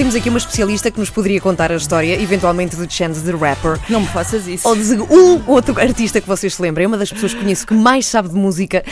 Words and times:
temos 0.00 0.14
aqui 0.14 0.30
uma 0.30 0.38
especialista 0.38 0.90
que 0.90 0.98
nos 0.98 1.10
poderia 1.10 1.38
contar 1.42 1.70
a 1.70 1.76
história, 1.76 2.14
eventualmente 2.18 2.74
de 2.74 2.90
Chance 2.90 3.20
the 3.22 3.32
Rapper. 3.32 3.78
Não 3.90 4.00
me 4.00 4.06
faças 4.06 4.46
isso. 4.48 4.66
Ou 4.66 4.74
de 4.74 4.94
um 4.94 5.42
outro 5.46 5.78
artista 5.78 6.22
que 6.22 6.26
vocês 6.26 6.54
se 6.54 6.62
lembrem. 6.62 6.84
É 6.84 6.86
uma 6.88 6.96
das 6.96 7.12
pessoas 7.12 7.34
que 7.34 7.40
conheço 7.40 7.66
que 7.66 7.74
mais 7.74 8.06
sabe 8.06 8.30
de 8.30 8.34
música 8.34 8.82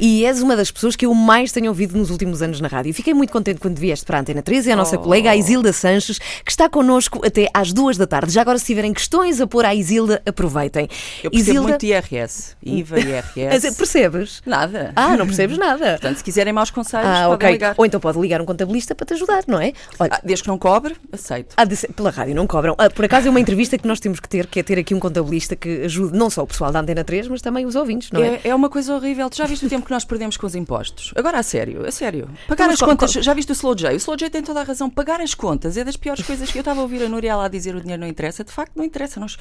e 0.00 0.26
és 0.26 0.42
uma 0.42 0.56
das 0.56 0.68
pessoas 0.72 0.96
que 0.96 1.06
eu 1.06 1.14
mais 1.14 1.52
tenho 1.52 1.68
ouvido 1.68 1.96
nos 1.96 2.10
últimos 2.10 2.42
anos 2.42 2.60
na 2.60 2.66
rádio. 2.66 2.92
Fiquei 2.92 3.14
muito 3.14 3.32
contente 3.32 3.60
quando 3.60 3.78
vieste 3.78 4.04
para 4.04 4.18
a 4.18 4.20
Antena 4.22 4.42
13 4.42 4.68
e 4.70 4.72
a 4.72 4.76
nossa 4.76 4.96
Oh. 4.96 4.98
colega, 5.02 5.30
a 5.30 5.36
Isilda 5.36 5.72
Sanches, 5.72 6.18
que 6.18 6.50
está 6.50 6.68
connosco 6.68 7.24
até 7.24 7.48
às 7.54 7.72
duas 7.72 7.96
da 7.96 8.04
tarde. 8.08 8.32
Já 8.32 8.40
agora, 8.40 8.58
se 8.58 8.64
tiverem 8.66 8.92
questões 8.92 9.40
a 9.40 9.46
pôr 9.46 9.64
à 9.64 9.72
Isilda, 9.72 10.20
aproveitem. 10.26 10.88
Eu 11.22 11.30
percebo 11.30 11.62
muito 11.62 11.78
de 11.78 11.86
IRS. 11.92 12.56
IVA, 12.60 12.98
IRS. 12.98 13.70
Percebes? 13.76 14.42
Nada. 14.44 14.92
Ah, 14.96 15.16
não 15.16 15.26
percebes 15.26 15.58
nada. 15.58 15.90
Portanto, 15.92 16.16
se 16.16 16.24
quiserem 16.24 16.52
maus 16.52 16.70
conselhos, 16.70 17.06
Ah, 17.06 17.28
podem 17.28 17.34
ok. 17.34 17.50
ligar. 17.52 17.74
Ou 17.78 17.86
então 17.86 18.00
pode 18.00 18.18
ligar 18.18 18.40
um 18.42 18.44
contabilista 18.44 18.96
para 18.96 19.06
te 19.06 19.14
ajudar, 19.14 19.44
não 19.46 19.60
é? 19.60 19.72
Olha, 20.00 20.10
Ah, 20.12 20.20
desde 20.24 20.42
que 20.42 20.48
não 20.48 20.55
cobre, 20.58 20.96
aceito. 21.12 21.54
Há 21.56 21.64
de 21.64 21.76
pela 21.88 22.10
rádio 22.10 22.34
não 22.34 22.46
cobram. 22.46 22.74
Ah, 22.78 22.88
por 22.90 23.04
acaso 23.04 23.26
é 23.28 23.30
uma 23.30 23.40
entrevista 23.40 23.76
que 23.78 23.86
nós 23.86 24.00
temos 24.00 24.20
que 24.20 24.28
ter, 24.28 24.46
que 24.46 24.60
é 24.60 24.62
ter 24.62 24.78
aqui 24.78 24.94
um 24.94 25.00
contabilista 25.00 25.54
que 25.56 25.82
ajude 25.84 26.16
não 26.16 26.28
só 26.30 26.42
o 26.42 26.46
pessoal 26.46 26.72
da 26.72 26.80
Antena 26.80 27.04
3, 27.04 27.28
mas 27.28 27.40
também 27.42 27.64
os 27.66 27.74
ouvintes, 27.74 28.10
não 28.10 28.22
é? 28.22 28.34
É, 28.44 28.48
é 28.48 28.54
uma 28.54 28.68
coisa 28.68 28.94
horrível. 28.94 29.28
Tu 29.30 29.36
já 29.36 29.46
viste 29.46 29.66
o 29.66 29.68
tempo 29.68 29.84
que 29.86 29.90
nós 29.92 30.04
perdemos 30.04 30.36
com 30.36 30.46
os 30.46 30.54
impostos? 30.54 31.12
Agora, 31.16 31.38
a 31.38 31.42
sério, 31.42 31.86
a 31.86 31.90
sério. 31.90 32.28
Pagar 32.48 32.64
Mas 32.66 32.74
as 32.74 32.80
co- 32.80 32.86
contas. 32.86 33.14
co- 33.14 33.22
Já 33.22 33.34
viste 33.34 33.50
o 33.50 33.54
Slow 33.54 33.74
J? 33.74 33.92
O 33.94 33.96
Slow 33.96 34.16
J 34.16 34.30
tem 34.30 34.42
toda 34.42 34.60
a 34.60 34.64
razão. 34.64 34.88
Pagar 34.90 35.20
as 35.20 35.34
contas 35.34 35.76
é 35.76 35.84
das 35.84 35.96
piores 35.96 36.24
coisas 36.26 36.50
que 36.50 36.58
eu 36.58 36.60
estava 36.62 36.80
a 36.80 36.82
ouvir 36.82 37.02
a 37.02 37.08
Núria 37.08 37.36
lá 37.36 37.48
dizer 37.48 37.74
o 37.74 37.80
dinheiro 37.80 38.00
não 38.00 38.08
interessa. 38.08 38.42
De 38.44 38.52
facto, 38.52 38.72
não 38.76 38.84
interessa. 38.84 39.18
Nós... 39.20 39.36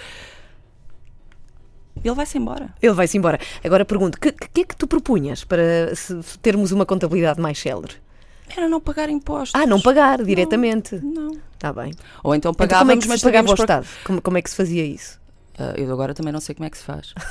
Ele 2.04 2.13
vai-se 2.13 2.38
embora. 2.38 2.70
Ele 2.82 2.94
vai-se 2.94 3.18
embora. 3.18 3.40
Agora 3.63 3.84
pergunto, 3.86 4.18
o 4.18 4.22
que, 4.22 4.32
que 4.32 4.62
é 4.62 4.63
que 4.63 4.76
tu 4.76 4.86
propunhas 4.86 5.44
para 5.44 5.63
termos 6.41 6.72
uma 6.72 6.86
contabilidade 6.86 7.41
mais 7.41 7.58
célere? 7.58 7.94
Era 8.55 8.67
não 8.70 8.80
pagar 8.80 9.09
impostos. 9.09 9.59
Ah, 9.59 9.66
não 9.66 9.80
pagar 9.81 10.23
diretamente. 10.23 10.95
Não. 11.04 11.38
Está 11.54 11.72
bem. 11.73 11.94
Ou 12.23 12.35
então 12.35 12.52
Então, 12.52 12.54
como 12.54 12.63
é 12.63 12.68
pagávamos, 12.68 13.04
que 13.05 13.09
mas 13.09 13.20
se 13.21 13.26
pagava 13.26 13.49
ao 13.49 13.55
por- 13.55 13.63
Estado? 13.63 13.88
Como, 14.04 14.21
como 14.21 14.38
é 14.38 14.41
que 14.41 14.49
se 14.49 14.55
fazia 14.55 14.85
isso? 14.85 15.20
Ah, 15.58 15.74
eu 15.78 15.90
agora 15.92 16.14
também 16.14 16.34
não 16.34 16.42
sei 16.42 16.54
como 16.54 16.66
é 16.66 16.70
que 16.70 16.78
se 16.78 16.84
faz. 16.84 17.14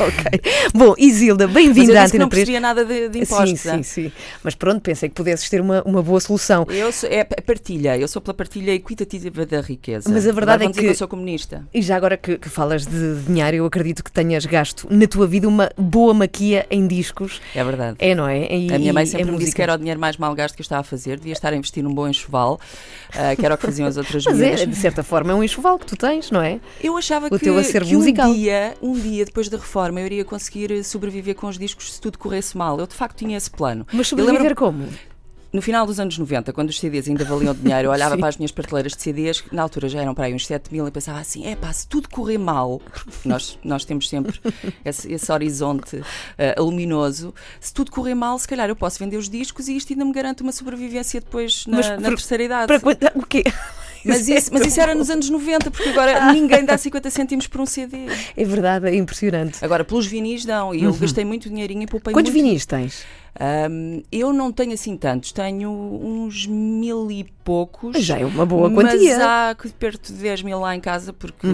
ok. 0.00 0.40
Bom, 0.74 0.94
Isilda, 0.98 1.46
bem-vinda 1.46 1.92
à 2.00 2.04
disse 2.04 2.16
Antena 2.16 2.24
não 2.24 2.28
3. 2.28 2.40
percebia 2.40 2.60
nada 2.60 2.84
de, 2.84 3.08
de 3.08 3.18
impostos. 3.20 3.60
sim, 3.60 3.82
sim, 3.82 3.82
sim. 4.08 4.12
Mas 4.42 4.54
pronto, 4.56 4.80
pensei 4.80 5.08
que 5.08 5.14
pudesses 5.14 5.48
ter 5.48 5.60
uma, 5.60 5.82
uma 5.84 6.02
boa 6.02 6.18
solução. 6.20 6.66
Eu 6.68 6.90
sou, 6.90 7.08
é 7.08 7.20
a 7.20 7.24
partilha, 7.42 7.96
eu 7.96 8.08
sou 8.08 8.20
pela 8.20 8.34
partilha 8.34 8.72
equitativa 8.72 9.46
da 9.46 9.60
riqueza. 9.60 10.10
Mas 10.10 10.26
a 10.26 10.32
verdade 10.32 10.64
Agora 10.64 10.78
é 10.78 10.82
que- 10.82 10.88
eu 10.88 10.94
sou 10.94 11.06
comunista. 11.06 11.64
E 11.72 11.80
já 11.80 11.96
agora 11.96 12.16
que, 12.16 12.36
que 12.38 12.48
falas 12.48 12.86
de 12.86 13.20
dinheiro, 13.22 13.56
eu 13.58 13.66
acredito 13.66 14.02
que 14.02 14.10
tenhas 14.10 14.44
gasto 14.44 14.88
na 14.90 15.06
tua 15.06 15.26
vida 15.26 15.46
uma 15.46 15.70
boa 15.78 16.12
maquia 16.12 16.66
em 16.70 16.88
discos. 16.88 17.40
É 17.54 17.62
verdade. 17.62 17.96
É, 18.00 18.14
não 18.16 18.26
é? 18.28 18.52
E- 18.52 18.72
A 18.74 18.78
minha 18.80 18.92
mãe 18.92 19.06
sempre 19.06 19.22
é 19.22 19.24
me 19.26 19.30
disse 19.32 19.42
música. 19.44 19.56
que 19.56 19.62
era 19.62 19.74
o 19.74 19.78
dinheiro 19.78 20.00
mais 20.00 20.16
mal 20.16 20.34
gasto 20.34 20.56
que 20.56 20.60
eu 20.60 20.64
estava 20.64 20.80
a 20.80 20.84
fazer, 20.84 21.18
devia 21.18 21.32
estar 21.34 21.52
a 21.52 21.56
investir 21.56 21.84
num 21.84 21.94
bom 21.94 22.08
enxoval, 22.08 22.58
ah, 23.14 23.36
que 23.36 23.44
era 23.46 23.54
o 23.54 23.58
que 23.58 23.64
faziam 23.66 23.86
as 23.86 23.96
outras 23.96 24.24
Mas 24.24 24.40
é, 24.40 24.66
de 24.66 24.74
certa 24.76 25.04
forma, 25.04 25.30
é 25.30 25.34
um 25.36 25.44
enxoval 25.44 25.78
que 25.78 25.86
tu 25.86 25.96
tens, 25.96 26.30
não 26.32 26.42
é? 26.42 26.58
Eu 26.82 26.96
achava 26.96 27.11
o 27.18 27.30
que, 27.38 27.38
teu 27.38 27.58
acervo 27.58 27.88
que 27.88 27.96
um 27.96 27.98
musical. 28.00 28.32
dia, 28.32 28.76
um 28.82 28.92
dia 28.92 29.24
depois 29.24 29.48
da 29.48 29.56
reforma, 29.56 30.00
eu 30.00 30.06
iria 30.06 30.24
conseguir 30.24 30.82
sobreviver 30.84 31.34
com 31.34 31.46
os 31.46 31.58
discos 31.58 31.92
se 31.94 32.00
tudo 32.00 32.18
corresse 32.18 32.56
mal. 32.56 32.78
Eu 32.78 32.86
de 32.86 32.94
facto 32.94 33.18
tinha 33.18 33.36
esse 33.36 33.50
plano. 33.50 33.86
Mas 33.92 34.10
lembro- 34.12 34.26
sobreviver 34.26 34.54
como? 34.56 34.88
No 35.52 35.60
final 35.60 35.84
dos 35.84 36.00
anos 36.00 36.16
90, 36.16 36.50
quando 36.54 36.70
os 36.70 36.80
CDs 36.80 37.06
ainda 37.06 37.26
valiam 37.26 37.54
dinheiro, 37.54 37.88
eu 37.88 37.90
olhava 37.92 38.16
para 38.16 38.28
as 38.28 38.38
minhas 38.38 38.50
prateleiras 38.50 38.92
de 38.92 39.02
CDs, 39.02 39.42
que 39.42 39.54
na 39.54 39.60
altura 39.62 39.86
já 39.86 40.00
eram 40.00 40.14
para 40.14 40.24
aí 40.24 40.32
uns 40.34 40.46
7 40.46 40.72
mil, 40.72 40.88
e 40.88 40.90
pensava 40.90 41.18
assim: 41.18 41.46
é 41.46 41.54
pá, 41.54 41.70
se 41.70 41.86
tudo 41.86 42.08
correr 42.08 42.38
mal, 42.38 42.80
nós, 43.22 43.58
nós 43.62 43.84
temos 43.84 44.08
sempre 44.08 44.40
esse, 44.82 45.12
esse 45.12 45.30
horizonte 45.30 46.02
ah, 46.38 46.58
luminoso, 46.58 47.34
se 47.60 47.70
tudo 47.74 47.90
correr 47.90 48.14
mal, 48.14 48.38
se 48.38 48.48
calhar 48.48 48.66
eu 48.66 48.76
posso 48.76 48.98
vender 48.98 49.18
os 49.18 49.28
discos 49.28 49.68
e 49.68 49.76
isto 49.76 49.92
ainda 49.92 50.06
me 50.06 50.12
garante 50.12 50.42
uma 50.42 50.52
sobrevivência 50.52 51.20
depois 51.20 51.66
na, 51.66 51.76
Mas 51.76 51.86
na 52.00 52.08
terceira 52.08 52.44
idade. 52.44 52.80
Para? 52.80 53.12
O 53.14 53.26
quê? 53.26 53.44
Mas 54.04 54.28
isso, 54.28 54.50
mas 54.52 54.66
isso 54.66 54.80
era 54.80 54.94
nos 54.94 55.10
anos 55.10 55.28
90, 55.30 55.70
porque 55.70 55.88
agora 55.88 56.32
ninguém 56.32 56.64
dá 56.64 56.76
50 56.76 57.10
cêntimos 57.10 57.46
por 57.46 57.60
um 57.60 57.66
CD. 57.66 57.98
É 58.36 58.44
verdade, 58.44 58.88
é 58.88 58.94
impressionante. 58.94 59.64
Agora, 59.64 59.84
pelos 59.84 60.06
vinis 60.06 60.44
dão, 60.44 60.74
e 60.74 60.84
eu 60.84 60.92
gastei 60.94 61.24
muito 61.24 61.48
dinheirinho 61.48 61.82
e 61.82 61.86
poupei 61.86 62.12
Quantos 62.12 62.32
muito. 62.32 62.44
vinis 62.44 62.66
tens? 62.66 63.04
Ahm, 63.40 64.02
eu 64.12 64.32
não 64.32 64.52
tenho 64.52 64.72
assim 64.74 64.96
tantos, 64.96 65.32
tenho 65.32 65.70
uns 65.70 66.46
mil 66.46 67.10
e 67.10 67.24
poucos. 67.42 67.96
Já 68.04 68.18
é 68.18 68.24
uma 68.26 68.44
boa 68.46 68.68
Mas 68.68 68.84
quantia. 68.92 69.16
Uhum. 69.16 69.22
há 69.24 69.54
que 69.60 69.68
perto 69.70 70.12
de 70.12 70.20
10 70.20 70.42
mil 70.42 70.60
lá 70.60 70.76
em 70.76 70.80
casa, 70.80 71.12
porque 71.12 71.46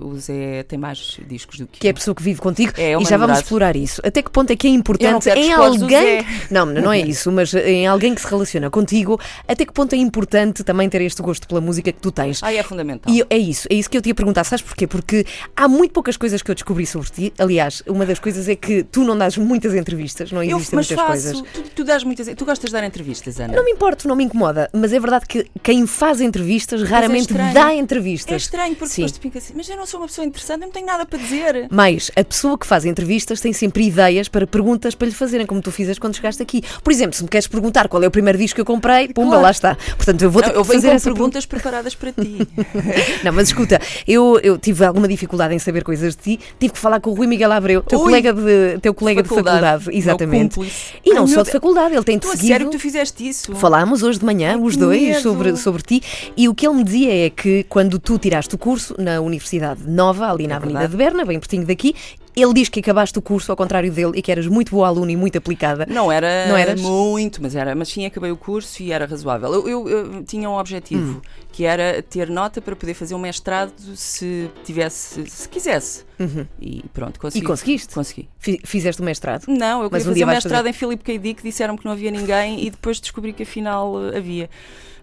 o 0.00 0.16
Zé 0.18 0.62
tem 0.64 0.78
mais 0.78 1.18
discos 1.26 1.58
do 1.60 1.66
que, 1.66 1.78
Que 1.80 1.86
é 1.86 1.90
a 1.90 1.92
eu. 1.92 1.94
pessoa 1.94 2.14
que 2.14 2.22
vive 2.22 2.40
contigo 2.40 2.72
É, 2.76 2.92
é 2.92 3.00
e 3.00 3.04
já 3.04 3.16
vamos 3.16 3.38
explorar 3.38 3.76
isso. 3.76 4.00
Até 4.04 4.20
que 4.20 4.30
ponto 4.30 4.50
é 4.52 4.56
que 4.56 4.66
é 4.66 4.70
Eu 4.70 4.74
importante 4.74 5.28
em 5.30 5.52
alguém. 5.52 6.24
Não, 6.50 6.66
não 6.66 6.92
é 6.92 7.00
isso, 7.00 7.30
mas 7.32 7.54
em 7.54 7.86
alguém 7.86 8.14
que 8.14 8.20
se 8.20 8.26
relaciona 8.26 8.68
contigo, 8.68 9.18
até 9.48 9.64
que 9.64 9.72
ponto 9.72 9.94
é 9.94 9.98
importante 9.98 10.62
também 10.64 10.88
ter 10.88 11.00
este 11.02 11.22
gosto 11.22 11.46
pela 11.48 11.60
música 11.60 11.90
que 11.92 12.00
tu 12.00 12.10
tens? 12.12 12.42
Ah, 12.42 12.52
é 12.52 12.62
fundamental. 12.62 13.12
E 13.12 13.20
eu- 13.20 13.26
é 13.30 13.38
isso, 13.38 13.66
é 13.70 13.74
isso 13.74 13.88
que 13.88 13.96
eu 13.96 14.02
te 14.02 14.08
ia 14.08 14.14
perguntar, 14.14 14.44
sabes 14.44 14.62
porquê? 14.64 14.86
Porque 14.86 15.24
há 15.56 15.66
muito 15.68 15.92
poucas 15.92 16.16
coisas 16.16 16.42
que 16.42 16.50
eu 16.50 16.54
descobri 16.54 16.84
sobre 16.86 17.08
ti. 17.10 17.32
Aliás, 17.38 17.82
uma 17.86 18.04
das 18.04 18.18
coisas 18.18 18.48
é 18.48 18.56
que 18.56 18.82
tu 18.82 19.02
não 19.04 19.16
dás 19.16 19.36
muitas 19.38 19.74
entrevistas, 19.74 20.30
não 20.32 20.42
eu, 20.42 20.56
existem 20.58 20.76
mas 20.76 20.88
muitas 20.88 21.06
faço. 21.06 21.11
Coisas. 21.12 21.42
Tu, 21.52 21.62
tu 21.74 21.84
dás 21.84 22.04
muitas. 22.04 22.26
Tu 22.36 22.44
gostas 22.44 22.70
de 22.70 22.72
dar 22.74 22.84
entrevistas, 22.84 23.38
Ana? 23.40 23.54
Não 23.54 23.64
me 23.64 23.70
importo, 23.72 24.06
não 24.08 24.16
me 24.16 24.24
incomoda, 24.24 24.68
mas 24.72 24.92
é 24.92 25.00
verdade 25.00 25.26
que 25.26 25.46
quem 25.62 25.86
faz 25.86 26.20
entrevistas 26.20 26.82
raramente 26.82 27.30
estranho. 27.32 27.54
dá 27.54 27.72
É 27.72 27.76
entrevistas. 27.76 28.42
estranho, 28.42 28.74
porque 28.74 28.92
Sim. 28.94 29.02
depois 29.02 29.12
tu 29.12 29.20
fica 29.20 29.38
assim, 29.38 29.52
mas 29.56 29.68
eu 29.68 29.76
não 29.76 29.86
sou 29.86 30.00
uma 30.00 30.06
pessoa 30.06 30.26
interessante, 30.26 30.60
eu 30.62 30.66
não 30.66 30.72
tenho 30.72 30.86
nada 30.86 31.04
para 31.06 31.18
dizer. 31.18 31.66
Mas 31.70 32.10
a 32.16 32.24
pessoa 32.24 32.56
que 32.58 32.66
faz 32.66 32.84
entrevistas 32.84 33.40
tem 33.40 33.52
sempre 33.52 33.84
ideias 33.86 34.28
para 34.28 34.46
perguntas 34.46 34.94
para 34.94 35.06
lhe 35.08 35.14
fazerem, 35.14 35.46
como 35.46 35.60
tu 35.60 35.70
fizeste 35.70 36.00
quando 36.00 36.14
chegaste 36.16 36.42
aqui. 36.42 36.62
Por 36.82 36.92
exemplo, 36.92 37.16
se 37.16 37.22
me 37.22 37.28
queres 37.28 37.46
perguntar 37.46 37.88
qual 37.88 38.02
é 38.02 38.06
o 38.06 38.10
primeiro 38.10 38.38
disco 38.38 38.56
que 38.56 38.60
eu 38.60 38.64
comprei, 38.64 39.08
pumba, 39.08 39.28
Claro. 39.30 39.42
lá 39.42 39.50
está. 39.50 39.76
Portanto, 39.96 40.22
eu 40.22 40.30
vou 40.30 40.42
Não, 40.42 40.48
eu 40.50 40.64
fazer 40.64 40.88
com 40.88 40.94
essa 40.94 41.04
pergunta. 41.04 41.14
perguntas 41.14 41.46
preparadas 41.46 41.94
para 41.94 42.12
ti. 42.12 42.38
Não, 43.24 43.32
mas 43.32 43.48
escuta, 43.48 43.80
eu, 44.06 44.38
eu 44.42 44.58
tive 44.58 44.84
alguma 44.84 45.08
dificuldade 45.08 45.54
em 45.54 45.58
saber 45.58 45.82
coisas 45.84 46.14
de 46.16 46.22
ti, 46.36 46.40
tive 46.58 46.72
que 46.74 46.78
falar 46.78 47.00
com 47.00 47.10
o 47.10 47.14
Rui 47.14 47.26
Miguel 47.26 47.52
Abreu, 47.52 47.82
teu 47.82 47.98
Ui! 47.98 48.04
colega 48.04 48.32
de, 48.32 48.78
teu 48.80 48.94
colega 48.94 49.22
de 49.22 49.28
faculdade, 49.28 49.84
exatamente. 49.92 50.58
E 51.04 51.12
não 51.12 51.22
Ai, 51.22 51.28
só 51.28 51.42
de 51.42 51.50
faculdade, 51.50 51.94
ele 51.94 52.04
tem 52.04 52.16
a 52.18 52.20
seguido. 52.22 52.46
sério 52.46 52.66
que 52.66 52.76
tu 52.76 52.80
fizeste 52.80 53.28
isso? 53.28 53.54
Falámos 53.56 54.02
hoje 54.02 54.18
de 54.20 54.24
manhã, 54.24 54.52
Ai, 54.52 54.60
os 54.60 54.76
dois, 54.76 55.02
medo. 55.02 55.20
sobre, 55.20 55.56
sobre 55.56 55.82
ti, 55.82 56.02
e 56.36 56.48
o 56.48 56.54
que 56.54 56.66
ele 56.66 56.76
me 56.76 56.84
dizia 56.84 57.26
é 57.26 57.30
que 57.30 57.64
quando 57.68 57.98
tu 57.98 58.18
tiraste 58.18 58.54
o 58.54 58.58
curso 58.58 58.94
na 58.98 59.20
Universidade 59.20 59.82
Nova, 59.86 60.30
ali 60.30 60.46
na 60.46 60.54
É 60.54 60.56
Avenida 60.58 60.78
verdade. 60.80 60.90
de 60.92 60.96
Berna, 60.96 61.24
bem 61.24 61.38
pertinho 61.40 61.66
daqui, 61.66 61.94
ele 62.34 62.52
diz 62.54 62.68
que 62.68 62.80
acabaste 62.80 63.18
o 63.18 63.22
curso 63.22 63.50
ao 63.52 63.56
contrário 63.56 63.92
dele 63.92 64.12
e 64.18 64.22
que 64.22 64.30
eras 64.32 64.46
muito 64.46 64.70
boa 64.72 64.88
aluna 64.88 65.12
e 65.12 65.16
muito 65.16 65.36
aplicada. 65.38 65.86
Não 65.88 66.10
era 66.10 66.46
Não 66.48 66.56
eras? 66.56 66.80
muito, 66.80 67.42
mas 67.42 67.54
era, 67.54 67.74
mas 67.74 67.88
sim, 67.88 68.06
acabei 68.06 68.30
o 68.30 68.36
curso 68.36 68.82
e 68.82 68.90
era 68.92 69.04
razoável. 69.06 69.52
Eu, 69.52 69.68
eu- 69.68 69.88
eu 69.88 70.24
tinha 70.24 70.48
um 70.48 70.54
objetivo, 70.58 71.18
Hum. 71.18 71.20
que 71.52 71.64
era 71.64 72.02
ter 72.02 72.28
nota 72.30 72.60
para 72.62 72.74
poder 72.74 72.94
fazer 72.94 73.14
um 73.14 73.18
mestrado 73.18 73.72
se 73.94 74.50
tivesse, 74.64 75.28
se 75.28 75.48
quisesse. 75.48 76.04
E 76.60 76.84
pronto, 76.94 77.18
consegui. 77.18 77.40
Uhum. 77.44 77.44
E 77.44 77.48
conseguiste? 77.48 77.94
Consegui. 77.94 78.28
Fi- 78.38 78.60
Fizeste 78.64 79.02
o 79.02 79.04
mestrado. 79.04 79.44
Não, 79.48 79.82
eu 79.82 79.88
Mas 79.90 80.02
queria 80.04 80.12
um 80.12 80.14
dia 80.14 80.22
fazer 80.22 80.22
um 80.24 80.26
vais 80.26 80.36
mestrado 80.44 80.58
fazer. 80.60 80.68
em 80.70 80.72
Philip 80.72 81.02
K. 81.04 81.18
Dick, 81.18 81.42
disseram 81.42 81.76
que 81.76 81.84
não 81.84 81.92
havia 81.92 82.10
ninguém 82.12 82.64
e 82.64 82.70
depois 82.70 83.00
descobri 83.00 83.32
que 83.32 83.42
afinal 83.42 83.96
havia. 84.16 84.48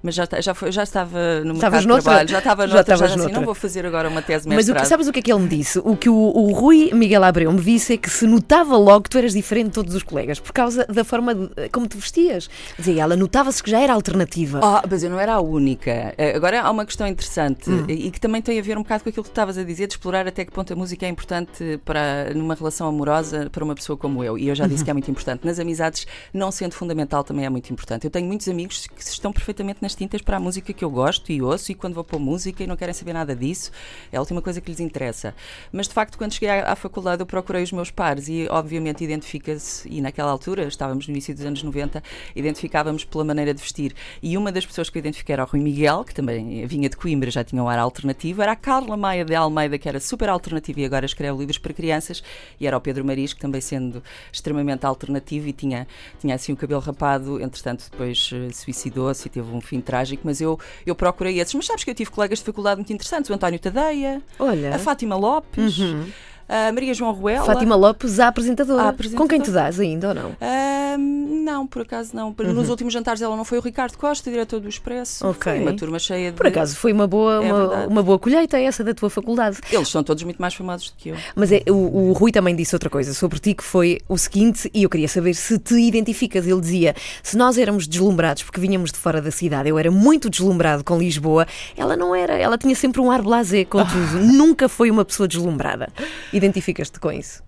Mas 0.02 0.16
já, 0.16 0.28
já, 0.40 0.54
foi- 0.54 0.72
já 0.72 0.84
estava 0.84 1.42
no 1.44 1.54
mercado 1.56 1.80
de 1.82 1.88
noutra? 1.88 2.04
trabalho, 2.04 2.30
já 2.30 2.38
estava 2.40 2.68
Já 2.68 2.74
noutra, 2.76 2.92
já, 2.92 2.96
estavas 2.96 3.12
assim, 3.12 3.20
noutra. 3.20 3.38
não 3.40 3.46
vou 3.46 3.54
fazer 3.56 3.86
agora 3.86 4.08
uma 4.10 4.22
tese 4.22 4.44
de 4.48 4.56
Mas 4.56 4.66
o 4.66 4.70
mestrado. 4.70 4.82
que, 4.84 4.88
sabes 4.90 5.08
o 5.08 5.12
que 5.12 5.20
é 5.20 5.22
que 5.22 5.32
ele 5.32 5.42
me 5.42 5.48
disse? 5.50 5.80
O 5.80 5.96
que 5.98 6.10
o, 6.10 6.14
o 6.16 6.54
Rui 6.54 6.92
Miguel 6.94 7.24
Abreu 7.24 7.52
me 7.52 7.60
disse 7.62 7.94
é 7.94 7.98
que 7.98 8.10
se 8.10 8.26
notava 8.26 8.78
logo 8.78 9.02
que 9.04 9.10
tu 9.10 9.18
eras 9.18 9.34
diferente 9.34 9.68
de 9.68 9.72
todos 9.74 9.94
os 9.94 10.04
colegas 10.04 10.40
por 10.40 10.52
causa 10.54 10.86
da 10.86 11.04
forma 11.04 11.36
de- 11.36 11.70
como 11.72 11.88
te 11.88 11.98
vestias. 11.98 12.50
Dizia 12.78 13.04
ela, 13.04 13.16
notava-se 13.18 13.62
que 13.62 13.70
já 13.70 13.80
era 13.80 13.94
alternativa. 13.94 14.60
Ah, 14.64 14.84
mas 14.90 15.04
eu 15.04 15.10
não 15.10 15.20
era 15.20 15.34
a 15.34 15.42
única. 15.42 16.14
Eh, 16.18 16.34
Agora 16.36 16.62
há 16.62 16.72
uma 16.72 16.86
questão 16.86 17.06
interessante 17.08 17.70
Hum. 17.70 17.86
e 17.90 18.10
que 18.12 18.20
também 18.22 18.42
tem 18.42 18.58
a 18.58 18.62
ver 18.62 18.78
um 18.78 18.84
bocado 18.84 19.04
com 19.04 19.10
aquilo 19.10 19.24
que 19.24 19.30
tu 19.30 19.34
estavas 19.34 19.58
a 19.58 19.64
dizer, 19.64 19.88
de 19.88 19.94
explorar 19.94 20.26
até 20.28 20.46
que 20.46 20.52
ponto 20.52 20.72
a 20.72 20.76
música 20.76 21.06
é 21.06 21.10
importante 21.10 21.80
para 21.84 22.34
numa 22.34 22.56
relação 22.56 22.88
amorosa 22.88 23.50
para 23.52 23.64
uma 23.64 23.76
pessoa 23.76 23.98
como 23.98 24.24
eu. 24.24 24.38
E 24.38 24.48
eu 24.48 24.56
já 24.56 24.66
disse 24.66 24.80
Uhum. 24.80 24.86
que 24.86 24.90
é 24.92 24.94
muito 24.94 25.12
importante. 25.12 25.46
Nas 25.46 25.60
amizades, 25.60 26.08
não 26.34 26.52
sendo 26.52 26.74
fundamental, 26.74 27.24
também 27.24 27.46
é 27.46 27.50
muito 27.50 27.70
importante. 27.72 28.06
Eu 28.06 28.12
tenho 28.12 28.26
muitos 28.28 28.48
amigos 28.48 28.88
que 28.88 29.02
estão 29.02 29.34
perfeitamente 29.34 29.80
nas 29.89 29.95
tintas 29.95 30.22
para 30.22 30.38
a 30.38 30.39
música 30.39 30.72
que 30.72 30.85
eu 30.85 30.89
gosto 30.91 31.31
e 31.31 31.41
ouço, 31.41 31.71
e 31.71 31.75
quando 31.75 31.95
vou 31.95 32.03
pôr 32.03 32.19
música 32.19 32.63
e 32.63 32.68
não 32.68 32.77
querem 32.77 32.94
saber 32.94 33.13
nada 33.13 33.36
disso, 33.36 33.71
é 34.12 34.18
a 34.18 34.19
última 34.19 34.39
coisa 34.39 34.62
que 34.62 34.69
lhes 34.69 34.80
interessa. 34.80 35.33
Mas 35.71 35.88
de 35.88 35.95
facto, 35.95 36.15
quando 36.15 36.31
cheguei 36.31 36.50
à, 36.50 36.74
à 36.74 36.75
faculdade, 36.75 37.24
eu 37.24 37.25
procurei 37.25 37.63
os 37.63 37.71
meus 37.71 37.89
pares 37.89 38.27
e, 38.27 38.47
obviamente, 38.51 39.03
identifica-se, 39.03 39.89
e 39.89 40.00
naquela 40.00 40.30
altura, 40.30 40.68
estávamos 40.68 41.07
no 41.07 41.12
início 41.12 41.33
dos 41.33 41.44
anos 41.44 41.63
90, 41.63 42.03
identificávamos 42.36 43.03
pela 43.03 43.24
maneira 43.24 43.51
de 43.51 43.59
vestir. 43.59 43.95
E 44.21 44.38
uma 44.38 44.51
das 44.51 44.63
pessoas 44.63 44.91
que 44.91 44.97
eu 44.97 45.00
identifiquei 45.00 45.33
era 45.33 45.44
o 45.44 45.47
Rui 45.47 45.59
Miguel, 45.59 46.03
que 46.03 46.13
também 46.13 46.68
vinha 46.68 46.88
de 46.88 46.95
Coimbra, 46.95 47.31
já 47.31 47.44
tinha 47.44 47.63
um 47.63 47.68
ar 47.68 47.80
alternativo, 47.80 48.44
era 48.44 48.51
a 48.51 48.56
Carla 48.56 48.95
Maia 48.95 49.25
de 49.25 49.33
Almeida, 49.33 49.80
que 49.80 49.89
era 49.89 50.00
super 50.00 50.30
alternativa 50.30 50.81
e 50.81 50.85
agora 50.85 51.07
escreve 51.07 51.35
livros 51.35 51.57
para 51.57 51.74
crianças, 51.74 52.21
e 52.59 52.68
era 52.68 52.77
o 52.77 52.81
Pedro 52.81 53.03
Maris, 53.03 53.33
que 53.33 53.39
também 53.39 53.59
sendo 53.59 54.03
extremamente 54.31 54.85
alternativo 54.85 55.47
e 55.47 55.53
tinha, 55.53 55.88
tinha 56.19 56.35
assim 56.35 56.53
o 56.53 56.56
cabelo 56.56 56.80
rapado, 56.80 57.42
entretanto 57.42 57.89
depois 57.92 58.30
eh, 58.31 58.51
suicidou-se 58.53 59.27
e 59.27 59.31
teve 59.31 59.50
um 59.51 59.62
fim 59.62 59.79
trágico, 59.81 60.22
mas 60.26 60.42
eu, 60.42 60.60
eu 60.86 60.96
procurei 60.96 61.40
esses. 61.40 61.54
Mas 61.54 61.66
sabes 61.66 61.84
que 61.84 61.90
eu 61.92 61.96
tive 61.96 62.12
colegas 62.12 62.40
de 62.40 62.46
faculdade 62.46 62.78
muito 62.78 62.92
interessantes, 62.94 63.30
o 63.30 63.34
António 63.34 63.60
Tadeia, 63.60 64.22
Olha. 64.38 64.76
a 64.76 64.80
Fátima 64.80 65.16
Lopes. 65.16 65.78
Uhum. 65.78 66.06
A 66.50 66.72
Maria 66.72 66.94
João 66.96 67.12
Ruela. 67.12 67.46
Fátima 67.46 67.75
Lopes, 67.75 68.19
a 68.19 68.28
apresentadora. 68.28 68.81
A 68.81 68.90
apresentadora. 68.90 69.24
Com 69.24 69.30
quem 69.30 69.40
te 69.40 69.51
dás 69.51 69.80
ainda 69.80 70.10
ou 70.10 70.13
não? 70.16 70.31
Ah, 70.42 70.98
não, 70.98 71.68
por 71.68 71.84
acaso 71.84 72.16
não. 72.16 72.36
Uhum. 72.38 72.54
Nos 72.54 72.69
últimos 72.69 72.92
jantares 72.92 73.22
ela 73.22 73.38
não 73.38 73.46
foi 73.46 73.60
o 73.60 73.62
Ricardo 73.62 73.96
Costa, 73.98 74.31
diretor 74.31 74.60
do 74.60 74.68
Expresso. 74.68 75.28
Ok. 75.28 75.51
Foi 75.51 75.62
uma 75.62 75.74
turma 75.74 76.00
cheia 76.00 76.31
de. 76.31 76.38
Por 76.38 76.48
acaso 76.48 76.75
foi 76.75 76.92
uma 76.92 77.06
boa, 77.06 77.46
É 77.46 77.54
uma, 77.54 77.88
uma 77.88 78.04
boa 78.04 78.18
colheita 78.18 78.60
essa 78.60 78.84
da 78.84 78.94
tua 78.94 79.10
faculdade. 79.10 79.60
Eles 79.72 79.88
são 79.88 80.04
todos 80.04 80.24
muito 80.24 80.42
mais 80.42 80.56
famosos 80.56 80.90
do 80.90 80.96
que 80.98 81.10
eu. 81.10 81.16
Mas 81.36 81.51
é, 81.51 81.62
o, 81.69 82.10
o 82.10 82.13
Rui 82.13 82.31
também 82.31 82.56
disse 82.56 82.75
outra 82.75 82.90
coisa 82.90 83.13
sobre 83.13 83.38
ti 83.38 83.54
que 83.54 83.63
foi 83.63 84.00
o 84.07 84.18
seguinte, 84.18 84.69
e 84.74 84.84
eu 84.84 84.90
queria 84.90 85.07
saber 85.07 85.36
se 85.36 85.60
te 85.60 85.75
identificas. 85.75 86.48
Ele 86.48 86.62
dizia: 86.62 86.95
se 87.22 87.38
nós 87.38 87.57
éramos 87.57 87.88
deslumbrados 87.88 88.44
porque 88.44 88.60
vinhamos 88.60 88.92
de 88.92 88.98
fora 88.98 89.22
da 89.22 89.31
cidade, 89.31 89.69
eu 89.69 89.78
era 89.78 89.92
muito 89.92 90.30
deslumbrado 90.30 90.84
com 90.84 90.98
Lisboa, 90.98 91.45
ela 91.78 91.95
não 91.95 92.16
era, 92.16 92.34
ela 92.38 92.57
tinha 92.57 92.75
sempre 92.75 93.00
um 93.02 93.12
ar 93.12 93.22
blasé 93.22 93.66
com 93.66 93.84
tudo, 93.86 94.19
nunca 94.34 94.68
foi 94.68 94.90
uma 94.90 95.06
pessoa 95.06 95.28
deslumbrada. 95.28 95.90
Identificas-te 96.39 97.00
com 97.00 97.12
isso? 97.12 97.44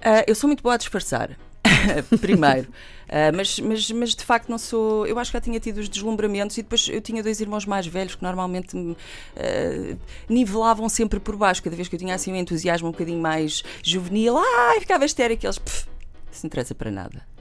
Ah, 0.00 0.24
eu 0.26 0.34
sou 0.34 0.46
muito 0.48 0.62
boa 0.62 0.74
a 0.74 0.78
disfarçar, 0.78 1.36
primeiro. 2.20 2.68
Ah, 3.08 3.32
mas, 3.34 3.58
mas, 3.58 3.90
mas 3.90 4.14
de 4.14 4.24
facto 4.24 4.48
não 4.48 4.56
sou. 4.58 5.06
Eu 5.06 5.18
acho 5.18 5.30
que 5.32 5.36
já 5.36 5.40
tinha 5.40 5.58
tido 5.58 5.78
os 5.78 5.88
deslumbramentos 5.88 6.56
e 6.58 6.62
depois 6.62 6.88
eu 6.88 7.00
tinha 7.00 7.22
dois 7.22 7.40
irmãos 7.40 7.66
mais 7.66 7.86
velhos 7.86 8.14
que 8.14 8.22
normalmente 8.22 8.76
me 8.76 8.96
ah, 9.36 9.96
nivelavam 10.28 10.88
sempre 10.88 11.18
por 11.18 11.36
baixo. 11.36 11.62
Cada 11.62 11.74
vez 11.74 11.88
que 11.88 11.96
eu 11.96 11.98
tinha 11.98 12.14
assim 12.14 12.32
um 12.32 12.36
entusiasmo 12.36 12.88
um 12.88 12.92
bocadinho 12.92 13.20
mais 13.20 13.62
juvenil, 13.82 14.36
ai, 14.38 14.80
ficava 14.80 15.04
histérica. 15.04 15.46
Eles, 15.46 15.58
"Pff, 15.58 15.86
isso 16.30 16.44
não 16.44 16.48
interessa 16.48 16.74
para 16.74 16.90
nada. 16.90 17.35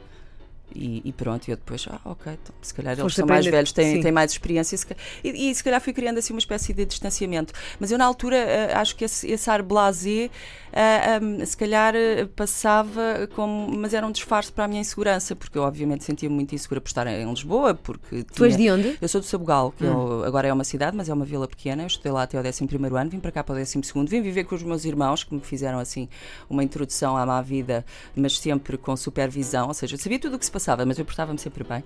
E, 0.74 1.02
e 1.06 1.14
pronto, 1.14 1.48
e 1.48 1.52
eu 1.52 1.58
depois, 1.58 1.86
ah, 1.90 2.00
ok, 2.04 2.34
então, 2.34 2.56
se 2.62 2.74
calhar 2.74 2.94
eles 2.94 3.02
Foste 3.02 3.18
são 3.18 3.28
mais 3.28 3.46
velhos, 3.46 3.72
têm, 3.72 3.96
sim. 3.96 4.02
têm 4.02 4.12
mais 4.12 4.32
experiência 4.32 4.78
se 4.78 4.86
e, 5.24 5.50
e 5.50 5.56
se 5.56 5.64
calhar 5.64 5.80
fui 5.80 5.94
criando 5.94 6.18
assim 6.18 6.34
uma 6.34 6.40
espécie 6.40 6.74
de 6.74 6.86
distanciamento. 6.86 7.54
Mas 7.80 7.92
eu 7.92 7.98
na 7.98 8.06
altura 8.06 8.72
ah, 8.74 8.82
acho 8.82 8.96
que 8.96 9.06
esse, 9.06 9.30
esse 9.30 9.50
ar 9.50 9.62
blasé 9.62 10.30
ah, 10.74 11.20
ah, 11.42 11.46
se 11.46 11.56
calhar 11.56 11.94
ah, 11.96 12.28
passava 12.36 13.28
como, 13.36 13.70
mas 13.78 13.94
era 13.94 14.06
um 14.06 14.12
disfarce 14.12 14.52
para 14.52 14.66
a 14.66 14.68
minha 14.68 14.82
insegurança, 14.82 15.36
porque 15.36 15.58
eu 15.58 15.64
obviamente 15.64 16.04
sentia-me 16.04 16.36
muito 16.36 16.54
insegura 16.56 16.82
por 16.82 16.88
estar 16.88 17.08
em 17.08 17.30
Lisboa, 17.30 17.74
porque 17.76 18.24
Tu 18.24 18.44
és 18.46 18.56
tinha- 18.56 18.76
de 18.76 18.88
onde? 18.90 18.98
eu 19.02 19.08
sou 19.08 19.22
do 19.22 19.28
Sabugal, 19.28 19.72
que 19.72 19.86
Hum. 19.86 19.88
eu- 20.20 20.24
agora 20.26 20.48
é 20.48 20.54
uma 20.54 20.64
cidade, 20.64 20.98
mas 20.98 21.08
é 21.10 21.14
uma 21.14 21.26
vila 21.26 21.48
pequena. 21.48 21.84
Eu 21.84 21.88
estudei 21.88 22.12
lá 22.12 22.24
até 22.24 22.38
ao 22.38 22.44
11 22.44 22.98
ano, 22.98 23.10
vim 23.10 23.20
para 23.20 23.32
cá 23.32 23.44
para 23.44 23.54
o 23.54 23.58
12, 23.58 23.82
vim 24.08 24.22
viver 24.22 24.44
com 24.46 24.56
os 24.56 24.64
meus 24.64 24.84
irmãos, 24.84 25.24
que 25.24 25.34
me 25.34 25.42
fizeram 25.42 25.80
assim 25.80 26.10
uma 26.50 26.64
introdução 26.64 27.16
à 27.16 27.26
má 27.26 27.42
vida, 27.42 27.86
mas 28.16 28.38
sempre 28.40 28.78
com 28.78 28.96
supervisão. 28.98 29.68
Ou 29.68 29.74
seja, 29.74 29.96
eu 29.96 30.00
sabia 30.00 30.20
tudo 30.20 30.36
o 30.36 30.40
que 30.40 30.46
se 30.46 30.52
passava, 30.56 30.86
mas 30.86 30.98
eu 30.98 31.04
portava-me 31.04 31.38
sempre 31.38 31.63
bem. 31.66 31.84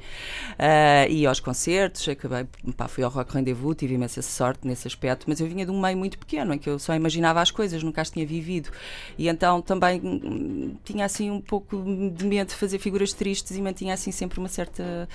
Ah, 0.57 1.07
ia 1.07 1.27
aos 1.27 1.39
concertos, 1.39 2.07
acabei, 2.07 2.45
pá, 2.77 2.87
fui 2.87 3.03
ao 3.03 3.09
Rock 3.09 3.33
Rendezvous, 3.33 3.75
tive 3.75 3.95
imensa 3.95 4.21
sorte 4.21 4.67
nesse 4.67 4.87
aspecto, 4.87 5.25
mas 5.27 5.39
eu 5.39 5.47
vinha 5.47 5.65
de 5.65 5.71
um 5.71 5.81
meio 5.81 5.97
muito 5.97 6.19
pequeno, 6.19 6.53
em 6.53 6.59
que 6.59 6.69
eu 6.69 6.77
só 6.77 6.93
imaginava 6.93 7.41
as 7.41 7.49
coisas, 7.49 7.81
nunca 7.81 8.01
as 8.01 8.11
tinha 8.11 8.25
vivido. 8.25 8.69
E 9.17 9.27
então 9.27 9.61
também 9.61 9.99
hum, 10.03 10.75
tinha 10.83 11.05
assim 11.05 11.31
um 11.31 11.41
pouco 11.41 11.75
de 12.15 12.25
medo 12.25 12.49
de 12.49 12.55
fazer 12.55 12.77
figuras 12.77 13.11
tristes 13.11 13.57
e 13.57 13.61
mantinha 13.61 13.93
assim 13.93 14.11
sempre 14.11 14.39
uma 14.39 14.49
certa. 14.49 15.09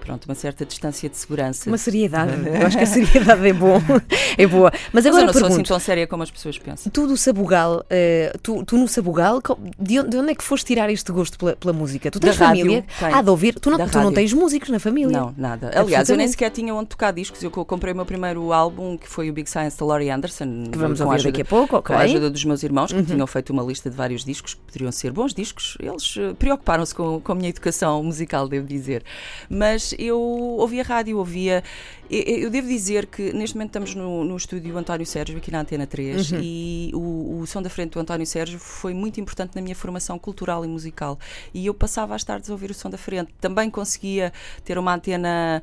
Pronto, 0.00 0.26
uma 0.26 0.34
certa 0.34 0.64
distância 0.66 1.08
de 1.08 1.16
segurança. 1.16 1.68
Uma 1.70 1.78
seriedade. 1.78 2.32
Eu 2.46 2.66
acho 2.66 2.76
que 2.76 2.82
a 2.82 2.86
seriedade 2.86 3.46
é 3.48 3.52
bom, 3.52 3.80
é 4.36 4.46
boa. 4.46 4.70
Mas 4.92 5.04
Mas 5.04 5.06
agora 5.06 5.22
eu 5.22 5.26
não 5.26 5.32
sou 5.32 5.42
assim 5.42 5.48
pergunto. 5.50 5.68
tão 5.68 5.78
séria 5.78 6.06
como 6.06 6.22
as 6.22 6.30
pessoas 6.30 6.58
pensam. 6.58 6.90
Tu 6.90 7.06
do 7.06 7.16
Sabugal, 7.16 7.84
eh, 7.90 8.32
tu, 8.42 8.64
tu 8.64 8.76
no 8.78 8.88
Sabugal, 8.88 9.40
de 9.78 10.00
onde, 10.00 10.10
de 10.10 10.16
onde 10.16 10.30
é 10.32 10.34
que 10.34 10.42
foste 10.44 10.66
tirar 10.66 10.88
este 10.90 11.12
gosto 11.12 11.38
pela, 11.38 11.54
pela 11.56 11.72
música? 11.72 12.10
Tu 12.10 12.18
Da 12.18 12.28
tens 12.28 12.36
rádio, 12.38 12.62
família? 12.64 12.84
tenho. 12.98 13.14
Ah, 13.16 13.22
de 13.22 13.30
ouvir? 13.30 13.54
Tu 13.58 13.70
não, 13.70 13.78
Da 13.78 13.86
tu 13.86 13.94
não 13.96 14.04
rádio. 14.04 14.14
tens 14.14 14.32
músicos 14.32 14.68
na 14.70 14.78
família? 14.78 15.18
Não, 15.18 15.34
nada. 15.36 15.70
Aliás, 15.74 16.08
eu 16.08 16.16
nem 16.16 16.26
sequer 16.28 16.50
tinha 16.50 16.74
onde 16.74 16.88
tocar 16.88 17.12
discos. 17.12 17.42
Eu 17.42 17.50
co- 17.50 17.64
comprei 17.64 17.92
o 17.92 17.96
meu 17.96 18.06
primeiro 18.06 18.52
álbum, 18.52 18.96
que 18.96 19.08
foi 19.08 19.28
o 19.28 19.32
Big 19.32 19.48
Science 19.50 19.78
da 19.78 19.84
Laurie 19.84 20.10
Anderson. 20.10 20.64
Que 20.72 20.78
vamos 20.78 21.00
ouvir 21.00 21.14
ajuda- 21.16 21.30
daqui 21.32 21.42
a 21.42 21.44
pouco, 21.44 21.76
ok. 21.76 21.94
Uhum. 21.94 22.00
Com 22.00 22.02
a 22.02 22.04
ajuda 22.10 22.30
dos 22.30 22.44
meus 22.44 22.62
irmãos, 22.62 22.92
que 22.92 23.02
tinham 23.02 23.26
feito 23.26 23.50
uma 23.52 23.62
lista 23.62 23.90
de 23.90 23.96
vários 23.96 24.24
discos 24.24 24.54
que 24.54 24.60
poderiam 24.60 24.90
ser 24.92 25.12
bons 25.12 25.34
discos. 25.34 25.76
Eles 25.80 26.14
eh, 26.18 26.32
preocuparam-se 26.38 26.94
com, 26.94 27.20
com 27.20 27.32
a 27.32 27.34
minha 27.34 27.48
educação 27.50 28.02
musical, 28.02 28.48
devo 28.48 28.66
dizer. 28.66 29.02
Mas 29.48 29.83
eu 29.98 30.18
ouvia 30.20 30.82
rádio, 30.82 31.18
ouvia. 31.18 31.62
Eu, 32.10 32.20
eu 32.20 32.50
devo 32.50 32.68
dizer 32.68 33.06
que 33.06 33.32
neste 33.32 33.56
momento 33.56 33.70
estamos 33.70 33.94
no, 33.94 34.24
no 34.24 34.36
estúdio 34.36 34.76
António 34.76 35.06
Sérgio, 35.06 35.36
aqui 35.38 35.50
na 35.50 35.60
Antena 35.60 35.86
3, 35.86 36.32
Uhum. 36.32 36.38
e 36.42 36.90
o, 36.94 37.38
o 37.40 37.46
som 37.46 37.60
da 37.62 37.70
frente 37.70 37.92
do 37.92 38.00
António 38.00 38.26
Sérgio 38.26 38.58
foi 38.58 38.92
muito 38.94 39.20
importante 39.20 39.52
na 39.54 39.62
minha 39.62 39.74
formação 39.74 40.18
cultural 40.18 40.64
e 40.64 40.68
musical. 40.68 41.18
E 41.52 41.66
eu 41.66 41.74
passava 41.74 42.14
às 42.14 42.22
tardes 42.22 42.50
a 42.50 42.52
ouvir 42.52 42.70
o 42.70 42.74
som 42.74 42.90
da 42.90 42.98
frente. 42.98 43.32
Também 43.40 43.70
conseguia 43.70 44.32
ter 44.64 44.76
uma 44.78 44.94
antena 44.94 45.62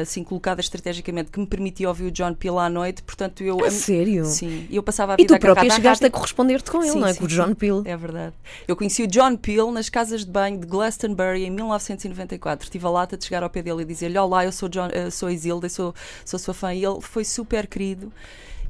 assim 0.00 0.22
colocada 0.22 0.60
estrategicamente 0.60 1.30
que 1.30 1.40
me 1.40 1.46
permitia 1.46 1.88
ouvir 1.88 2.04
o 2.06 2.10
John 2.10 2.34
Peel 2.34 2.58
à 2.58 2.68
noite, 2.70 3.02
portanto 3.02 3.42
eu. 3.42 3.64
A 3.64 3.70
sério? 3.70 4.24
Sim, 4.24 4.66
e 4.70 4.76
eu 4.76 4.82
passava 4.82 5.12
a 5.12 5.16
E 5.18 5.22
vida 5.22 5.36
tu 5.38 5.40
própria 5.40 5.70
chegaste 5.70 6.04
a 6.06 6.10
corresponder-te 6.10 6.70
com 6.70 6.82
ele, 6.82 6.92
Sim, 6.92 7.00
não 7.00 7.08
é? 7.08 7.12
sim, 7.12 7.18
Com 7.18 7.24
o. 7.24 7.28
John 7.28 7.54
Peel. 7.54 7.82
É 7.84 7.96
verdade. 7.96 8.34
Eu 8.68 8.76
conheci 8.76 9.02
o 9.02 9.06
John 9.08 9.36
Peel 9.36 9.70
nas 9.72 9.88
casas 9.88 10.24
de 10.24 10.30
banho 10.30 10.58
de 10.58 10.66
Glastonbury 10.66 11.44
em 11.44 11.50
1994. 11.50 12.70
Tive 12.70 12.86
a 12.86 12.90
lata 12.90 13.16
de 13.16 13.24
chegar 13.24 13.42
ao 13.42 13.50
pé 13.62 13.70
dele 13.70 13.82
e 13.82 13.84
dizer-lhe: 13.84 14.18
Olá, 14.18 14.44
eu 14.44 14.52
sou, 14.52 14.68
John, 14.68 14.88
eh, 14.92 15.10
sou 15.10 15.30
Isilda, 15.30 15.66
eu 15.66 15.70
sou, 15.70 15.94
sou 16.24 16.38
sua 16.38 16.54
fã. 16.54 16.74
E 16.74 16.84
ele 16.84 17.00
foi 17.00 17.24
super 17.24 17.66
querido. 17.66 18.12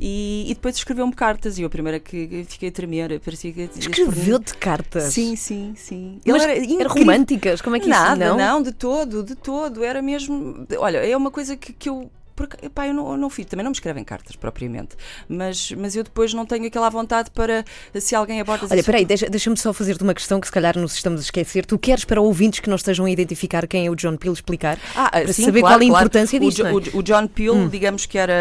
E, 0.03 0.47
e 0.49 0.55
depois 0.55 0.75
escreveu-me 0.77 1.13
cartas 1.13 1.59
e 1.59 1.63
eu 1.63 1.67
a 1.67 1.71
primeira 1.71 2.01
que 2.01 2.47
fiquei 2.49 2.71
a 2.71 2.73
tremer, 2.73 3.21
parecia 3.21 3.53
que 3.53 3.69
Escreveu-te 3.77 4.55
cartas. 4.55 5.13
Sim, 5.13 5.37
sim, 5.37 5.75
sim. 5.77 6.19
Mas 6.27 6.43
era, 6.43 6.57
incrível. 6.57 6.89
românticas? 6.89 7.61
Como 7.61 7.77
é 7.77 7.81
que 7.81 7.87
Nada, 7.87 8.25
isso 8.25 8.37
não? 8.37 8.63
de 8.63 8.73
todo, 8.73 9.23
de 9.23 9.35
todo. 9.35 9.85
Era 9.85 10.01
mesmo. 10.01 10.67
Olha, 10.79 11.07
é 11.07 11.15
uma 11.15 11.31
coisa 11.31 11.55
que, 11.55 11.75
que 11.75 11.91
eu. 11.91 12.11
Por 12.35 12.45
aca- 12.45 12.59
Epá, 12.65 12.87
eu 12.87 12.95
não, 12.95 13.11
eu 13.13 13.17
não 13.17 13.29
fiz, 13.31 13.47
também 13.47 13.65
não 13.65 13.71
me 13.71 13.77
escrevem 13.77 14.03
cartas 14.05 14.37
propriamente, 14.37 14.97
mas, 15.29 15.73
mas 15.73 15.95
eu 15.97 16.03
depois 16.05 16.33
não 16.35 16.47
tenho 16.47 16.67
aquela 16.67 16.89
vontade 16.89 17.31
para 17.31 17.65
se 18.01 18.15
alguém 18.15 18.41
aborda 18.41 18.67
Olha, 18.71 18.83
peraí, 18.85 19.05
deixa- 19.05 19.29
deixa-me 19.29 19.57
só 19.57 19.73
fazer-te 19.73 20.03
uma 20.03 20.15
questão 20.15 20.41
que 20.41 20.47
se 20.47 20.53
calhar 20.53 20.79
nos 20.79 20.95
estamos 20.95 21.21
a 21.21 21.25
esquecer. 21.25 21.65
Tu 21.67 21.79
queres 21.79 22.05
para 22.05 22.21
ouvintes 22.21 22.61
que 22.61 22.69
não 22.69 22.77
estejam 22.77 23.05
a 23.07 23.11
identificar 23.11 23.67
quem 23.67 23.87
é 23.87 23.91
o 23.91 23.95
John 23.95 24.17
Peel 24.17 24.33
explicar? 24.33 24.79
Ah, 24.95 25.11
para 25.11 25.33
sim, 25.33 25.45
saber 25.45 25.61
claro, 25.61 25.75
qual 25.79 25.87
a 25.89 25.91
claro. 25.91 26.07
importância 26.07 26.37
o, 26.39 26.41
disto, 26.41 26.57
Jo- 26.59 26.63
não 26.65 26.71
é? 26.71 26.75
o, 26.75 26.99
o 26.99 27.03
John 27.03 27.27
Peel, 27.27 27.69
digamos 27.69 28.07
que 28.07 28.19
era 28.19 28.33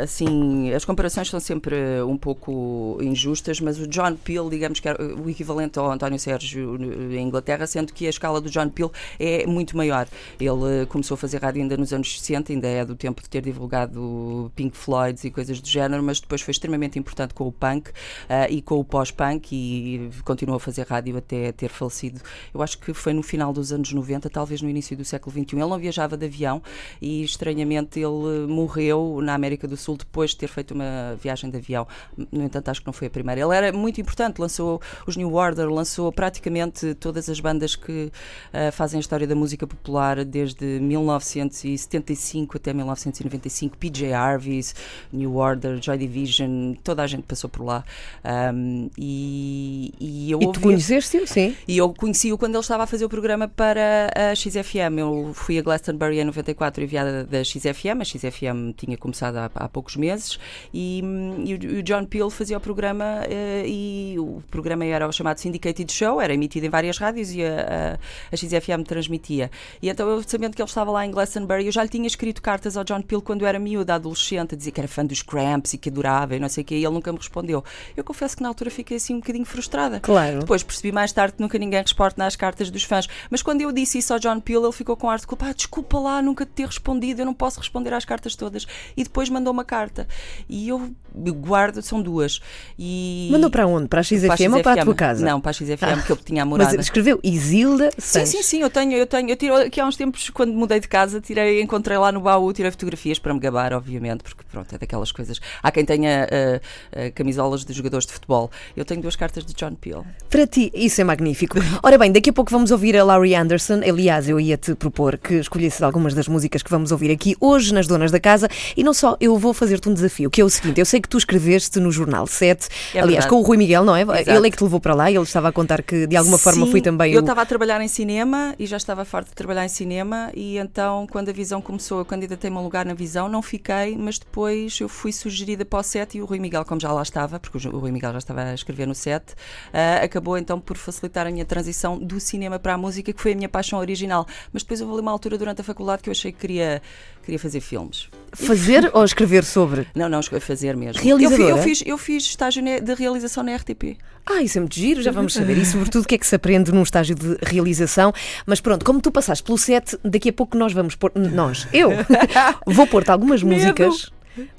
ah, 0.00 0.04
assim, 0.04 0.72
as 0.72 0.84
comparações 0.84 1.28
são 1.28 1.40
sempre 1.40 1.76
um 2.06 2.16
pouco 2.16 2.98
injustas, 3.00 3.60
mas 3.60 3.78
o 3.78 3.86
John 3.86 4.14
Peel, 4.16 4.48
digamos 4.50 4.80
que 4.80 4.88
era 4.88 5.02
o 5.02 5.28
equivalente 5.30 5.78
ao 5.78 5.90
António 5.90 6.18
Sérgio 6.18 6.76
em 7.12 7.20
Inglaterra, 7.20 7.66
sendo 7.66 7.92
que 7.92 8.06
a 8.06 8.10
escala 8.10 8.40
do 8.40 8.50
John 8.50 8.68
Peel 8.68 8.92
é 9.18 9.46
muito 9.46 9.76
maior. 9.76 10.06
Ele 10.38 10.82
eh, 10.82 10.86
começou 10.86 11.14
a 11.14 11.18
fazer 11.18 11.42
rádio 11.42 11.62
ainda 11.62 11.76
nos 11.76 11.92
anos 11.92 12.18
60, 12.20 12.52
ainda 12.52 12.68
é 12.68 12.84
do 12.84 12.94
tempo 12.96 13.19
de 13.22 13.28
ter 13.28 13.42
divulgado 13.42 14.50
Pink 14.54 14.76
Floyd 14.76 15.18
e 15.26 15.30
coisas 15.30 15.60
do 15.60 15.68
género, 15.68 16.02
mas 16.02 16.20
depois 16.20 16.40
foi 16.40 16.52
extremamente 16.52 16.98
importante 16.98 17.34
com 17.34 17.46
o 17.46 17.52
punk 17.52 17.90
ah, 18.28 18.48
e 18.48 18.60
com 18.62 18.78
o 18.78 18.84
pós-punk 18.84 19.52
e 19.52 20.10
continuou 20.24 20.56
a 20.56 20.60
fazer 20.60 20.86
rádio 20.86 21.16
até 21.16 21.52
ter 21.52 21.68
falecido. 21.68 22.20
Eu 22.52 22.62
acho 22.62 22.78
que 22.78 22.92
foi 22.92 23.12
no 23.12 23.22
final 23.22 23.52
dos 23.52 23.72
anos 23.72 23.92
90, 23.92 24.28
talvez 24.30 24.62
no 24.62 24.68
início 24.68 24.96
do 24.96 25.04
século 25.04 25.32
XXI. 25.32 25.56
Ele 25.56 25.66
não 25.66 25.78
viajava 25.78 26.16
de 26.16 26.26
avião 26.26 26.62
e 27.00 27.22
estranhamente 27.22 28.00
ele 28.00 28.46
morreu 28.46 29.20
na 29.22 29.34
América 29.34 29.66
do 29.66 29.76
Sul 29.76 29.96
depois 29.96 30.30
de 30.30 30.38
ter 30.38 30.48
feito 30.48 30.72
uma 30.72 31.16
viagem 31.20 31.50
de 31.50 31.56
avião. 31.56 31.86
No 32.30 32.42
entanto, 32.42 32.68
acho 32.68 32.80
que 32.80 32.86
não 32.86 32.92
foi 32.92 33.08
a 33.08 33.10
primeira. 33.10 33.40
Ele 33.40 33.54
era 33.54 33.72
muito 33.72 34.00
importante, 34.00 34.38
lançou 34.40 34.80
os 35.06 35.16
New 35.16 35.34
Order, 35.34 35.68
lançou 35.68 36.12
praticamente 36.12 36.94
todas 36.94 37.28
as 37.28 37.40
bandas 37.40 37.76
que 37.76 38.10
ah, 38.52 38.72
fazem 38.72 38.98
a 38.98 39.00
história 39.00 39.26
da 39.26 39.34
música 39.34 39.66
popular 39.66 40.24
desde 40.24 40.80
1975 40.80 42.56
até 42.56 42.72
1995, 43.00 43.76
PJ 43.76 44.12
Harvey's, 44.12 44.74
New 45.12 45.36
Order, 45.36 45.80
Joy 45.80 45.98
Division, 45.98 46.74
toda 46.84 47.02
a 47.02 47.06
gente 47.06 47.22
passou 47.22 47.48
por 47.48 47.64
lá. 47.64 47.84
Ahm, 48.24 48.88
e, 48.98 49.92
e 49.98 50.30
eu 50.30 50.40
E 50.42 50.52
tu 50.52 50.60
conheceste-o? 50.60 51.26
Sim. 51.26 51.56
e 51.66 51.78
eu 51.78 51.92
conheci-o 51.92 52.36
quando 52.36 52.54
ele 52.54 52.60
estava 52.62 52.84
a 52.84 52.86
fazer 52.86 53.04
o 53.04 53.08
programa 53.08 53.48
para 53.48 54.10
a 54.14 54.34
XFM. 54.34 54.98
Eu 54.98 55.32
fui 55.34 55.58
a 55.58 55.62
Glastonbury 55.62 56.20
em 56.20 56.24
94 56.24 56.82
enviada 56.82 57.24
da 57.24 57.42
XFM. 57.44 58.00
A 58.00 58.04
XFM 58.04 58.72
tinha 58.76 58.96
começado 58.96 59.36
há, 59.36 59.50
há 59.54 59.68
poucos 59.68 59.96
meses 59.96 60.38
e, 60.72 61.02
e 61.44 61.54
o, 61.54 61.78
o 61.78 61.82
John 61.82 62.04
Peel 62.04 62.30
fazia 62.30 62.56
o 62.56 62.60
programa 62.60 63.22
eh, 63.28 63.64
e 63.66 64.16
o 64.18 64.42
programa 64.50 64.84
era 64.84 65.06
o 65.06 65.12
chamado 65.12 65.38
Syndicated 65.38 65.92
Show, 65.92 66.20
era 66.20 66.34
emitido 66.34 66.66
em 66.66 66.70
várias 66.70 66.98
rádios 66.98 67.32
e 67.32 67.42
a, 67.44 67.98
a, 68.30 68.32
a 68.32 68.36
XFM 68.36 68.84
transmitia. 68.86 69.50
E 69.82 69.88
então 69.88 70.08
eu 70.08 70.22
sabendo 70.22 70.54
que 70.54 70.62
ele 70.62 70.68
estava 70.68 70.90
lá 70.90 71.04
em 71.06 71.10
Glastonbury, 71.10 71.66
eu 71.66 71.72
já 71.72 71.82
lhe 71.82 71.88
tinha 71.88 72.06
escrito 72.06 72.42
cartas 72.42 72.76
ao 72.76 72.84
John 72.90 73.02
Peel 73.02 73.22
quando 73.22 73.42
eu 73.42 73.48
era 73.48 73.58
miúda, 73.58 73.94
adolescente, 73.94 74.54
a 74.54 74.58
dizer 74.58 74.70
que 74.72 74.80
era 74.80 74.88
fã 74.88 75.04
dos 75.04 75.22
Cramps 75.22 75.74
e 75.74 75.78
que 75.78 75.88
adorava 75.88 76.34
e 76.34 76.40
não 76.40 76.48
sei 76.48 76.62
o 76.62 76.64
quê, 76.64 76.74
e 76.76 76.84
ele 76.84 76.94
nunca 76.94 77.12
me 77.12 77.18
respondeu. 77.18 77.64
Eu 77.96 78.02
confesso 78.02 78.36
que 78.36 78.42
na 78.42 78.48
altura 78.48 78.70
fiquei 78.70 78.96
assim 78.96 79.14
um 79.14 79.20
bocadinho 79.20 79.44
frustrada. 79.44 80.00
Claro. 80.00 80.40
Depois 80.40 80.62
percebi 80.62 80.92
mais 80.92 81.12
tarde 81.12 81.34
que 81.34 81.40
nunca 81.42 81.58
ninguém 81.58 81.80
responde 81.80 82.14
nas 82.16 82.36
cartas 82.36 82.70
dos 82.70 82.82
fãs. 82.82 83.08
Mas 83.30 83.42
quando 83.42 83.60
eu 83.60 83.70
disse 83.72 83.98
isso 83.98 84.12
ao 84.12 84.18
John 84.18 84.40
Peel, 84.40 84.62
ele 84.62 84.72
ficou 84.72 84.96
com 84.96 85.08
ar 85.08 85.18
de 85.18 85.26
culpa. 85.26 85.46
Ah, 85.46 85.52
desculpa 85.52 85.98
lá, 85.98 86.22
nunca 86.22 86.44
te 86.44 86.52
ter 86.52 86.66
respondido, 86.66 87.22
eu 87.22 87.26
não 87.26 87.34
posso 87.34 87.60
responder 87.60 87.92
às 87.92 88.04
cartas 88.04 88.34
todas. 88.34 88.66
E 88.96 89.04
depois 89.04 89.28
mandou 89.28 89.52
uma 89.52 89.64
carta. 89.64 90.06
E 90.48 90.68
eu 90.68 90.92
guardo, 91.14 91.82
são 91.82 92.00
duas. 92.00 92.40
E... 92.78 93.28
Mandou 93.32 93.50
para 93.50 93.66
onde? 93.66 93.88
Para 93.88 94.00
a 94.00 94.02
XFM, 94.02 94.26
Para 94.26 94.46
a 94.46 94.56
ou 94.56 94.62
para 94.62 94.72
a 94.72 94.76
XFM. 94.76 94.84
tua 94.84 94.94
casa? 94.94 95.26
Não, 95.26 95.40
para 95.40 95.50
a 95.50 95.52
XFM, 95.52 95.82
Ah, 95.82 96.02
que 96.02 96.12
eu 96.12 96.16
tinha 96.16 96.42
a 96.42 96.46
morada. 96.46 96.76
Mas 96.76 96.86
escreveu 96.86 97.18
Isilda 97.22 97.90
Sim, 97.98 98.26
sim, 98.26 98.42
sim, 98.42 98.60
eu 98.60 98.70
tenho, 98.70 98.92
eu 98.92 99.06
tenho, 99.06 99.28
eu 99.28 99.36
tiro 99.36 99.54
aqui 99.54 99.80
há 99.80 99.86
uns 99.86 99.96
tempos, 99.96 100.30
quando 100.30 100.52
mudei 100.52 100.80
de 100.80 100.88
casa, 100.88 101.20
tirei, 101.20 101.60
encontrei 101.60 101.98
lá 101.98 102.12
no 102.12 102.20
baú, 102.20 102.52
tirei 102.52 102.70
fotografias 102.80 103.18
para 103.18 103.34
me 103.34 103.40
gabar, 103.40 103.72
obviamente, 103.74 104.22
porque 104.24 104.42
pronto, 104.50 104.74
é 104.74 104.78
daquelas 104.78 105.12
coisas. 105.12 105.38
Há 105.62 105.70
quem 105.70 105.84
tenha 105.84 106.26
uh, 106.26 107.08
uh, 107.08 107.12
camisolas 107.14 107.64
de 107.64 107.72
jogadores 107.72 108.06
de 108.06 108.12
futebol. 108.12 108.50
Eu 108.74 108.84
tenho 108.84 109.02
duas 109.02 109.16
cartas 109.16 109.44
de 109.44 109.52
John 109.52 109.74
Peel. 109.74 110.04
Para 110.30 110.46
ti, 110.46 110.70
isso 110.74 111.00
é 111.00 111.04
magnífico. 111.04 111.58
Ora 111.82 111.98
bem, 111.98 112.10
daqui 112.10 112.30
a 112.30 112.32
pouco 112.32 112.50
vamos 112.50 112.70
ouvir 112.70 112.96
a 112.96 113.04
Laurie 113.04 113.34
Anderson. 113.34 113.80
Aliás, 113.86 114.28
eu 114.28 114.40
ia-te 114.40 114.74
propor 114.74 115.18
que 115.18 115.34
escolhesses 115.34 115.82
algumas 115.82 116.14
das 116.14 116.26
músicas 116.26 116.62
que 116.62 116.70
vamos 116.70 116.90
ouvir 116.90 117.10
aqui 117.10 117.36
hoje 117.40 117.74
nas 117.74 117.86
Donas 117.86 118.10
da 118.10 118.18
Casa. 118.18 118.48
E 118.76 118.82
não 118.82 118.94
só, 118.94 119.16
eu 119.20 119.36
vou 119.36 119.52
fazer-te 119.52 119.88
um 119.88 119.94
desafio, 119.94 120.30
que 120.30 120.40
é 120.40 120.44
o 120.44 120.50
seguinte: 120.50 120.80
eu 120.80 120.86
sei 120.86 121.00
que 121.00 121.08
tu 121.08 121.18
escreveste 121.18 121.78
no 121.78 121.92
Jornal 121.92 122.26
7, 122.26 122.68
é 122.94 123.00
aliás, 123.00 123.10
verdade. 123.10 123.28
com 123.28 123.36
o 123.36 123.42
Rui 123.42 123.56
Miguel, 123.56 123.84
não 123.84 123.94
é? 123.94 124.02
Exato. 124.02 124.30
Ele 124.30 124.48
é 124.48 124.50
que 124.50 124.56
te 124.56 124.64
levou 124.64 124.80
para 124.80 124.94
lá 124.94 125.10
e 125.10 125.16
ele 125.16 125.24
estava 125.24 125.48
a 125.48 125.52
contar 125.52 125.82
que 125.82 126.06
de 126.06 126.16
alguma 126.16 126.38
Sim, 126.38 126.44
forma 126.44 126.66
fui 126.66 126.80
também. 126.80 127.12
Eu 127.12 127.18
o... 127.18 127.20
estava 127.20 127.42
a 127.42 127.46
trabalhar 127.46 127.80
em 127.80 127.88
cinema 127.88 128.54
e 128.58 128.66
já 128.66 128.76
estava 128.76 129.04
farto 129.04 129.28
de 129.28 129.34
trabalhar 129.34 129.64
em 129.64 129.68
cinema, 129.68 130.30
e 130.34 130.56
então, 130.58 131.06
quando 131.10 131.28
a 131.28 131.32
visão 131.32 131.60
começou, 131.60 131.98
eu 131.98 132.04
candidatei-me 132.04 132.56
a 132.56 132.60
lugar 132.70 132.86
na 132.86 132.94
visão, 132.94 133.28
não 133.28 133.42
fiquei, 133.42 133.96
mas 133.98 134.16
depois 134.16 134.78
eu 134.80 134.88
fui 134.88 135.12
sugerida 135.12 135.64
para 135.64 135.80
o 135.80 135.82
set 135.82 136.16
e 136.16 136.22
o 136.22 136.24
Rui 136.24 136.38
Miguel, 136.38 136.64
como 136.64 136.80
já 136.80 136.92
lá 136.92 137.02
estava, 137.02 137.40
porque 137.40 137.58
o 137.68 137.78
Rui 137.78 137.90
Miguel 137.90 138.12
já 138.12 138.18
estava 138.18 138.42
a 138.42 138.54
escrever 138.54 138.86
no 138.86 138.94
set, 138.94 139.32
uh, 139.32 140.04
acabou 140.04 140.38
então 140.38 140.60
por 140.60 140.76
facilitar 140.76 141.26
a 141.26 141.30
minha 141.32 141.44
transição 141.44 141.98
do 141.98 142.20
cinema 142.20 142.60
para 142.60 142.74
a 142.74 142.78
música, 142.78 143.12
que 143.12 143.20
foi 143.20 143.32
a 143.32 143.34
minha 143.34 143.48
paixão 143.48 143.80
original. 143.80 144.24
Mas 144.52 144.62
depois 144.62 144.80
houve 144.80 144.92
ali 144.92 145.02
uma 145.02 145.10
altura 145.10 145.36
durante 145.36 145.60
a 145.60 145.64
faculdade 145.64 146.00
que 146.02 146.08
eu 146.08 146.12
achei 146.12 146.30
que 146.30 146.38
queria, 146.38 146.80
queria 147.24 147.38
fazer 147.40 147.60
filmes. 147.60 148.08
Fazer 148.32 148.90
ou 148.92 149.04
escrever 149.04 149.44
sobre? 149.44 149.86
Não, 149.94 150.08
não, 150.08 150.20
fazer 150.22 150.76
mesmo. 150.76 151.02
Realizadora? 151.02 151.42
Eu, 151.42 151.56
eu, 151.56 151.62
fiz, 151.62 151.82
eu 151.84 151.98
fiz 151.98 152.24
estágio 152.24 152.62
de 152.62 152.94
realização 152.94 153.42
na 153.42 153.54
RTP. 153.56 153.96
Ah, 154.24 154.42
isso 154.42 154.58
é 154.58 154.60
muito 154.60 154.74
giro, 154.74 155.02
já 155.02 155.10
vamos 155.10 155.32
saber. 155.32 155.58
E 155.58 155.64
sobretudo 155.64 156.04
o 156.04 156.06
que 156.06 156.14
é 156.14 156.18
que 156.18 156.26
se 156.26 156.34
aprende 156.34 156.72
num 156.72 156.82
estágio 156.82 157.14
de 157.14 157.36
realização. 157.42 158.12
Mas 158.46 158.60
pronto, 158.60 158.84
como 158.84 159.00
tu 159.00 159.10
passaste 159.10 159.42
pelo 159.42 159.58
set, 159.58 159.98
daqui 160.04 160.28
a 160.28 160.32
pouco 160.32 160.56
nós 160.56 160.72
vamos 160.72 160.94
pôr. 160.94 161.10
Nós, 161.14 161.66
eu, 161.72 161.90
vou 162.66 162.86
pôr-te 162.86 163.10
algumas 163.10 163.42
músicas 163.42 164.10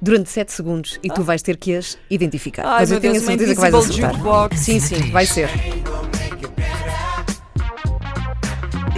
durante 0.01 0.29
7 0.29 0.51
segundos 0.51 0.99
e 1.01 1.09
tu 1.09 1.23
vais 1.23 1.41
ter 1.41 1.57
que 1.57 1.75
as 1.75 1.97
identificar. 2.09 2.65
Ai, 2.65 2.81
Mas 2.81 2.91
eu 2.91 2.99
tenho 2.99 3.15
a 3.15 3.19
certeza 3.19 3.55
que 3.55 3.61
vais 3.61 3.73
acertar. 3.73 4.57
Sim, 4.57 4.79
sim, 4.79 5.11
vai 5.11 5.25
ser. 5.25 5.49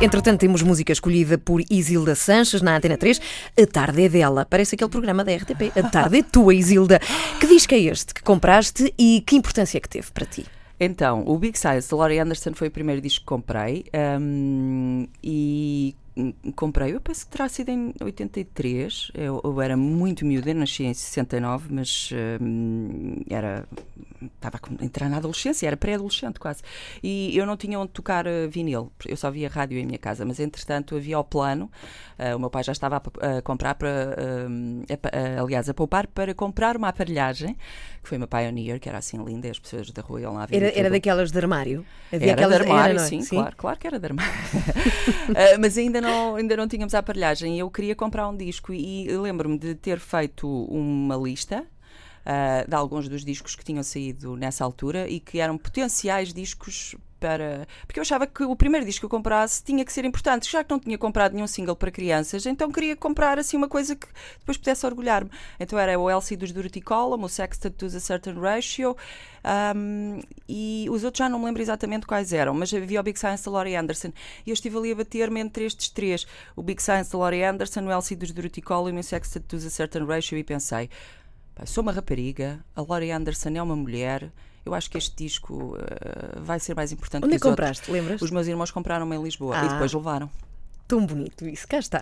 Entretanto, 0.03 0.41
temos 0.41 0.61
música 0.61 0.91
escolhida 0.91 1.37
por 1.37 1.61
Isilda 1.69 2.13
Sanches 2.13 2.61
na 2.61 2.75
Antena 2.75 2.97
3. 2.97 3.21
A 3.57 3.65
tarde 3.65 4.03
é 4.03 4.09
dela. 4.09 4.45
Parece 4.45 4.75
aquele 4.75 4.89
programa 4.89 5.23
da 5.23 5.33
RTP. 5.33 5.71
A 5.77 5.83
tarde 5.89 6.19
é 6.19 6.21
tua, 6.21 6.53
Isilda. 6.53 6.99
Que 7.39 7.47
disco 7.47 7.73
é 7.73 7.79
este 7.79 8.13
que 8.13 8.21
compraste 8.21 8.93
e 8.99 9.23
que 9.25 9.37
importância 9.37 9.77
é 9.77 9.79
que 9.79 9.87
teve 9.87 10.11
para 10.11 10.25
ti? 10.25 10.45
Então, 10.77 11.23
o 11.25 11.37
Big 11.37 11.57
Size 11.57 11.87
de 11.87 11.95
Laurie 11.95 12.19
Anderson 12.19 12.51
foi 12.53 12.67
o 12.67 12.71
primeiro 12.71 12.99
disco 12.99 13.21
que 13.21 13.27
comprei 13.27 13.85
um, 14.19 15.07
e 15.23 15.95
comprei, 16.55 16.93
eu 16.93 17.01
penso 17.01 17.25
que 17.25 17.31
terá 17.31 17.49
sido 17.49 17.69
em 17.69 17.93
83. 17.99 19.11
Eu, 19.13 19.41
eu 19.43 19.61
era 19.61 19.75
muito 19.75 20.25
miúda, 20.25 20.53
nasci 20.53 20.83
em 20.83 20.93
69, 20.93 21.67
mas 21.71 22.09
um, 22.41 23.15
era 23.29 23.67
estava 24.35 24.59
a 24.79 24.85
entrar 24.85 25.09
na 25.09 25.17
adolescência, 25.17 25.67
era 25.67 25.77
pré-adolescente 25.77 26.39
quase. 26.39 26.61
E 27.01 27.35
eu 27.37 27.45
não 27.45 27.57
tinha 27.57 27.79
onde 27.79 27.91
tocar 27.91 28.25
uh, 28.27 28.49
vinil, 28.49 28.91
eu 29.05 29.17
só 29.17 29.29
via 29.31 29.49
rádio 29.49 29.77
em 29.77 29.85
minha 29.85 29.97
casa, 29.97 30.25
mas 30.25 30.39
entretanto 30.39 30.95
havia 30.95 31.19
o 31.19 31.23
plano. 31.23 31.69
Uh, 32.17 32.35
o 32.35 32.39
meu 32.39 32.49
pai 32.49 32.63
já 32.63 32.71
estava 32.71 32.97
a, 32.97 33.37
a 33.37 33.41
comprar 33.41 33.75
para, 33.75 33.89
uh, 33.89 35.37
a, 35.37 35.41
aliás, 35.41 35.69
a 35.69 35.73
poupar 35.73 36.07
para 36.07 36.33
comprar 36.33 36.77
uma 36.77 36.89
aparelhagem, 36.89 37.55
que 38.01 38.09
foi 38.09 38.17
uma 38.17 38.27
Pioneer, 38.27 38.79
que 38.79 38.87
era 38.87 38.97
assim 38.97 39.23
linda, 39.23 39.47
e 39.47 39.51
as 39.51 39.59
pessoas 39.59 39.91
da 39.91 40.01
rua 40.01 40.21
iam 40.21 40.33
lá 40.33 40.45
ver. 40.45 40.57
Era, 40.57 40.79
era 40.79 40.89
daquelas 40.89 41.31
de 41.31 41.37
armário? 41.37 41.85
Havia 42.11 42.31
era 42.31 42.33
aquelas, 42.33 42.57
de 42.57 42.63
armário, 42.63 42.97
era, 42.97 43.07
sim, 43.07 43.21
sim, 43.21 43.35
claro, 43.35 43.55
claro 43.55 43.79
que 43.79 43.87
era 43.87 43.99
de 43.99 44.05
armário. 44.05 44.33
mas 45.59 45.77
ainda 45.77 45.99
não, 46.01 46.35
ainda 46.35 46.55
não 46.55 46.67
tínhamos 46.67 46.93
a 46.93 46.99
aparelhagem. 46.99 47.57
Eu 47.57 47.69
queria 47.69 47.95
comprar 47.95 48.27
um 48.27 48.35
disco 48.35 48.73
e, 48.73 49.07
e 49.07 49.17
lembro-me 49.17 49.57
de 49.57 49.75
ter 49.75 49.99
feito 49.99 50.47
uma 50.47 51.15
lista 51.15 51.65
uh, 52.23 52.67
de 52.67 52.75
alguns 52.75 53.07
dos 53.07 53.23
discos 53.23 53.55
que 53.55 53.63
tinham 53.63 53.83
saído 53.83 54.35
nessa 54.35 54.63
altura 54.63 55.07
e 55.07 55.19
que 55.19 55.39
eram 55.39 55.57
potenciais 55.57 56.33
discos 56.33 56.95
para. 57.23 57.65
Porque 57.87 57.99
eu 57.99 58.01
achava 58.01 58.27
que 58.27 58.43
o 58.43 58.53
primeiro 58.53 58.85
disco 58.85 58.99
que 58.99 59.05
eu 59.05 59.09
comprasse 59.09 59.63
tinha 59.63 59.85
que 59.85 59.93
ser 59.93 60.03
importante. 60.03 60.51
Já 60.51 60.61
que 60.61 60.69
não 60.69 60.79
tinha 60.79 60.97
comprado 60.97 61.33
nenhum 61.33 61.47
single 61.47 61.73
para 61.73 61.89
crianças, 61.89 62.45
então 62.45 62.69
queria 62.69 62.97
comprar 62.97 63.39
assim 63.39 63.55
uma 63.55 63.69
coisa 63.69 63.95
que 63.95 64.05
depois 64.39 64.57
pudesse 64.57 64.85
orgulhar-me. 64.85 65.31
Então 65.57 65.79
era 65.79 65.97
o 65.97 66.11
Elsie 66.11 66.35
dos 66.35 66.51
Dirty 66.51 66.81
Column, 66.81 67.23
o 67.23 67.29
Sextet 67.29 67.75
to 67.77 67.85
a 67.85 67.99
Certain 68.01 68.33
Ratio, 68.33 68.97
um, 69.73 70.19
e 70.49 70.85
os 70.89 71.05
outros 71.05 71.19
já 71.19 71.29
não 71.29 71.39
me 71.39 71.45
lembro 71.45 71.61
exatamente 71.61 72.05
quais 72.05 72.33
eram, 72.33 72.53
mas 72.53 72.73
havia 72.73 72.99
o 72.99 73.03
Big 73.03 73.17
Science 73.17 73.45
da 73.45 73.51
Laurie 73.51 73.75
Anderson. 73.77 74.11
E 74.45 74.49
eu 74.49 74.53
estive 74.53 74.77
ali 74.77 74.91
a 74.91 74.95
bater-me 74.95 75.39
entre 75.39 75.63
estes 75.63 75.87
três: 75.87 76.27
o 76.57 76.61
Big 76.61 76.83
Science 76.83 77.09
da 77.09 77.17
Laurie 77.17 77.43
Anderson, 77.43 77.85
o 77.85 77.91
Elsie 77.91 78.17
dos 78.17 78.33
Dirty 78.33 78.61
Column 78.61 78.97
e 78.97 78.99
o 78.99 79.03
Sextet 79.03 79.45
to 79.47 79.55
a 79.55 79.69
Certain 79.69 80.05
Ratio, 80.05 80.37
e 80.37 80.43
pensei. 80.43 80.89
Sou 81.65 81.83
uma 81.83 81.91
rapariga, 81.93 82.65
a 82.75 82.81
Laurie 82.81 83.11
Anderson 83.11 83.51
é 83.55 83.61
uma 83.61 83.75
mulher. 83.75 84.29
Eu 84.65 84.73
acho 84.73 84.89
que 84.89 84.97
este 84.97 85.15
disco 85.15 85.75
uh, 85.75 86.41
vai 86.41 86.59
ser 86.59 86.75
mais 86.75 86.91
importante 86.91 87.25
Onde 87.25 87.31
que 87.31 87.35
é 87.35 87.37
os 87.37 87.51
compraste? 87.51 87.81
outros. 87.81 87.93
Lembras? 87.93 88.21
Os 88.21 88.31
meus 88.31 88.47
irmãos 88.47 88.71
compraram-me 88.71 89.15
em 89.15 89.21
Lisboa 89.21 89.55
ah, 89.57 89.65
e 89.65 89.69
depois 89.69 89.93
levaram. 89.93 90.29
Tão 90.87 91.05
bonito 91.05 91.45
isso, 91.47 91.67
cá 91.67 91.79
está. 91.79 92.01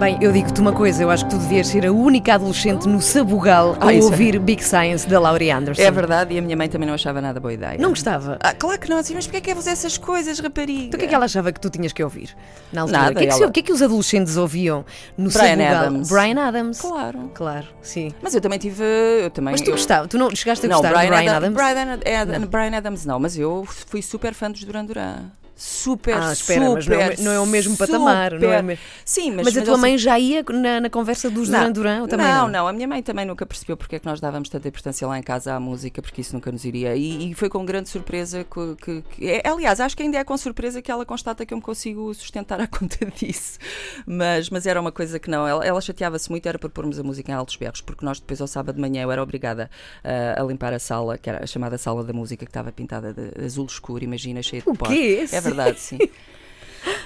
Bem, 0.00 0.16
eu 0.18 0.32
digo-te 0.32 0.58
uma 0.62 0.72
coisa, 0.72 1.02
eu 1.02 1.10
acho 1.10 1.26
que 1.26 1.32
tu 1.32 1.36
devias 1.36 1.66
ser 1.66 1.84
a 1.84 1.92
única 1.92 2.32
adolescente 2.32 2.88
no 2.88 3.02
Sabugal 3.02 3.76
a 3.78 3.90
ah, 3.90 3.92
ouvir 4.02 4.36
é. 4.36 4.38
Big 4.38 4.64
Science 4.64 5.06
da 5.06 5.20
Laurie 5.20 5.50
Anderson. 5.50 5.82
É 5.82 5.90
verdade, 5.90 6.32
e 6.32 6.38
a 6.38 6.40
minha 6.40 6.56
mãe 6.56 6.70
também 6.70 6.86
não 6.86 6.94
achava 6.94 7.20
nada 7.20 7.38
boa 7.38 7.52
ideia. 7.52 7.76
Não 7.78 7.90
gostava? 7.90 8.38
Ah, 8.40 8.54
claro 8.54 8.80
que 8.80 8.88
não, 8.88 8.96
assim, 8.96 9.12
mas 9.14 9.26
porquê 9.26 9.36
é 9.36 9.40
que 9.42 9.50
é 9.50 9.54
fazer 9.54 9.68
essas 9.72 9.98
coisas, 9.98 10.40
rapariga? 10.40 10.84
Então 10.84 10.96
o 10.96 10.98
que 10.98 11.04
é 11.04 11.08
que 11.08 11.14
ela 11.14 11.26
achava 11.26 11.52
que 11.52 11.60
tu 11.60 11.68
tinhas 11.68 11.92
que 11.92 12.02
ouvir? 12.02 12.34
Na 12.72 12.80
altura? 12.80 12.98
Nada, 12.98 13.12
o, 13.12 13.14
que 13.14 13.24
é 13.24 13.26
que, 13.26 13.32
ela... 13.34 13.46
o 13.46 13.52
que 13.52 13.60
é 13.60 13.62
que 13.62 13.72
os 13.74 13.82
adolescentes 13.82 14.38
ouviam 14.38 14.86
no 15.18 15.28
Brian 15.28 15.48
Sabugal? 15.48 15.76
Adams. 15.76 16.08
Brian 16.08 16.40
Adams. 16.40 16.80
Claro. 16.80 17.30
Claro, 17.34 17.66
sim. 17.82 18.14
Mas 18.22 18.34
eu 18.34 18.40
também 18.40 18.58
tive. 18.58 18.82
Eu 19.22 19.28
também, 19.28 19.52
mas 19.52 19.60
tu 19.60 19.68
eu... 19.68 19.74
gostava, 19.74 20.08
tu 20.08 20.16
não 20.16 20.34
chegaste 20.34 20.64
a 20.64 20.68
não, 20.70 20.76
gostar 20.80 20.94
Brian 20.94 21.10
de 21.10 21.10
Brian 21.10 21.36
Adams? 21.36 21.60
Adams? 21.60 22.00
Brian, 22.02 22.20
Ad... 22.22 22.46
Brian 22.46 22.76
Adams 22.78 23.04
não, 23.04 23.20
mas 23.20 23.36
eu 23.36 23.66
fui 23.66 24.00
super 24.00 24.32
fã 24.32 24.50
dos 24.50 24.64
Duran 24.64 24.86
Duran 24.86 25.39
super, 25.62 26.16
ah, 26.16 26.32
espera, 26.32 26.64
super, 26.64 26.74
mas 26.74 26.86
não 26.86 27.00
é, 27.00 27.16
não 27.18 27.32
é 27.32 27.40
o 27.40 27.46
mesmo 27.46 27.76
patamar, 27.76 28.32
não 28.32 28.50
é 28.50 28.62
mesmo... 28.62 28.82
Sim, 29.04 29.32
mas, 29.32 29.44
mas 29.44 29.56
a 29.58 29.62
tua 29.62 29.76
mãe 29.76 29.98
já 29.98 30.18
ia 30.18 30.42
na, 30.42 30.80
na 30.80 30.90
conversa 30.90 31.28
dos 31.28 31.50
Duran 31.50 31.70
Duran 31.70 32.06
também 32.06 32.26
não, 32.26 32.42
não? 32.44 32.48
Não, 32.48 32.68
a 32.68 32.72
minha 32.72 32.88
mãe 32.88 33.02
também 33.02 33.26
nunca 33.26 33.44
percebeu 33.44 33.76
porque 33.76 33.96
é 33.96 33.98
que 33.98 34.06
nós 34.06 34.20
dávamos 34.20 34.48
tanta 34.48 34.68
importância 34.68 35.06
lá 35.06 35.18
em 35.18 35.22
casa 35.22 35.54
à 35.54 35.60
música, 35.60 36.00
porque 36.00 36.22
isso 36.22 36.34
nunca 36.34 36.50
nos 36.50 36.64
iria. 36.64 36.96
E, 36.96 37.30
e 37.30 37.34
foi 37.34 37.48
com 37.50 37.64
grande 37.64 37.90
surpresa 37.90 38.44
que, 38.44 38.76
que, 38.76 39.02
que 39.10 39.30
é, 39.30 39.42
aliás, 39.46 39.80
acho 39.80 39.96
que 39.96 40.02
ainda 40.02 40.16
é 40.16 40.24
com 40.24 40.36
surpresa 40.36 40.80
que 40.80 40.90
ela 40.90 41.04
constata 41.04 41.44
que 41.44 41.52
eu 41.52 41.58
me 41.58 41.62
consigo 41.62 42.12
sustentar 42.14 42.58
à 42.58 42.66
conta 42.68 43.04
disso. 43.06 43.58
Mas, 44.06 44.48
mas 44.48 44.66
era 44.66 44.80
uma 44.80 44.92
coisa 44.92 45.18
que 45.18 45.28
não, 45.28 45.46
ela, 45.46 45.64
ela 45.64 45.80
chateava-se 45.80 46.30
muito, 46.30 46.46
era 46.46 46.58
por 46.58 46.70
pormos 46.70 46.98
a 46.98 47.02
música 47.02 47.30
em 47.30 47.34
altos 47.34 47.56
berros, 47.56 47.80
porque 47.80 48.04
nós 48.04 48.18
depois 48.18 48.40
ao 48.40 48.46
sábado 48.46 48.76
de 48.76 48.80
manhã 48.80 49.02
eu 49.02 49.12
era 49.12 49.22
obrigada 49.22 49.70
uh, 50.04 50.42
a 50.42 50.44
limpar 50.44 50.72
a 50.72 50.78
sala, 50.78 51.18
que 51.18 51.28
era 51.28 51.44
a 51.44 51.46
chamada 51.46 51.76
sala 51.76 52.02
da 52.02 52.12
música, 52.12 52.44
que 52.44 52.50
estava 52.50 52.72
pintada 52.72 53.12
de 53.12 53.44
azul 53.44 53.66
escuro, 53.66 54.02
imagina, 54.02 54.42
cheia 54.42 54.62
de 54.62 54.78
pó. 54.78 54.86
É 54.90 55.40
verdade, 55.54 55.80
sim. 55.80 55.98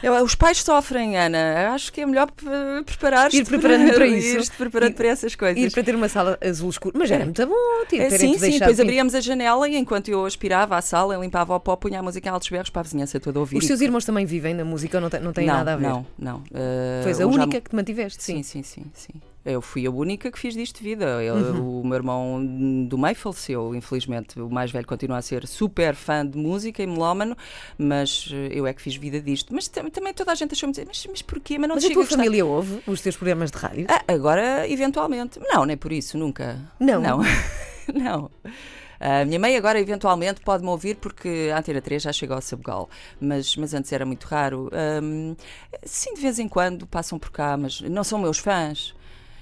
Eu, 0.02 0.14
os 0.22 0.34
pais 0.34 0.62
sofrem, 0.62 1.16
Ana. 1.16 1.72
Acho 1.74 1.92
que 1.92 2.00
é 2.00 2.06
melhor 2.06 2.30
preparar 2.84 3.32
Ir 3.32 3.44
preparando 3.44 3.86
para, 3.86 3.94
para 3.94 4.06
isso. 4.06 4.38
Ir 4.38 4.56
preparando 4.56 4.92
ir, 4.92 4.94
para 4.94 5.08
essas 5.08 5.34
coisas. 5.34 5.62
Ir 5.62 5.72
para 5.72 5.82
ter 5.82 5.94
uma 5.94 6.08
sala 6.08 6.38
azul 6.44 6.70
escuro. 6.70 6.96
Mas 6.96 7.10
era 7.10 7.24
muito 7.24 7.44
bom. 7.46 7.54
Ter, 7.88 8.00
é, 8.00 8.10
sim, 8.10 8.38
sim. 8.38 8.58
Depois 8.58 8.78
abríamos 8.78 9.14
a 9.14 9.20
janela 9.20 9.68
e 9.68 9.76
enquanto 9.76 10.08
eu 10.08 10.24
aspirava 10.24 10.76
a 10.76 10.82
sala, 10.82 11.16
limpava 11.16 11.54
o 11.54 11.60
pó, 11.60 11.76
punha 11.76 12.00
a 12.00 12.02
música 12.02 12.28
em 12.28 12.32
altos 12.32 12.48
berros 12.48 12.70
para 12.70 12.80
a 12.80 12.82
vizinhança 12.84 13.18
toda 13.18 13.40
ouvir. 13.40 13.58
Os 13.58 13.66
teus 13.66 13.80
irmãos 13.80 14.04
também 14.04 14.24
vivem 14.26 14.54
na 14.54 14.64
música 14.64 14.98
ou 14.98 15.00
não, 15.00 15.10
não 15.20 15.32
têm 15.32 15.46
não, 15.46 15.54
nada 15.54 15.72
a 15.72 15.76
ver? 15.76 15.88
Não, 15.88 16.06
não. 16.18 16.36
Uh, 16.38 17.02
Foi 17.02 17.22
a 17.22 17.26
única 17.26 17.52
já... 17.56 17.60
que 17.60 17.70
te 17.70 17.76
mantiveste, 17.76 18.22
sim. 18.22 18.42
Sim, 18.42 18.62
sim, 18.62 18.84
sim. 18.94 19.12
sim. 19.12 19.33
Eu 19.44 19.60
fui 19.60 19.86
a 19.86 19.90
única 19.90 20.30
que 20.32 20.38
fiz 20.38 20.54
disto 20.54 20.78
de 20.78 20.84
vida. 20.84 21.04
Eu, 21.22 21.34
uhum. 21.34 21.80
O 21.80 21.84
meu 21.84 21.96
irmão 21.96 22.86
do 22.86 22.96
meio 22.96 23.14
faleceu, 23.14 23.74
infelizmente. 23.74 24.40
O 24.40 24.48
mais 24.48 24.70
velho 24.70 24.86
continua 24.86 25.18
a 25.18 25.22
ser 25.22 25.46
super 25.46 25.94
fã 25.94 26.26
de 26.26 26.38
música 26.38 26.82
e 26.82 26.86
melómano, 26.86 27.36
mas 27.76 28.30
eh, 28.32 28.48
eu 28.52 28.66
é 28.66 28.72
que 28.72 28.80
fiz 28.80 28.96
vida 28.96 29.20
disto. 29.20 29.54
Mas 29.54 29.68
também 29.68 30.14
toda 30.14 30.32
a 30.32 30.34
gente 30.34 30.54
achou-me 30.54 30.72
dizer, 30.72 30.86
mas, 30.86 31.06
mas 31.08 31.20
porquê? 31.20 31.58
Mas, 31.58 31.68
não 31.68 31.74
mas 31.74 31.84
a 31.84 31.90
tua 31.90 32.06
família 32.06 32.44
ouve 32.46 32.82
os 32.86 33.02
teus 33.02 33.16
programas 33.16 33.50
de 33.50 33.58
rádio? 33.58 33.86
Ah, 33.88 34.02
agora, 34.08 34.68
eventualmente. 34.68 35.38
Não, 35.40 35.66
nem 35.66 35.76
por 35.76 35.92
isso, 35.92 36.16
nunca. 36.16 36.58
Não? 36.80 37.00
Não. 37.00 37.20
não. 37.92 38.30
A 38.98 39.24
minha 39.26 39.38
mãe 39.38 39.54
agora 39.54 39.78
eventualmente 39.78 40.40
pode-me 40.40 40.70
ouvir 40.70 40.96
porque 40.96 41.50
a 41.52 41.58
Antena 41.58 41.82
3 41.82 42.02
já 42.02 42.12
chegou 42.12 42.36
ao 42.36 42.40
Sabugal, 42.40 42.88
mas, 43.20 43.54
mas 43.56 43.74
antes 43.74 43.92
era 43.92 44.06
muito 44.06 44.24
raro. 44.24 44.70
Um, 45.02 45.36
sim, 45.82 46.14
de 46.14 46.20
vez 46.22 46.38
em 46.38 46.48
quando 46.48 46.86
passam 46.86 47.18
por 47.18 47.30
cá, 47.30 47.54
mas 47.56 47.82
não 47.82 48.02
são 48.02 48.18
meus 48.18 48.38
fãs. 48.38 48.94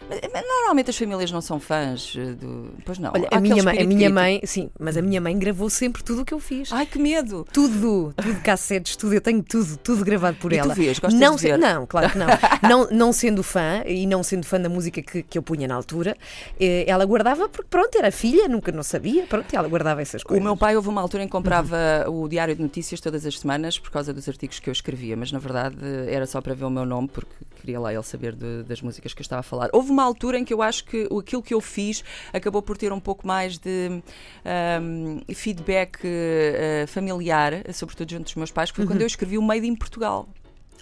Normalmente 0.09 0.90
as 0.90 0.97
famílias 0.97 1.30
não 1.30 1.40
são 1.40 1.59
fãs 1.61 2.14
eh, 2.16 2.32
do. 2.32 2.71
Pois 2.85 2.99
não. 2.99 3.12
Olha, 3.14 3.28
a 3.30 3.40
minha, 3.40 3.62
mãe, 3.62 3.78
a 3.80 3.85
minha 3.85 3.99
crítico. 3.99 4.14
mãe, 4.14 4.40
sim, 4.44 4.71
mas 4.78 4.97
a 4.97 5.02
minha 5.02 5.21
mãe 5.21 5.38
gravou 5.38 5.68
sempre 5.68 6.02
tudo 6.02 6.23
o 6.23 6.25
que 6.25 6.32
eu 6.35 6.38
fiz. 6.40 6.73
Ai, 6.73 6.87
que 6.87 6.99
medo! 6.99 7.47
Tudo, 7.52 8.14
tudo 8.16 8.40
cassetes, 8.42 8.97
tudo, 8.97 9.14
eu 9.14 9.21
tenho 9.21 9.42
tudo, 9.42 9.76
tudo 9.78 10.04
gravado 10.04 10.37
por 10.38 10.52
E 10.52 10.56
tu 10.59 10.64
ela. 10.64 10.75
vês? 10.75 10.99
Gostas 10.99 11.21
não, 11.21 11.37
de 11.37 11.42
ver? 11.42 11.59
não, 11.59 11.87
claro 11.87 12.11
que 12.11 12.18
não. 12.18 12.26
não. 12.68 12.88
Não 12.90 13.12
sendo 13.12 13.42
fã 13.42 13.82
e 13.87 14.06
não 14.06 14.23
sendo 14.23 14.44
fã 14.47 14.61
da 14.61 14.68
música 14.68 15.02
que, 15.02 15.23
que 15.23 15.37
eu 15.38 15.42
punha 15.42 15.66
na 15.68 15.75
altura, 15.75 16.16
eh, 16.59 16.85
ela 16.87 17.04
guardava 17.04 17.49
porque 17.49 17.68
pronto, 17.71 17.97
era 17.97 18.11
filha, 18.11 18.49
nunca 18.49 18.71
não 18.73 18.82
sabia, 18.82 19.25
pronto, 19.26 19.54
ela 19.54 19.68
guardava 19.68 20.00
essas 20.02 20.23
O 20.23 20.26
coisas. 20.26 20.42
meu 20.44 20.56
pai 20.56 20.76
houve 20.76 20.88
uma 20.88 21.00
altura 21.00 21.23
em 21.25 21.26
que 21.26 21.32
comprava 21.32 21.76
o 22.09 22.28
Diário 22.28 22.54
de 22.54 22.62
Notícias 22.62 23.00
todas 23.00 23.25
as 23.26 23.38
semanas 23.38 23.78
por 23.78 23.90
causa 23.90 24.12
dos 24.12 24.28
artigos 24.28 24.59
que 24.61 24.68
eu 24.68 24.73
escrevia, 24.73 25.16
mas 25.16 25.32
na 25.32 25.38
verdade 25.38 25.76
era 26.09 26.26
só 26.26 26.40
para 26.40 26.54
ver 26.54 26.64
o 26.64 26.71
meu 26.71 26.85
nome, 26.87 27.09
porque 27.09 27.32
queria 27.62 27.81
lá 27.81 27.92
ele 27.95 28.02
saber 28.02 28.35
de- 28.35 28.62
das 28.64 28.83
músicas 28.83 29.14
que 29.14 29.21
eu 29.21 29.23
estava 29.25 29.40
a 29.40 29.42
falar. 29.42 29.71
Houve 29.73 29.90
uma 29.90 30.02
altura 30.04 30.38
em 30.38 30.45
que 30.45 30.52
eu 30.52 30.61
acho 30.61 30.85
que 30.85 31.09
aquilo 31.19 31.42
que 31.42 31.54
eu 31.54 31.61
fiz 31.61 32.04
acabou 32.33 32.61
por 32.61 32.76
ter 32.76 32.92
um 32.92 33.00
pouco 33.00 33.26
mais 33.26 33.57
de 33.57 34.02
ahm, 34.45 35.21
feedback 35.35 36.00
eh, 36.04 36.85
familiar, 36.88 37.52
sobretudo 37.73 38.11
junto 38.11 38.25
dos 38.25 38.35
meus 38.35 38.50
pais, 38.50 38.71
que 38.71 38.76
foi 38.76 38.87
quando 38.87 39.00
eu 39.00 39.07
escrevi 39.07 39.38
o 39.38 39.42
Made 39.42 39.66
in 39.66 39.75
Portugal. 39.76 40.28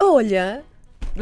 Olha, 0.00 0.64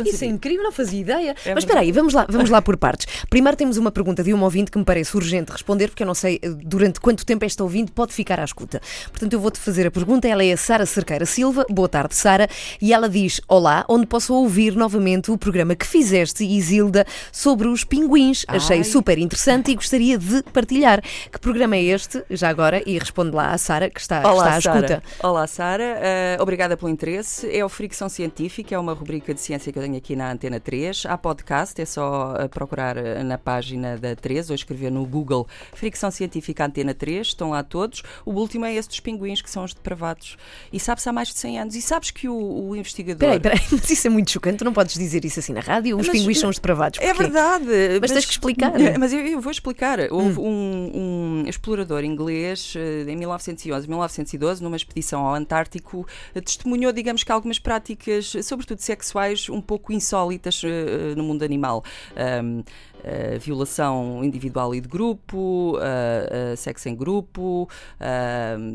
Isso 0.04 0.25
é 0.25 0.26
incrível, 0.26 0.62
não 0.62 0.73
fazia 0.73 1.00
ideia. 1.00 1.35
Mas 1.35 1.45
verdade. 1.45 1.64
espera 1.64 1.80
aí, 1.80 1.92
vamos 1.92 2.14
lá, 2.14 2.26
vamos 2.28 2.50
lá 2.50 2.62
por 2.62 2.76
partes. 2.76 3.07
Primeiro 3.28 3.57
temos 3.57 3.76
uma 3.76 3.90
pergunta 3.90 4.23
de 4.23 4.33
um 4.33 4.42
ouvinte 4.42 4.71
que 4.71 4.78
me 4.78 4.85
parece 4.85 5.16
urgente 5.16 5.52
responder, 5.52 5.88
porque 5.88 6.02
eu 6.02 6.07
não 6.07 6.14
sei 6.14 6.38
eh, 6.42 6.49
durante 6.50 7.00
quanto 7.00 7.25
tempo 7.25 7.45
esta 7.45 7.62
ouvinte 7.62 7.92
pode 7.92 8.12
ficar 8.12 8.40
à 8.40 8.45
escuta. 8.45 8.80
Portanto, 9.11 9.33
eu 9.33 9.40
vou-te 9.40 9.59
fazer 9.59 9.87
a 9.87 9.90
pergunta. 9.90 10.28
Ela 10.28 10.45
é 10.45 10.52
a 10.52 10.57
Sara 10.57 10.87
Cerqueira 10.87 11.26
Silva. 11.26 11.64
Boa 11.71 11.88
tarde, 11.88 12.14
Sara. 12.14 12.49
E 12.80 12.92
ela 12.92 13.09
diz: 13.09 13.40
Olá, 13.49 13.85
onde 13.88 14.07
posso 14.07 14.35
ouvir 14.35 14.75
novamente 14.75 15.30
o 15.30 15.38
programa 15.38 15.75
que 15.75 15.87
fizeste, 15.87 16.45
Isilda, 16.45 17.07
sobre 17.33 17.68
os 17.68 17.85
pinguins. 17.85 18.45
Achei 18.49 18.78
Ai. 18.78 18.85
super 18.85 19.18
interessante 19.18 19.71
e 19.71 19.75
gostaria 19.75 20.18
de 20.18 20.42
partilhar. 20.52 21.02
Que 21.33 21.38
programa 21.38 21.76
é 21.76 21.83
este? 21.83 22.23
Já 22.30 22.49
agora, 22.49 22.83
e 22.87 22.99
responde 22.99 23.35
lá 23.35 23.52
à 23.52 23.59
Sara, 23.59 23.90
que 23.90 24.00
está, 24.00 24.23
que 24.23 24.28
está 24.28 24.57
à 24.57 24.61
Sara. 24.61 24.78
escuta. 24.78 25.02
Olá, 25.23 25.47
Sara. 25.47 25.99
Eh, 26.00 26.37
obrigada 26.40 26.76
pelo 26.76 26.90
interesse. 26.90 27.49
É 27.50 27.64
o 27.64 27.68
Fricção 27.68 28.09
Científica, 28.09 28.75
é 28.75 28.78
uma 28.78 28.92
rubrica 28.92 29.33
de 29.35 29.40
ciência 29.40 29.73
que 29.78 29.80
eu 29.80 29.82
tenho 29.82 29.97
aqui 29.97 30.16
na 30.16 30.32
Antena 30.32 30.58
3. 30.58 31.06
Há 31.06 31.16
podcast, 31.16 31.80
é 31.80 31.85
só 31.85 32.35
eh, 32.38 32.49
procurar 32.49 32.97
eh, 32.97 33.23
na 33.23 33.38
página 33.38 33.97
da 33.97 34.16
3 34.16 34.50
ou 34.50 34.54
escrever 34.54 34.90
no 34.90 35.06
Google 35.06 35.47
Fricção 35.73 36.11
Científica 36.11 36.64
Antena 36.66 36.92
3. 36.92 37.28
Estão 37.28 37.50
lá 37.50 37.62
todos. 37.62 38.02
O 38.26 38.32
último 38.32 38.64
é 38.64 38.75
esse 38.75 38.88
dos 38.88 39.00
pinguins, 39.00 39.40
que 39.40 39.49
são 39.50 39.64
os 39.64 39.73
depravados. 39.73 40.37
E 40.73 40.80
sabe-se 40.80 41.08
há 41.08 41.12
mais 41.12 41.28
de 41.28 41.38
100 41.38 41.61
anos. 41.61 41.75
E 41.76 41.82
sabes 41.82 42.11
que 42.11 42.28
o, 42.28 42.68
o 42.68 42.76
investigador. 42.76 43.18
Peraí, 43.18 43.40
peraí, 43.40 43.61
mas 43.70 43.88
isso 43.88 44.06
é 44.06 44.11
muito 44.11 44.30
chocante. 44.30 44.58
Tu 44.58 44.64
não 44.64 44.73
podes 44.73 44.94
dizer 44.94 45.25
isso 45.25 45.38
assim 45.38 45.52
na 45.52 45.61
rádio. 45.61 45.97
Os 45.97 46.06
Mas- 46.08 46.18
pinguins 46.18 46.40
são 46.40 46.50
os 46.50 46.56
depravados. 46.56 46.99
É 47.00 47.14
Porquê? 47.14 47.23
verdade. 47.23 47.66
Mas 48.00 48.11
tens 48.11 48.25
que 48.25 48.32
explicar. 48.32 48.73
Mas 48.99 49.12
eu, 49.12 49.20
eu 49.20 49.40
vou 49.40 49.52
explicar. 49.52 49.99
Houve 50.11 50.40
um, 50.40 50.90
um 50.94 51.44
explorador 51.47 52.02
inglês 52.04 52.75
eh, 52.76 53.04
em 53.08 53.16
1911, 53.16 53.87
1912, 53.87 54.62
numa 54.62 54.76
expedição 54.76 55.25
ao 55.25 55.35
Antártico, 55.35 56.06
testemunhou, 56.44 56.92
digamos 56.92 57.23
que 57.23 57.30
algumas 57.30 57.58
práticas, 57.58 58.32
sobretudo 58.42 58.80
sexuais, 58.80 59.49
um 59.49 59.61
pouco 59.69 59.93
insólitas 59.93 60.63
eh, 60.65 61.13
no 61.15 61.23
mundo 61.23 61.45
animal. 61.45 61.85
Ahm, 62.17 62.63
eh, 63.05 63.38
violação 63.38 64.23
individual 64.25 64.75
e 64.75 64.81
de 64.81 64.88
grupo, 64.88 65.78
eh, 65.81 66.50
eh, 66.52 66.57
sexo 66.57 66.88
em 66.88 66.95
grupo, 66.97 67.69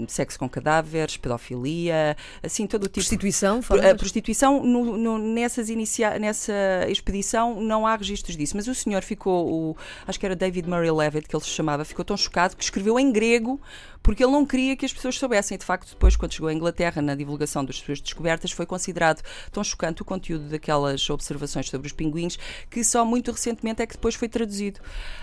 sexo 0.07 0.39
com 0.39 0.47
cadáveres, 0.49 1.17
pedofilia, 1.17 2.15
assim 2.41 2.65
todo 2.67 2.83
o 2.83 2.87
tipo 2.87 2.95
Prostituição, 2.95 3.61
falas? 3.61 3.93
prostituição, 3.97 4.63
no- 4.63 4.97
no- 4.97 5.17
nessas 5.17 5.69
inicia 5.69 6.17
nessa 6.19 6.53
expedição, 6.89 7.59
não 7.61 7.85
há 7.85 7.95
registros 7.95 8.35
disso. 8.37 8.55
Mas 8.55 8.67
o 8.67 8.75
senhor 8.75 9.01
ficou, 9.03 9.47
o- 9.51 9.77
acho 10.07 10.19
que 10.19 10.25
era 10.25 10.35
David 10.35 10.67
Murray 10.69 10.91
Levitt, 10.91 11.27
que 11.27 11.35
ele 11.35 11.43
se 11.43 11.49
chamava, 11.49 11.83
ficou 11.85 12.05
tão 12.05 12.17
chocado 12.17 12.55
que 12.55 12.63
escreveu 12.63 12.99
em 12.99 13.11
grego, 13.11 13.59
porque 14.01 14.21
ele 14.23 14.33
não 14.33 14.45
queria 14.45 14.75
que 14.75 14.85
as 14.85 14.91
pessoas 14.91 15.17
soubessem. 15.17 15.57
De 15.57 15.63
facto, 15.63 15.89
depois, 15.89 16.15
quando 16.17 16.33
chegou 16.33 16.49
à 16.49 16.53
Inglaterra, 16.53 17.01
na 17.01 17.15
divulgação 17.15 17.63
das 17.63 17.77
suas 17.77 18.01
descobertas, 18.01 18.51
foi 18.51 18.65
considerado 18.65 19.21
tão 19.51 19.63
chocante 19.63 20.01
o 20.01 20.05
conteúdo 20.05 20.49
daquelas 20.49 21.09
observações 21.09 21.69
sobre 21.69 21.87
os 21.87 21.93
pinguins, 21.93 22.37
que 22.69 22.83
só 22.83 23.05
muito 23.05 23.31
recentemente 23.31 23.81
é 23.81 23.85
que 23.87 23.93
depois 23.93 24.12
foi 24.15 24.27
traduzido 24.29 24.79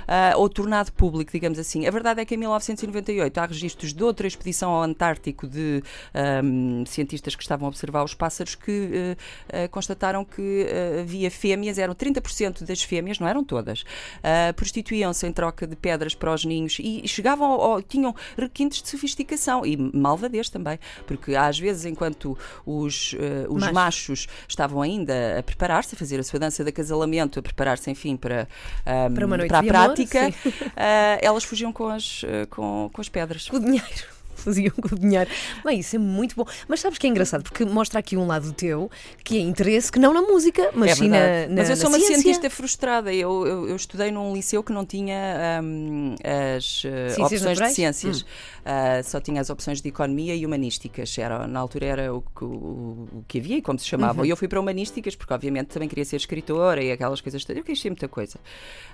ah, 0.09 0.33
ou 0.37 0.49
tornado 0.49 0.93
público, 0.93 1.31
digamos 1.33 1.59
assim. 1.59 1.87
A 1.87 1.91
verdade 1.91 2.21
é 2.21 2.25
que 2.25 2.35
em 2.35 2.39
1998 2.39 3.39
há 3.39 3.47
registros 3.47 3.93
de 3.93 4.03
outra 4.03 4.27
expedição 4.27 4.71
ao 4.71 4.83
Antártico 4.83 5.47
de 5.47 5.83
ahm, 6.15 6.85
cientistas 6.87 7.35
que 7.35 7.43
estavam 7.43 7.67
a 7.67 7.69
observar 7.69 8.03
os 8.05 8.15
pássaros 8.15 8.55
que 8.55 8.91
eh, 8.93 9.17
eh, 9.49 9.69
constataram 9.69 10.25
que 10.25 10.67
havia 11.01 11.31
fêmeas, 11.31 11.79
eram 11.79 11.95
30% 11.95 12.65
das 12.65 12.83
fêmeas, 12.83 13.19
não 13.19 13.29
eram 13.29 13.45
todas, 13.45 13.85
ah, 14.23 14.53
prostituíam-se 14.55 15.27
em 15.27 15.33
troca 15.33 15.67
de 15.67 15.77
pedras 15.77 16.15
para 16.15 16.33
os 16.33 16.45
ninhos 16.45 16.79
e 16.81 17.07
chegavam 17.07 17.51
ao, 17.51 17.61
ao- 17.61 17.83
tinham 17.83 18.15
requintes 18.37 18.83
de 18.83 18.89
sofisticação 18.89 19.65
e 19.65 19.77
malvadez 19.77 20.49
também, 20.49 20.79
porque 21.07 21.35
às 21.35 21.59
vezes 21.59 21.85
enquanto 21.85 22.37
os, 22.67 23.15
os 23.49 23.61
Machos. 23.63 23.73
machos 23.73 24.27
estavam 24.49 24.83
ainda 24.83 25.39
a 25.39 25.43
preparar-se, 25.43 25.95
a 25.95 25.99
fazer 25.99 26.19
a 26.21 26.23
sua 26.23 26.39
dança 26.39 26.63
de 26.63 26.71
acasalamento, 26.71 27.39
a 27.39 27.43
preparar-se, 27.43 27.91
enfim, 27.91 28.17
para, 28.17 28.49
ahm, 28.87 29.15
Para 29.15 29.27
para 29.47 29.57
a 29.59 29.61
amor, 29.61 29.73
prática, 29.73 30.31
sim. 30.33 30.53
ah, 30.77 31.19
elas 31.21 31.45
fugiam 31.45 31.73
com 31.73 31.89
as, 31.89 32.23
eh, 32.27 32.47
com, 32.47 32.91
com 32.93 33.01
as 33.01 33.09
pedras. 33.09 33.49
Com 33.49 33.57
o 33.57 33.61
dinheiro. 33.61 34.20
Faziam 34.45 34.73
com 34.75 34.95
o 34.95 34.99
dinheiro. 34.99 35.31
Bem, 35.65 35.79
isso 35.81 35.97
é 35.97 35.99
muito 35.99 36.35
bom. 36.37 36.45
Mas 36.69 36.81
sabes 36.81 36.99
que 36.99 37.07
é 37.07 37.11
engraçado? 37.11 37.43
Porque 37.43 37.65
mostra 37.65 37.99
aqui 38.01 38.17
um 38.17 38.27
lado 38.27 38.53
teu 38.53 38.91
que 39.25 39.37
é 39.39 39.41
interesse 39.41 39.91
que 39.93 39.99
não 39.99 40.13
na 40.13 40.23
música, 40.23 40.71
mas 40.75 40.93
É 40.93 40.95
sim 40.95 41.09
na, 41.09 41.47
na 41.49 41.55
Mas 41.57 41.71
eu 41.71 41.77
sou 41.77 41.89
uma 41.89 41.99
ciência. 41.99 42.17
cientista 42.17 42.51
frustrada. 42.51 43.13
Eu, 43.13 43.47
eu, 43.47 43.69
eu 43.69 43.77
estudei 43.77 44.11
num 44.11 44.35
liceu 44.35 44.63
que 44.63 44.73
não 44.73 44.85
tinha 44.85 45.61
hum, 45.63 46.15
as 46.57 46.83
eh, 46.85 47.13
opções 47.23 47.43
naturais? 47.43 47.71
de 47.71 47.75
ciências. 47.77 48.25
Ah, 48.65 49.03
só 49.03 49.21
tinha 49.21 49.41
as 49.41 49.51
opções 49.51 49.81
de 49.81 49.89
economia 49.89 50.35
e 50.35 50.45
humanísticas. 50.45 51.17
Era, 51.19 51.47
na 51.47 51.61
altura 51.61 51.87
era 51.87 52.15
o 52.15 52.21
que, 52.23 52.45
o, 52.45 53.09
o 53.13 53.25
que 53.27 53.39
havia 53.39 53.57
e 53.57 53.63
como 53.63 53.79
se 53.79 53.87
chamava. 53.87 54.21
Uhum. 54.21 54.27
E 54.27 54.31
eu 54.31 54.37
fui 54.37 54.49
para 54.49 54.61
humanísticas 54.61 55.17
porque, 55.17 55.33
obviamente, 55.33 55.69
também 55.69 55.89
queria 55.89 56.05
ser 56.05 56.17
escritora 56.17 56.83
e 56.83 56.93
aquelas 56.93 57.21
coisas 57.21 57.45
todas. 57.45 57.59
Eu 57.59 57.65
quis 57.65 57.81
ser 57.81 57.91
muita 57.91 58.09
coisa. 58.09 58.39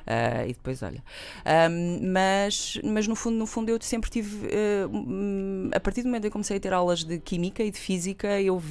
Ah, 0.07 0.45
e 0.45 0.49
depois, 0.53 0.83
olha. 0.83 1.03
Ahm, 1.45 2.01
mas, 2.13 2.79
mas 2.85 3.07
no 3.07 3.17
fundo, 3.17 3.37
no 3.37 3.47
fundo, 3.47 3.71
eu 3.71 3.79
sempre 3.81 4.11
tive. 4.11 4.47
A 5.72 5.81
partir 5.81 6.03
do 6.03 6.07
momento 6.09 6.25
em 6.25 6.29
que 6.29 6.33
comecei 6.33 6.57
a 6.57 6.61
ter 6.61 6.72
aulas 6.72 7.05
de 7.05 7.18
química 7.18 7.62
e 7.62 7.70
de 7.70 7.79
física, 7.79 8.40
eu 8.40 8.62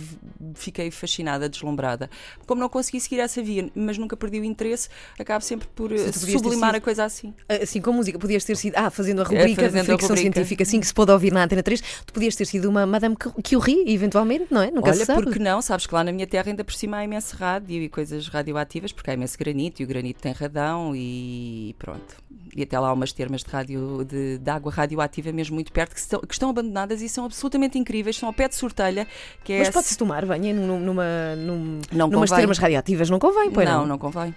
fiquei 0.56 0.92
fascinada, 0.92 1.48
deslumbrada. 1.50 2.10
Como 2.46 2.62
não 2.62 2.70
consegui 2.70 3.00
seguir 3.00 3.20
essa 3.20 3.42
via, 3.42 3.70
mas 3.76 3.98
nunca 3.98 4.16
perdi 4.18 4.40
o 4.40 4.44
interesse, 4.44 4.90
acabo 5.20 5.44
sempre 5.44 5.68
por 5.76 5.98
Se 5.98 6.14
sublimar 6.32 6.70
sido- 6.72 6.78
a 6.78 6.82
coisa 6.82 7.04
assim. 7.06 7.34
Assim 7.48 7.82
com 7.82 7.92
música, 7.92 8.18
podias 8.20 8.44
ter 8.46 8.56
sido. 8.58 8.76
Ah, 8.76 8.90
fazendo 8.90 9.22
a 9.22 9.24
rubrica 9.24 9.64
fazendo 9.64 9.86
de 9.86 9.92
ficção 9.92 10.16
científica, 10.18 10.64
assim 10.64 10.80
que 10.80 10.88
se 10.88 10.94
pôde 10.94 11.12
ouvir 11.12 11.32
na 11.32 11.44
Antena 11.44 11.64
3, 11.64 11.82
tu 12.06 12.14
podias 12.14 12.36
ter 12.36 12.46
sido 12.46 12.70
uma 12.70 12.86
Madame 12.86 13.16
Curie, 13.16 13.84
eventualmente, 13.94 14.48
não 14.52 14.62
é? 14.62 14.72
Nunca 14.72 14.92
se 14.94 15.00
Olha, 15.00 15.06
sabe. 15.06 15.24
porque 15.24 15.40
não? 15.40 15.62
Sabes 15.62 15.86
que 15.88 15.94
lá 15.94 16.04
na 16.04 16.12
minha 16.12 16.28
terra 16.28 16.50
ainda 16.50 16.64
por 16.64 16.74
cima 16.74 16.98
há 16.98 17.04
imenso 17.04 17.36
rádio 17.36 17.82
e 17.82 17.90
coisas 17.90 18.28
radioativas, 18.28 18.92
porque 18.92 19.10
há 19.10 19.14
imenso 19.14 19.38
granito 19.38 19.82
e 19.82 19.86
o 19.86 19.88
granito 19.88 20.22
tem 20.22 20.32
radão 20.32 20.94
e 20.96 21.76
pronto. 21.80 22.16
E 22.56 22.64
até 22.64 22.80
lá 22.80 22.88
há 22.90 22.94
umas 22.94 23.12
termas 23.12 23.44
de, 23.44 24.06
de, 24.06 24.38
de 24.38 24.50
água 24.50 24.72
radioativa 24.72 25.32
mesmo 25.32 25.56
muito 25.56 25.72
perto 25.74 25.94
que 25.94 26.00
estão, 26.00 26.22
que 26.22 26.34
estão 26.34 26.50
abandonadas 26.50 27.02
e 27.02 27.10
são 27.10 27.26
absolutamente 27.26 27.78
incríveis. 27.78 28.16
São 28.18 28.28
ao 28.30 28.34
pé 28.34 28.48
de 28.48 28.56
Sortelha, 28.56 29.06
que 29.44 29.52
é. 29.54 29.60
Mas 29.60 29.70
pode-se 29.70 29.98
tomar 29.98 30.26
banho 30.26 30.56
num- 30.56 30.80
numa, 30.80 31.36
num, 31.38 31.82
Não 31.92 32.08
numas 32.08 32.30
convém. 32.30 32.42
termas 32.44 32.58
radioativas, 32.58 33.10
não 33.10 33.20
convém, 33.20 33.52
pois 33.52 33.68
não? 33.68 33.80
não, 33.82 33.86
não 33.88 33.98
convém. 33.98 34.34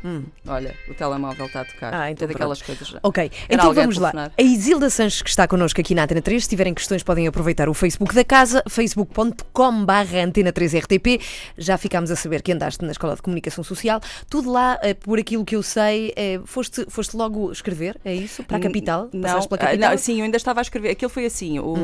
Olha, 0.46 0.74
o 0.88 0.94
telemóvel 0.94 1.46
está 1.46 1.61
a 1.61 1.64
tocar. 1.64 1.94
Ah, 1.94 2.11
então 2.11 2.26
é 2.28 2.33
daquelas 2.33 2.61
coisas. 2.61 2.94
Ok, 3.02 3.31
Era 3.48 3.54
então 3.62 3.70
a 3.70 3.72
vamos 3.74 3.98
lá. 3.98 4.33
A 4.37 4.42
Isilda 4.42 4.90
Sanches, 4.90 5.22
que 5.22 5.31
está 5.31 5.46
connosco 5.46 5.81
aqui 5.81 5.94
na 5.94 6.02
Antena 6.04 6.20
3, 6.20 6.42
se 6.42 6.48
tiverem 6.50 6.74
questões 6.74 7.02
podem 7.04 7.26
aproveitar 7.28 7.68
o 7.68 7.74
Facebook 7.74 8.14
da 8.14 8.24
casa, 8.24 8.62
facebook.com.br 8.68 10.16
Antena 10.24 10.52
3 10.52 10.74
RTP. 10.74 11.20
Já 11.57 11.76
ficámos 11.78 12.11
a 12.11 12.16
saber 12.16 12.42
que 12.42 12.52
andaste 12.52 12.85
na 12.85 12.90
Escola 12.92 13.14
de 13.14 13.22
Comunicação 13.22 13.62
Social. 13.64 14.00
Tudo 14.28 14.50
lá, 14.50 14.78
eh, 14.83 14.94
por 14.94 15.18
aquilo 15.18 15.44
que 15.44 15.57
eu 15.57 15.62
sei, 15.62 16.12
eh, 16.16 16.40
foste, 16.44 16.85
foste 16.88 17.16
logo 17.16 17.50
escrever, 17.52 17.98
é 18.08 18.14
isso? 18.14 18.42
Para 18.44 18.56
a 18.56 18.60
capital? 18.60 19.08
Não, 19.12 19.22
Passaste 19.22 19.48
pela 19.48 19.60
ah, 19.60 19.64
capital? 19.66 19.90
não, 19.90 19.98
sim, 19.98 20.18
eu 20.18 20.24
ainda 20.24 20.36
estava 20.36 20.60
a 20.60 20.62
escrever. 20.62 20.90
Aquilo 20.90 21.08
foi 21.10 21.26
assim: 21.26 21.58
o, 21.58 21.74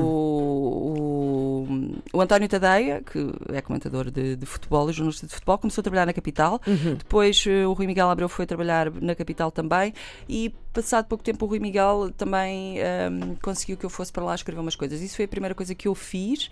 o, 1.69 1.69
o 2.13 2.21
António 2.21 2.49
Tadeia, 2.49 3.03
que 3.03 3.31
é 3.53 3.61
comentador 3.61 4.11
de, 4.11 4.37
de 4.37 4.47
futebol, 4.47 4.89
e 4.91 4.93
jornalista 4.93 5.27
de 5.27 5.33
futebol, 5.35 5.59
começou 5.59 5.83
a 5.83 5.85
trabalhar 5.85 6.07
na 6.07 6.13
capital. 6.13 6.61
Uhum. 6.67 6.95
Depois 6.95 7.45
eh, 7.47 7.67
o 7.67 7.73
Rui 7.73 7.87
Miguel 7.87 8.09
Abreu 8.11 8.29
foi 8.29 8.47
trabalhar 8.47 8.91
na 8.91 9.15
capital 9.15 9.51
também. 9.51 9.93
E 10.29 10.53
passado 10.75 11.07
pouco 11.07 11.23
tempo, 11.23 11.47
o 11.47 11.49
Rui 11.49 11.61
Miguel 11.61 12.13
também 12.17 12.79
um, 13.11 13.37
conseguiu 13.37 13.77
que 13.77 13.87
eu 13.87 13.91
fosse 13.91 14.13
para 14.13 14.25
lá 14.25 14.35
escrever 14.35 14.61
umas 14.61 14.77
coisas. 14.77 15.01
Isso 15.01 15.17
foi 15.17 15.25
a 15.25 15.29
primeira 15.29 15.55
coisa 15.55 15.75
que 15.75 15.89
eu 15.89 15.95
fiz. 15.95 16.51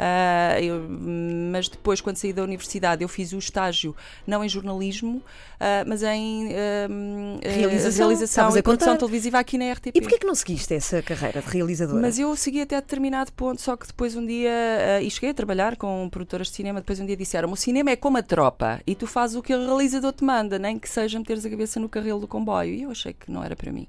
Uh, 0.00 0.58
eu, 0.62 0.86
mas 1.52 1.68
depois, 1.68 2.00
quando 2.00 2.16
saí 2.16 2.32
da 2.32 2.42
universidade, 2.42 3.02
eu 3.02 3.08
fiz 3.08 3.32
o 3.34 3.38
estágio 3.38 3.94
não 4.26 4.42
em 4.42 4.48
jornalismo, 4.48 5.18
uh, 5.18 5.86
mas 5.86 6.02
em 6.02 6.46
uh, 6.46 6.50
realização, 7.42 8.08
realização 8.08 8.56
e 8.56 8.62
produção 8.62 8.96
televisiva 8.96 9.38
aqui 9.38 9.58
na 9.58 9.70
RTP. 9.70 9.92
E 9.94 10.00
porquê 10.00 10.18
que 10.18 10.26
não 10.26 10.34
seguiste 10.34 10.72
essa 10.72 11.02
carreira 11.02 11.42
de 11.42 11.48
realizadora? 11.48 12.00
Mas 12.00 12.18
eu 12.18 12.34
segui 12.34 12.62
até 12.62 12.76
determinado 12.80 13.30
ponto, 13.32 13.60
só 13.60 13.76
que 13.76 13.86
depois 13.86 14.16
um 14.16 14.24
dia, 14.24 15.02
e 15.02 15.10
cheguei 15.10 15.30
a 15.30 15.34
trabalhar 15.34 15.76
com 15.76 16.08
produtoras 16.08 16.48
de 16.48 16.54
cinema, 16.54 16.80
depois 16.80 16.98
um 16.98 17.04
dia 17.04 17.16
disseram: 17.16 17.52
o 17.52 17.56
cinema 17.56 17.90
é 17.90 17.96
como 17.96 18.16
a 18.16 18.22
tropa 18.22 18.80
e 18.86 18.94
tu 18.94 19.06
fazes 19.06 19.36
o 19.36 19.42
que 19.42 19.54
o 19.54 19.66
realizador 19.66 20.12
te 20.14 20.24
manda, 20.24 20.58
nem 20.58 20.78
que 20.78 20.88
seja 20.88 21.18
meteres 21.18 21.44
a 21.44 21.50
cabeça 21.50 21.78
no 21.78 21.90
carrilo 21.90 22.20
do 22.20 22.26
comboio. 22.26 22.72
E 22.72 22.82
eu 22.84 22.90
achei 22.90 23.12
que 23.12 23.30
não 23.30 23.44
era 23.44 23.54
para 23.60 23.72
mim. 23.72 23.86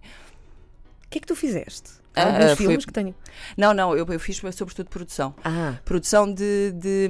O 1.06 1.10
que 1.10 1.18
é 1.18 1.22
que 1.22 1.28
tu 1.28 1.36
fizeste? 1.36 2.02
Há 2.14 2.26
alguns 2.26 2.52
uh, 2.52 2.56
filmes 2.58 2.86
que 2.86 2.92
tenho. 2.92 3.16
Não, 3.56 3.74
não, 3.74 3.96
eu, 3.96 4.06
eu 4.06 4.20
fiz 4.20 4.42
sobretudo 4.54 4.90
produção. 4.90 5.34
Ah. 5.46 5.76
Produção 5.86 6.32
de. 6.32 6.72
de, 6.74 7.08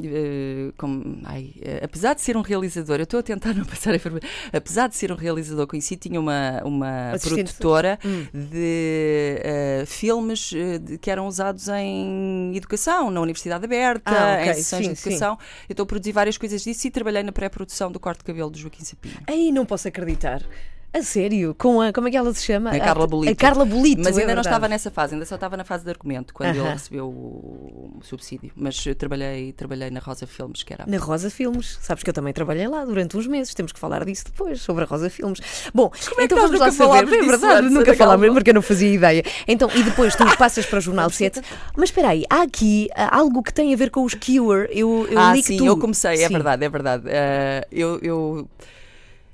de 0.00 0.08
uh, 0.08 0.72
como, 0.78 1.20
ai, 1.24 1.52
uh, 1.56 1.84
apesar 1.84 2.14
de 2.14 2.22
ser 2.22 2.36
um 2.36 2.40
realizador, 2.40 2.96
eu 2.96 3.02
estou 3.02 3.20
a 3.20 3.22
tentar 3.22 3.52
não 3.54 3.66
passar 3.66 3.92
a 3.92 3.96
informação. 3.96 4.28
Apesar 4.52 4.88
de 4.88 4.96
ser 4.96 5.12
um 5.12 5.16
realizador 5.16 5.66
conhecido, 5.66 6.00
tinha 6.00 6.18
uma, 6.18 6.62
uma 6.64 7.12
produtora 7.20 7.98
hum. 8.04 8.26
de 8.32 9.84
filmes 9.86 10.50
de, 10.50 10.96
que 10.96 11.10
eram 11.10 11.26
usados 11.26 11.68
em 11.68 12.56
educação, 12.56 13.10
na 13.10 13.20
Universidade 13.20 13.66
Aberta, 13.66 14.10
ah, 14.10 14.40
okay. 14.40 14.50
em 14.50 14.54
sessões 14.54 14.86
sim, 14.86 14.92
de 14.94 15.00
educação. 15.00 15.36
Sim. 15.38 15.46
Eu 15.68 15.72
estou 15.74 15.84
a 15.84 15.86
produzir 15.86 16.12
várias 16.12 16.38
coisas 16.38 16.62
disso 16.62 16.86
e 16.86 16.90
trabalhei 16.90 17.22
na 17.22 17.32
pré-produção 17.32 17.92
do 17.92 18.00
corte 18.00 18.20
de 18.20 18.24
cabelo 18.24 18.48
do 18.48 18.58
Joaquim 18.58 18.82
Sapinho. 18.82 19.18
Aí 19.26 19.52
não 19.52 19.66
posso 19.66 19.86
acreditar. 19.88 20.42
A 20.90 21.02
sério? 21.02 21.54
Com 21.54 21.82
a. 21.82 21.92
Como 21.92 22.08
é 22.08 22.10
que 22.10 22.16
ela 22.16 22.32
se 22.32 22.44
chama? 22.44 22.70
A 22.70 22.80
Carla 22.80 23.06
Bolito. 23.06 23.32
A 23.32 23.36
Carla 23.36 23.64
Bolito. 23.66 24.02
Mas 24.02 24.16
é 24.16 24.22
ainda 24.22 24.34
não 24.34 24.40
estava 24.40 24.66
nessa 24.68 24.90
fase, 24.90 25.14
ainda 25.14 25.26
só 25.26 25.34
estava 25.34 25.54
na 25.54 25.64
fase 25.64 25.84
de 25.84 25.90
argumento, 25.90 26.32
quando 26.32 26.50
uh 26.50 26.62
-huh. 26.62 26.64
ele 26.64 26.70
recebeu 26.70 27.08
o 27.08 28.00
subsídio. 28.02 28.50
Mas 28.56 28.84
eu 28.86 28.94
trabalhei, 28.94 29.52
trabalhei 29.52 29.90
na 29.90 30.00
Rosa 30.00 30.26
Filmes, 30.26 30.62
que 30.62 30.72
era. 30.72 30.86
Na 30.86 30.96
Rosa 30.96 31.28
Filmes. 31.28 31.78
Sabes 31.82 32.02
que 32.02 32.08
eu 32.08 32.14
também 32.14 32.32
trabalhei 32.32 32.66
lá 32.66 32.84
durante 32.86 33.18
uns 33.18 33.26
meses. 33.26 33.52
Temos 33.52 33.70
que 33.70 33.78
falar 33.78 34.04
disso 34.06 34.24
depois, 34.26 34.62
sobre 34.62 34.84
a 34.84 34.86
Rosa 34.86 35.10
Filmes. 35.10 35.40
Bom, 35.74 35.90
Como 36.08 36.22
então 36.22 36.38
é 36.38 36.40
vamos 36.40 36.58
lá 36.58 36.72
saber. 36.72 37.02
É 37.02 37.22
verdade, 37.26 37.68
nunca 37.68 37.94
falámos, 37.94 38.32
porque 38.32 38.50
eu 38.50 38.54
não 38.54 38.62
fazia 38.62 38.92
ideia. 38.92 39.22
Então, 39.46 39.70
e 39.74 39.82
depois 39.82 40.16
tu 40.16 40.24
passas 40.38 40.64
para 40.64 40.78
o 40.78 40.80
Jornal 40.80 41.10
7. 41.10 41.42
Mas 41.76 41.90
espera 41.90 42.08
aí, 42.08 42.24
há 42.30 42.42
aqui 42.42 42.88
algo 43.10 43.42
que 43.42 43.52
tem 43.52 43.74
a 43.74 43.76
ver 43.76 43.90
com 43.90 44.04
os 44.04 44.14
Cure. 44.14 44.68
Eu, 44.70 45.06
eu 45.10 45.18
ah, 45.18 45.34
li 45.34 45.42
sim, 45.42 45.58
tu... 45.58 45.66
eu 45.66 45.76
comecei, 45.76 46.14
é 46.14 46.16
sim. 46.16 46.24
é 46.24 46.28
verdade, 46.28 46.64
é 46.64 46.68
verdade. 46.68 47.04
Uh, 47.06 47.66
eu... 47.70 47.98
eu 48.02 48.48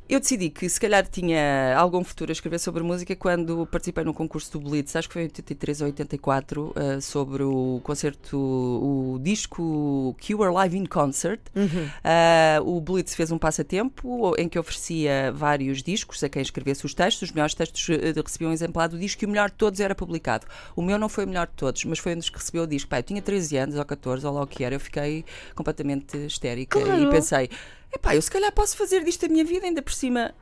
eu 0.07 0.21
decidi 0.21 0.51
que 0.51 0.69
se 0.69 0.79
calhar 0.79 1.07
tinha 1.07 1.75
algum 1.79 2.05
futuro 2.05 2.31
a 2.31 2.35
escrever 2.35 2.59
sobre 2.59 2.83
música 2.83 3.17
quando 3.17 3.67
participei 3.67 4.05
num 4.05 4.13
concurso 4.13 4.53
do 4.53 4.61
Blitz, 4.61 4.95
acho 4.95 5.09
que 5.09 5.15
foi 5.15 5.23
em 5.23 5.27
83 5.27 5.81
ou 5.81 5.87
84, 5.87 6.63
uh, 6.63 7.01
sobre 7.01 7.43
o 7.43 7.81
concerto, 7.83 8.37
o 8.39 9.19
disco 9.23 10.15
Cure 10.21 10.53
Live 10.53 10.77
in 10.77 10.85
Concert. 10.85 11.41
Uhum. 11.57 11.87
Uh, 11.87 12.77
o 12.77 12.81
Blitz 12.83 13.15
fez 13.15 13.31
um 13.31 13.39
passatempo 13.39 14.35
em 14.37 14.47
que 14.47 14.59
oferecia 14.59 15.33
vários 15.33 15.83
discos 15.83 16.23
a 16.23 16.29
quem 16.29 16.43
escrevesse 16.43 16.85
os 16.85 16.93
textos. 16.93 17.31
Os 17.31 17.33
melhores 17.33 17.55
textos 17.55 17.89
uh, 17.89 18.23
recebiam 18.23 18.51
um 18.51 18.55
exemplar 18.55 18.89
do 18.91 18.99
disco 18.99 19.25
e 19.25 19.27
o 19.27 19.29
melhor 19.31 19.49
de 19.49 19.57
todos 19.57 19.81
era 19.81 19.95
publicado. 19.95 20.47
O 20.77 20.83
meu 20.83 20.99
não 20.99 21.09
foi 21.09 21.25
o 21.25 21.29
melhor 21.29 21.47
de 21.47 21.55
todos, 21.55 21.83
mas 21.87 21.99
foi 21.99 22.15
um 22.15 22.19
dos 22.19 22.29
que 22.29 22.37
recebeu 22.37 22.65
o 22.65 22.67
disco. 22.67 22.91
Pai, 22.91 22.99
eu 22.99 23.05
tinha 23.05 23.23
13 23.23 23.57
anos 23.57 23.77
ou 23.77 23.85
14, 23.85 24.27
ou 24.27 24.35
lá 24.35 24.43
o 24.43 24.47
que 24.47 24.65
era, 24.65 24.75
eu 24.75 24.81
fiquei 24.81 25.25
completamente 25.55 26.17
histérica 26.19 26.79
claro. 26.79 27.03
e 27.03 27.11
pensei 27.11 27.49
epá, 27.95 28.15
eu 28.15 28.23
se 28.23 28.31
calhar 28.31 28.53
posso 28.53 28.77
fazer 28.77 29.05
disto 29.05 29.27
a 29.27 29.29
minha 29.29 29.45
vida 29.45 29.67
ainda 29.67 29.83
por 29.83 29.93
cima. 29.93 30.35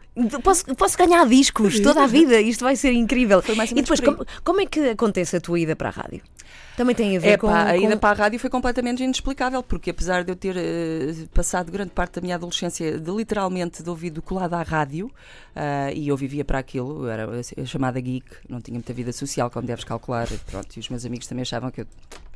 Posso, 0.42 0.64
posso 0.74 0.98
ganhar 0.98 1.26
discos 1.26 1.80
toda 1.80 2.04
a 2.04 2.06
vida, 2.06 2.38
isto 2.40 2.64
vai 2.64 2.76
ser 2.76 2.92
incrível. 2.92 3.40
Foi 3.40 3.54
mais 3.54 3.70
e 3.70 3.74
depois, 3.74 3.98
como, 3.98 4.26
como, 4.44 4.60
é 4.60 4.66
que 4.66 4.90
acontece 4.90 5.36
a 5.36 5.40
tua 5.40 5.58
ida 5.58 5.74
para 5.74 5.88
a 5.88 5.92
rádio? 5.92 6.20
Também 6.76 6.94
tem 6.94 7.16
a 7.16 7.20
ver 7.20 7.28
é, 7.30 7.36
com, 7.36 7.48
pá, 7.48 7.64
a 7.64 7.76
ida 7.76 7.96
para 7.96 8.10
a 8.10 8.24
rádio 8.24 8.38
foi 8.38 8.50
completamente 8.50 9.02
inexplicável, 9.02 9.62
porque 9.62 9.90
apesar 9.90 10.22
de 10.24 10.32
eu 10.32 10.36
ter 10.36 10.54
uh, 10.56 11.28
passado 11.28 11.72
grande 11.72 11.90
parte 11.90 12.14
da 12.14 12.20
minha 12.20 12.34
adolescência 12.34 12.98
de 12.98 13.10
literalmente 13.10 13.82
de 13.82 13.88
ouvido 13.88 14.20
colado 14.20 14.54
à 14.54 14.62
rádio, 14.62 15.06
uh, 15.06 15.92
e 15.94 16.08
eu 16.08 16.16
vivia 16.16 16.44
para 16.44 16.58
aquilo, 16.58 17.06
eu 17.06 17.10
era 17.10 17.42
chamada 17.64 18.00
geek, 18.00 18.26
não 18.48 18.60
tinha 18.60 18.74
muita 18.74 18.92
vida 18.92 19.12
social, 19.12 19.50
como 19.50 19.66
deves 19.66 19.84
calcular, 19.84 20.28
pronto, 20.50 20.76
e 20.76 20.80
os 20.80 20.88
meus 20.88 21.06
amigos 21.06 21.26
também 21.26 21.42
achavam 21.42 21.70
que 21.70 21.82
eu, 21.82 21.86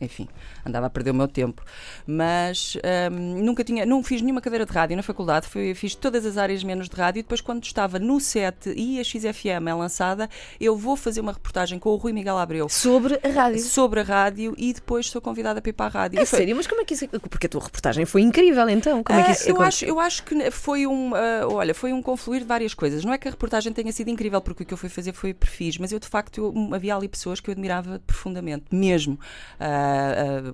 enfim, 0.01 0.29
andava 0.65 0.87
a 0.87 0.91
perder 0.91 1.11
o 1.11 1.15
meu 1.15 1.29
tempo. 1.29 1.63
Mas 2.07 2.77
um, 3.11 3.43
nunca 3.43 3.65
tinha, 3.65 3.87
não 3.87 4.03
fiz 4.03 4.21
nenhuma 4.21 4.41
cadeira 4.41 4.67
de 4.67 4.73
rádio 4.73 4.97
na 4.97 5.03
faculdade, 5.03 5.47
fui, 5.47 5.75
fiz 5.75 5.95
todas 5.95 6.27
as 6.27 6.37
áreas 6.37 6.63
menos 6.63 6.89
de 6.89 6.97
rádio, 6.97 7.21
e 7.21 7.23
depois 7.23 7.41
quando 7.41 7.65
estava 7.65 7.99
no 7.99 8.21
set 8.21 8.73
e 8.77 9.01
a 9.01 9.05
XFM 9.05 9.69
é 9.69 9.75
lançada, 9.75 10.29
eu 10.61 10.77
vou 10.77 10.97
fazer 10.97 11.21
uma 11.21 11.33
reportagem 11.33 11.79
com 11.79 11.91
o 11.91 11.97
Rui 11.97 12.13
Miguel 12.13 12.39
Abreu. 12.39 12.69
Sobre 12.69 13.19
a 13.23 13.29
rádio. 13.29 13.61
Sobre 13.61 14.01
a 14.01 14.03
rádio 14.03 14.37
rádio 14.37 14.55
e 14.57 14.73
depois 14.73 15.09
sou 15.09 15.21
convidada 15.21 15.61
para 15.61 15.71
ir 15.71 15.73
para 15.73 15.87
a 15.87 15.89
rádio. 15.89 16.21
É 16.21 16.25
foi... 16.25 16.39
sério? 16.39 16.57
Mas 16.57 16.67
como 16.67 16.81
é 16.81 16.85
que 16.85 16.95
isso. 16.95 17.09
Porque 17.09 17.47
a 17.47 17.49
tua 17.49 17.63
reportagem 17.63 18.05
foi 18.05 18.23
incrível, 18.23 18.69
então. 18.69 19.03
Como 19.03 19.19
é 19.19 19.25
que 19.25 19.33
isso 19.33 19.47
uh, 19.47 19.57
eu 19.57 19.63
acho 19.63 19.85
Eu 19.85 20.01
acho 20.01 20.23
que 20.25 20.51
foi 20.51 20.87
um. 20.87 21.13
Uh, 21.13 21.53
olha, 21.53 21.75
foi 21.75 21.93
um 21.93 22.03
confluir 22.03 22.41
de 22.41 22.47
várias 22.47 22.75
coisas. 22.75 23.05
Não 23.05 23.13
é 23.13 23.19
que 23.19 23.29
a 23.29 23.31
reportagem 23.31 23.73
tenha 23.73 23.93
sido 23.93 24.09
incrível, 24.09 24.41
porque 24.41 24.63
o 24.63 24.67
que 24.67 24.75
eu 24.75 24.79
fui 24.79 24.89
fazer 24.89 25.13
foi 25.13 25.33
perfis, 25.33 25.79
mas 25.79 25.93
eu 25.93 25.99
de 25.99 26.07
facto 26.07 26.39
eu, 26.39 26.75
havia 26.75 26.95
ali 26.95 27.09
pessoas 27.09 27.41
que 27.41 27.51
eu 27.51 27.53
admirava 27.53 28.01
profundamente, 28.07 28.65
mesmo. 28.71 29.15
Uh, 29.15 29.86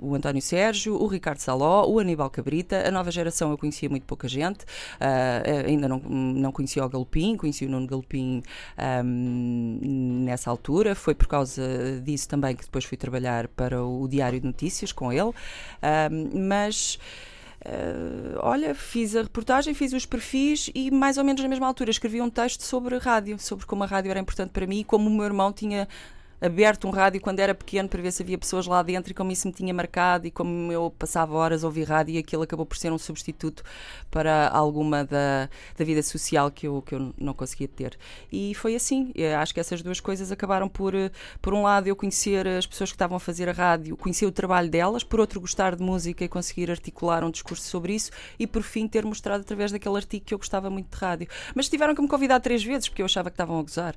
o 0.01 0.15
António 0.15 0.43
Sérgio, 0.43 0.95
o 0.95 1.07
Ricardo 1.07 1.39
Saló, 1.39 1.87
o 1.87 1.99
Aníbal 1.99 2.31
Cabrita. 2.31 2.87
A 2.87 2.91
nova 2.91 3.11
geração 3.11 3.51
eu 3.51 3.59
conhecia 3.59 3.89
muito 3.89 4.05
pouca 4.05 4.29
gente. 4.29 4.65
ainda 5.67 5.89
não, 5.89 5.99
não 5.99 6.53
conhecia 6.53 6.85
o 6.85 6.89
Galopim, 6.89 7.37
conheci 7.37 7.67
o 7.67 7.69
Nuno 7.69 7.87
Galopim 7.87 8.43
um, 9.05 10.23
nessa 10.25 10.51
altura. 10.51 10.95
Foi 10.95 11.15
por 11.15 11.27
causa 11.27 11.63
disso 12.03 12.29
também 12.29 12.57
que 12.57 12.65
depois 12.65 12.85
fui 12.85 12.97
trabalhar 12.97 13.49
para 13.49 13.83
o 13.83 14.09
Diário 14.09 14.41
de 14.41 14.47
Notícias 14.47 14.93
com 14.93 15.13
ele, 15.13 15.33
mas. 16.49 16.99
Uh, 17.65 18.39
olha, 18.41 18.75
fiz 18.75 19.15
a 19.15 19.23
reportagem, 19.23 19.73
fiz 19.73 19.93
os 19.93 20.05
perfis 20.05 20.69
e 20.75 20.91
mais 20.91 21.17
ou 21.17 21.23
menos 21.23 21.41
na 21.41 21.49
mesma 21.49 21.69
altura 21.69 21.91
escrevi 21.91 22.21
um 22.21 22.29
texto 22.29 22.63
sobre 22.63 22.99
rádio, 22.99 23.39
sobre 23.39 23.67
como 23.67 23.85
a 23.85 23.87
rádio 23.87 24.11
era 24.11 24.19
importante 24.19 24.51
para 24.51 24.67
mim 24.67 24.81
e 24.81 24.85
como 24.85 25.09
o 25.09 25.13
meu 25.13 25.25
irmão 25.25 25.53
tinha 25.53 25.87
aberto 26.43 26.89
um 26.89 26.91
rádio 26.91 27.21
quando 27.21 27.39
era 27.39 27.55
pequeno 27.55 27.89
para 27.89 28.03
ver 28.03 28.11
se 28.11 28.23
havia 28.23 28.37
pessoas 28.37 28.67
lá 28.67 28.83
dentro 28.83 29.13
e 29.13 29.15
como 29.15 29.31
isso 29.31 29.47
me 29.47 29.55
tinha 29.55 29.73
marcado 29.73 30.27
e 30.27 30.31
como 30.31 30.73
eu 30.73 30.91
passava 30.91 31.35
horas 31.35 31.63
a 31.63 31.67
ouvir 31.69 31.85
rádio 31.85 32.17
e 32.17 32.19
aquilo 32.19 32.43
acabou 32.43 32.67
por 32.67 32.77
ser 32.77 32.93
um 32.93 32.99
substituto 32.99 33.63
para 34.11 34.49
alguma 34.49 35.05
da, 35.05 35.49
da 35.79 35.85
vida 35.85 36.03
social 36.03 36.51
que 36.51 36.67
eu, 36.67 36.83
que 36.83 36.97
eu 36.97 37.15
não 37.17 37.33
conseguia 37.33 37.69
ter. 37.69 37.97
E 38.31 38.55
foi 38.55 38.75
assim. 38.75 39.13
Eu 39.15 39.39
acho 39.39 39.55
que 39.55 39.61
essas 39.61 39.83
duas 39.83 40.01
coisas 40.01 40.33
acabaram 40.33 40.69
por, 40.69 40.95
por 41.41 41.55
um 41.55 41.63
lado, 41.63 41.87
eu 41.87 41.95
conhecer 41.95 42.47
as 42.49 42.67
pessoas 42.67 42.91
que 42.91 42.97
estavam 42.97 43.17
a 43.17 43.21
fazer 43.21 43.49
a 43.49 43.53
rádio, 43.53 43.97
conhecer 43.97 44.27
o 44.27 44.33
trabalho 44.33 44.69
delas, 44.69 45.05
por 45.05 45.21
outro, 45.21 45.41
gostar 45.41 45.77
de 45.77 45.83
música 45.83 46.25
e 46.25 46.29
conseguir 46.29 46.71
articular 46.71 47.23
um 47.23 47.31
discurso 47.31 47.63
sobre 47.69 47.95
isso 47.95 48.11
e, 48.39 48.47
por 48.47 48.63
fim, 48.63 48.89
ter 48.89 49.05
mostrado 49.05 49.43
através 49.43 49.71
daquele 49.71 49.97
artigo 49.97 50.25
que 50.25 50.35
eu 50.35 50.39
gostava 50.39 50.69
muito 50.69 50.91
de 50.91 50.99
rádio. 50.99 51.29
Mas 51.55 51.69
tiveram 51.69 51.95
que 51.95 52.03
me 52.03 52.09
convidar 52.09 52.41
três 52.41 52.65
vezes 52.65 52.89
porque 52.89 53.03
eu 53.03 53.07
achava 53.07 53.31
que 53.31 53.35
estavam 53.35 53.59
a 53.59 53.63
gozar. 53.63 53.95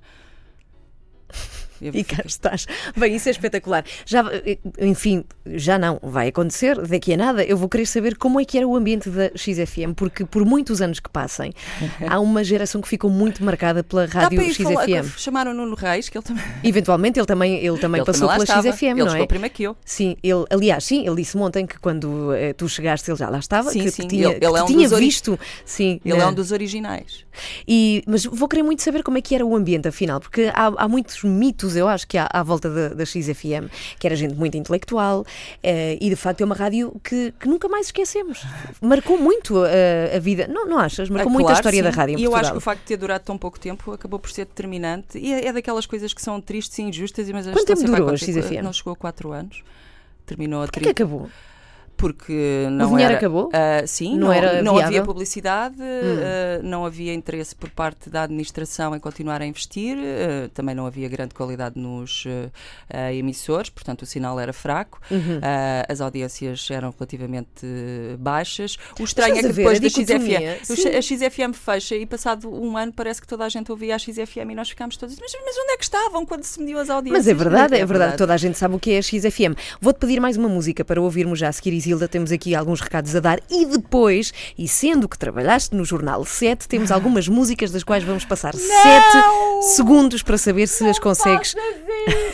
E 1.81 2.03
cá 2.03 2.23
estás. 2.25 2.65
Bem, 2.95 3.15
isso 3.15 3.29
é 3.29 3.31
espetacular. 3.31 3.83
Já, 4.05 4.23
enfim, 4.79 5.23
já 5.45 5.77
não 5.77 5.99
vai 6.01 6.29
acontecer 6.29 6.79
daqui 6.81 7.13
a 7.13 7.17
nada. 7.17 7.43
Eu 7.43 7.57
vou 7.57 7.69
querer 7.69 7.85
saber 7.85 8.15
como 8.17 8.39
é 8.39 8.45
que 8.45 8.57
era 8.57 8.67
o 8.67 8.75
ambiente 8.75 9.09
da 9.09 9.29
XFM, 9.35 9.93
porque 9.95 10.25
por 10.25 10.45
muitos 10.45 10.81
anos 10.81 10.99
que 10.99 11.09
passem, 11.09 11.53
há 12.07 12.19
uma 12.19 12.43
geração 12.43 12.81
que 12.81 12.87
ficou 12.87 13.09
muito 13.09 13.43
marcada 13.43 13.83
pela 13.83 14.05
rádio 14.05 14.41
XFM. 14.41 14.63
Falar, 14.63 15.03
chamaram 15.17 15.53
Nuno 15.53 15.75
Reis, 15.75 16.09
que 16.09 16.17
ele 16.17 16.25
também. 16.25 16.43
Eventualmente, 16.63 17.19
ele 17.19 17.25
também, 17.25 17.65
ele 17.65 17.77
também 17.77 17.99
ele 17.99 18.05
passou 18.05 18.27
também 18.27 18.45
pela 18.45 18.61
estava. 18.61 18.75
XFM, 18.75 18.85
ele 18.85 19.03
não 19.03 19.15
é? 19.15 19.25
primeiro 19.25 19.53
que 19.53 19.63
eu. 19.63 19.77
Sim, 19.85 20.15
ele, 20.23 20.45
aliás, 20.49 20.83
sim, 20.83 21.05
ele 21.05 21.15
disse 21.15 21.37
ontem 21.37 21.65
que 21.65 21.79
quando 21.79 22.05
uh, 22.05 22.53
tu 22.57 22.67
chegaste, 22.67 23.09
ele 23.09 23.17
já 23.17 23.29
lá 23.29 23.39
estava, 23.39 23.71
sim, 23.71 23.83
que, 23.83 23.91
sim. 23.91 24.07
tinha, 24.07 24.27
ele, 24.27 24.35
ele 24.35 24.57
é 24.57 24.63
um 24.63 24.65
tinha 24.65 24.87
visto. 24.89 25.39
Sim, 25.65 25.99
ele 26.03 26.19
é 26.19 26.27
um 26.27 26.33
dos 26.33 26.51
originais. 26.51 27.25
E, 27.67 28.03
mas 28.07 28.25
vou 28.25 28.47
querer 28.47 28.63
muito 28.63 28.81
saber 28.81 29.03
como 29.03 29.17
é 29.17 29.21
que 29.21 29.35
era 29.35 29.45
o 29.45 29.55
ambiente, 29.55 29.87
afinal, 29.87 30.19
porque 30.19 30.51
há, 30.53 30.71
há 30.77 30.87
muitos 30.87 31.23
mitos, 31.23 31.64
eu 31.73 31.87
acho, 31.87 32.07
que 32.07 32.17
há 32.17 32.27
à 32.31 32.43
volta 32.43 32.69
da, 32.69 32.89
da 32.89 33.05
XFM, 33.05 33.69
que 33.97 34.05
era 34.05 34.15
gente 34.15 34.35
muito 34.35 34.57
intelectual 34.57 35.21
uh, 35.21 35.25
e 35.99 36.09
de 36.09 36.15
facto 36.15 36.41
é 36.41 36.45
uma 36.45 36.55
rádio 36.55 36.99
que, 37.03 37.33
que 37.39 37.47
nunca 37.47 37.67
mais 37.67 37.87
esquecemos. 37.87 38.43
Marcou 38.81 39.17
muito 39.17 39.55
uh, 39.55 40.15
a 40.15 40.19
vida, 40.19 40.47
não, 40.47 40.65
não 40.65 40.77
achas? 40.77 41.09
Marcou 41.09 41.31
é, 41.31 41.33
muito 41.33 41.45
claro, 41.45 41.57
a 41.57 41.59
história 41.59 41.77
sim. 41.77 41.83
da 41.83 41.89
rádio. 41.89 42.19
e 42.19 42.23
eu 42.23 42.35
acho 42.35 42.51
que 42.51 42.57
o 42.57 42.61
facto 42.61 42.81
de 42.81 42.87
ter 42.87 42.97
durado 42.97 43.23
tão 43.23 43.37
pouco 43.37 43.59
tempo 43.59 43.91
acabou 43.93 44.19
por 44.19 44.29
ser 44.29 44.45
determinante 44.45 45.17
e 45.17 45.33
é, 45.33 45.47
é 45.47 45.53
daquelas 45.53 45.85
coisas 45.85 46.13
que 46.13 46.21
são 46.21 46.41
tristes 46.41 46.77
e 46.79 46.81
injustas. 46.81 47.29
Mas 47.31 47.47
Quanto 47.47 47.65
tempo 47.65 47.83
durou 47.83 48.09
a 48.09 48.17
XFM? 48.17 48.61
Não 48.61 48.73
chegou 48.73 48.93
a 48.93 48.95
4 48.95 49.31
anos. 49.31 49.63
Terminou 50.25 50.63
a 50.63 50.65
Porquê 50.65 50.81
que 50.81 50.89
acabou? 50.89 51.29
Porque 51.95 52.67
não 52.71 52.85
o 52.85 52.89
dinheiro 52.89 53.11
era, 53.11 53.17
acabou? 53.17 53.47
Uh, 53.47 53.87
sim, 53.87 54.11
não, 54.11 54.27
não, 54.27 54.33
era 54.33 54.61
não 54.61 54.73
viável? 54.73 54.87
havia 54.87 55.03
publicidade, 55.03 55.75
hum. 55.75 55.81
uh, 55.81 56.63
não 56.63 56.85
havia 56.85 57.13
interesse 57.13 57.55
por 57.55 57.69
parte 57.69 58.09
da 58.09 58.23
administração 58.23 58.95
em 58.95 58.99
continuar 58.99 59.41
a 59.41 59.45
investir, 59.45 59.97
uh, 59.97 60.49
também 60.49 60.75
não 60.75 60.85
havia 60.85 61.07
grande 61.07 61.33
qualidade 61.33 61.79
nos 61.79 62.25
emissores, 63.13 63.69
portanto 63.69 64.03
o 64.03 64.05
sinal 64.05 64.39
era 64.39 64.53
fraco, 64.53 64.99
uhum. 65.09 65.39
as 65.87 66.01
audiências 66.01 66.67
eram 66.69 66.93
relativamente 66.97 67.65
baixas. 68.19 68.77
O 68.99 69.03
estranho 69.03 69.37
é 69.37 69.41
que 69.41 69.53
depois 69.53 69.77
a 69.77 69.81
da 69.81 69.89
XFM, 69.89 70.97
a 70.97 71.01
XFM 71.01 71.53
fecha 71.53 71.95
e 71.95 72.05
passado 72.05 72.49
um 72.49 72.77
ano 72.77 72.93
parece 72.93 73.21
que 73.21 73.27
toda 73.27 73.45
a 73.45 73.49
gente 73.49 73.71
ouvia 73.71 73.95
a 73.95 73.99
XFM 73.99 74.51
e 74.51 74.55
nós 74.55 74.69
ficámos 74.69 74.97
todos, 74.97 75.17
mas, 75.19 75.31
mas 75.33 75.57
onde 75.57 75.71
é 75.73 75.77
que 75.77 75.83
estavam 75.83 76.25
quando 76.25 76.43
se 76.43 76.59
mediu 76.59 76.79
as 76.79 76.89
audiências? 76.89 77.25
Mas 77.25 77.27
é 77.27 77.33
verdade, 77.33 77.75
é, 77.75 77.85
verdade, 77.85 78.17
toda 78.17 78.33
a 78.33 78.37
gente 78.37 78.57
sabe 78.57 78.75
o 78.75 78.79
que 78.79 78.91
é 78.91 78.97
a 78.97 79.01
XFM. 79.01 79.55
Vou-te 79.79 79.97
pedir 79.99 80.19
mais 80.19 80.37
uma 80.37 80.49
música 80.49 80.83
para 80.83 81.01
ouvirmos 81.01 81.39
já 81.39 81.49
a 81.49 81.51
seguir, 81.51 81.73
Isilda, 81.85 82.07
temos 82.07 82.31
aqui 82.31 82.55
alguns 82.55 82.81
recados 82.81 83.15
a 83.15 83.19
dar 83.19 83.39
e 83.49 83.63
depois, 83.63 84.33
e 84.57 84.67
sendo 84.67 85.07
que 85.07 85.17
trabalhaste 85.17 85.75
no 85.75 85.85
Jornal 85.85 86.25
7, 86.25 86.67
temos 86.67 86.91
algumas 86.91 87.27
músicas 87.27 87.69
das 87.69 87.83
quais 87.83 88.03
vamos 88.03 88.25
passar 88.25 88.55
7 88.55 88.65
segundos 89.75 90.23
para 90.23 90.37
saber 90.37 90.67
se 90.67 90.83
as 90.87 90.97
consegues 90.97 91.55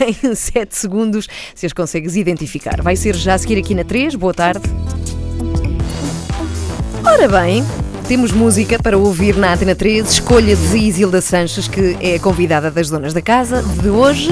em 0.24 0.34
7 0.34 0.74
segundos, 0.74 1.28
se 1.54 1.66
as 1.66 1.72
consegues 1.74 2.16
identificar. 2.16 2.80
Vai 2.80 2.96
ser 2.96 3.14
já 3.14 3.34
a 3.34 3.38
seguir 3.38 3.58
aqui 3.58 3.74
na 3.74 3.84
3. 3.84 4.14
Boa 4.14 4.32
tarde. 4.32 4.62
Ora 7.04 7.28
bem, 7.28 7.62
temos 8.08 8.32
música 8.32 8.78
para 8.82 8.96
ouvir 8.96 9.36
na 9.36 9.52
Antena 9.52 9.74
3, 9.74 10.08
escolha 10.08 10.56
de 10.56 10.78
Isilda 10.78 11.20
Sanches, 11.20 11.68
que 11.68 11.96
é 12.00 12.14
a 12.14 12.20
convidada 12.20 12.70
das 12.70 12.88
donas 12.88 13.12
da 13.12 13.20
casa 13.20 13.62
de 13.62 13.90
hoje. 13.90 14.30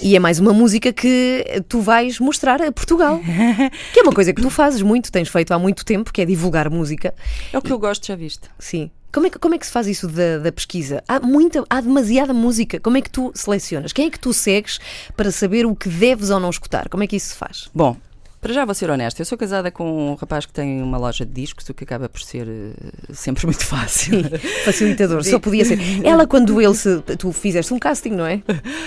E 0.00 0.14
é 0.14 0.18
mais 0.18 0.38
uma 0.38 0.52
música 0.52 0.92
que 0.92 1.44
tu 1.68 1.80
vais 1.80 2.20
mostrar 2.20 2.62
a 2.62 2.70
Portugal. 2.70 3.20
que 3.92 4.00
é 4.00 4.02
uma 4.02 4.12
coisa 4.12 4.32
que 4.32 4.40
tu 4.40 4.50
fazes 4.50 4.80
muito, 4.82 5.10
tens 5.10 5.28
feito 5.28 5.52
há 5.52 5.58
muito 5.58 5.84
tempo, 5.84 6.12
que 6.12 6.22
é 6.22 6.24
divulgar 6.24 6.70
música. 6.70 7.14
É 7.52 7.58
o 7.58 7.62
que 7.62 7.72
eu 7.72 7.78
gosto, 7.78 8.06
já 8.06 8.14
viste. 8.14 8.48
Sim. 8.58 8.90
Como 9.10 9.26
é, 9.26 9.30
que, 9.30 9.38
como 9.38 9.54
é 9.54 9.58
que 9.58 9.66
se 9.66 9.72
faz 9.72 9.86
isso 9.86 10.06
da, 10.06 10.38
da, 10.38 10.52
pesquisa? 10.52 11.02
Há, 11.08 11.18
muita, 11.18 11.64
há 11.68 11.80
demasiada 11.80 12.34
música. 12.34 12.78
Como 12.78 12.96
é 12.96 13.00
que 13.00 13.10
tu 13.10 13.32
selecionas? 13.34 13.92
Quem 13.92 14.06
é 14.06 14.10
que 14.10 14.20
tu 14.20 14.34
segues 14.34 14.78
para 15.16 15.30
saber 15.30 15.64
o 15.64 15.74
que 15.74 15.88
deves 15.88 16.30
ou 16.30 16.38
não 16.38 16.50
escutar? 16.50 16.88
Como 16.88 17.02
é 17.02 17.06
que 17.06 17.16
isso 17.16 17.28
se 17.28 17.36
faz? 17.36 17.68
Bom, 17.74 17.96
para 18.40 18.52
já 18.52 18.64
vou 18.64 18.74
ser 18.74 18.90
honesta, 18.90 19.20
eu 19.20 19.26
sou 19.26 19.36
casada 19.36 19.70
com 19.70 20.12
um 20.12 20.14
rapaz 20.14 20.46
que 20.46 20.52
tem 20.52 20.82
uma 20.82 20.98
loja 20.98 21.24
de 21.24 21.32
discos, 21.32 21.68
o 21.68 21.74
que 21.74 21.84
acaba 21.84 22.08
por 22.08 22.20
ser 22.20 22.46
uh, 22.46 23.14
sempre 23.14 23.44
muito 23.46 23.64
fácil. 23.64 24.22
Facilitador, 24.64 25.24
só 25.24 25.38
podia 25.38 25.64
ser. 25.64 25.78
Ela, 26.04 26.26
quando 26.26 26.60
ele 26.60 26.74
se. 26.74 27.00
Tu 27.00 27.32
fizeste 27.32 27.72
um 27.74 27.78
casting, 27.78 28.10
não 28.10 28.26
é? 28.26 28.42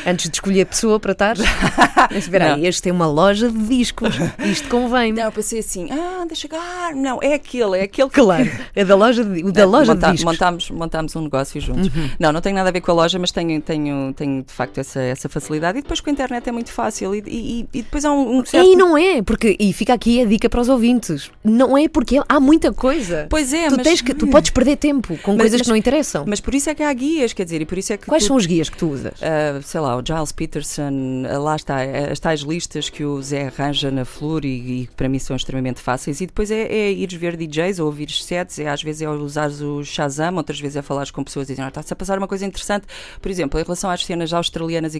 Antes 0.05 0.29
de 0.29 0.35
escolher 0.35 0.61
a 0.61 0.65
pessoa 0.65 0.99
para 0.99 1.11
estar. 1.11 1.35
Espera 2.11 2.55
aí, 2.55 2.65
este 2.65 2.81
tem 2.81 2.91
uma 2.91 3.07
loja 3.07 3.49
de 3.49 3.57
discos, 3.59 4.15
isto 4.39 4.69
convém. 4.69 5.13
Não, 5.13 5.23
eu 5.23 5.31
pensei 5.31 5.59
assim, 5.59 5.89
ah, 5.91 6.25
deixa 6.27 6.41
chegar. 6.41 6.95
Não, 6.95 7.19
é 7.21 7.33
aquele, 7.33 7.79
é 7.79 7.83
aquele. 7.83 8.09
Claro, 8.09 8.49
é 8.75 8.85
da 8.85 8.95
loja 8.95 9.23
de, 9.23 9.43
o 9.43 9.51
da 9.51 9.65
loja 9.65 9.93
monta, 9.93 10.07
de 10.07 10.13
discos. 10.13 10.31
Montámos, 10.31 10.69
montámos 10.71 11.15
um 11.15 11.21
negócio 11.21 11.59
juntos. 11.59 11.87
Uhum. 11.87 12.09
Não, 12.19 12.31
não 12.31 12.41
tem 12.41 12.53
nada 12.53 12.69
a 12.69 12.71
ver 12.71 12.81
com 12.81 12.91
a 12.91 12.95
loja, 12.95 13.19
mas 13.19 13.31
tenho, 13.31 13.61
tenho, 13.61 14.13
tenho 14.13 14.43
de 14.43 14.51
facto 14.51 14.77
essa, 14.79 15.01
essa 15.01 15.29
facilidade. 15.29 15.79
E 15.79 15.81
depois 15.81 15.99
com 15.99 16.09
a 16.09 16.13
internet 16.13 16.47
é 16.47 16.51
muito 16.51 16.71
fácil. 16.71 17.13
E, 17.15 17.23
e, 17.27 17.67
e 17.73 17.81
depois 17.83 18.05
há 18.05 18.11
um, 18.11 18.39
um 18.39 18.45
certo. 18.45 18.67
E 18.67 18.75
não 18.75 18.97
é, 18.97 19.21
porque. 19.21 19.40
E 19.59 19.73
fica 19.73 19.93
aqui 19.93 20.21
a 20.21 20.25
dica 20.25 20.49
para 20.49 20.61
os 20.61 20.69
ouvintes. 20.69 21.31
Não 21.43 21.77
é 21.77 21.87
porque 21.87 22.19
há 22.27 22.39
muita 22.39 22.71
coisa. 22.71 23.27
Pois 23.29 23.53
é, 23.53 23.67
tu 23.67 23.77
mas... 23.77 23.83
Tens 23.83 24.01
que, 24.01 24.13
tu 24.13 24.27
podes 24.27 24.51
perder 24.51 24.77
tempo 24.77 25.17
com 25.17 25.31
mas, 25.31 25.41
coisas 25.41 25.59
mas, 25.59 25.61
que 25.61 25.69
não 25.69 25.75
interessam. 25.75 26.25
Mas 26.27 26.39
por 26.39 26.53
isso 26.53 26.69
é 26.69 26.75
que 26.75 26.83
há 26.83 26.93
guias, 26.93 27.33
quer 27.33 27.43
dizer, 27.43 27.61
e 27.61 27.65
por 27.65 27.77
isso 27.77 27.93
é 27.93 27.97
que. 27.97 28.05
Quais 28.05 28.23
tu, 28.23 28.27
são 28.27 28.35
os 28.35 28.45
guias 28.45 28.69
que 28.69 28.77
tu 28.77 28.89
usas? 28.89 29.19
Uh, 29.19 29.61
sei 29.63 29.79
lá, 29.79 29.97
o 29.97 30.05
Giles 30.05 30.31
Peterson, 30.31 31.23
uh, 31.25 31.41
lá 31.41 31.55
está, 31.55 31.77
as 32.11 32.19
tais 32.19 32.41
listas 32.41 32.89
que 32.89 33.03
o 33.03 33.21
Zé 33.21 33.47
arranja 33.47 33.89
na 33.89 34.05
Flur 34.05 34.45
e, 34.45 34.87
que 34.87 34.95
para 34.95 35.09
mim 35.09 35.19
são 35.19 35.35
extremamente 35.35 35.79
fáceis. 35.79 36.21
E 36.21 36.27
depois 36.27 36.51
é, 36.51 36.61
é 36.61 36.91
ires 36.91 37.19
ver 37.19 37.35
DJs 37.35 37.79
ou 37.79 37.87
ouvir 37.87 38.11
sets, 38.11 38.59
é, 38.59 38.67
às 38.69 38.83
vezes 38.83 39.01
é 39.01 39.09
usares 39.09 39.61
o 39.61 39.83
Shazam, 39.83 40.35
outras 40.35 40.59
vezes 40.59 40.77
é 40.77 40.81
falares 40.81 41.11
com 41.11 41.23
pessoas 41.23 41.49
e 41.49 41.53
dizer, 41.53 41.63
ah, 41.63 41.69
está-se 41.69 41.91
a 41.91 41.95
passar 41.95 42.17
uma 42.17 42.27
coisa 42.27 42.45
interessante. 42.45 42.85
Por 43.21 43.31
exemplo, 43.31 43.59
em 43.59 43.63
relação 43.63 43.89
às 43.89 44.05
cenas 44.05 44.33
australianas 44.33 44.95
e 44.95 44.99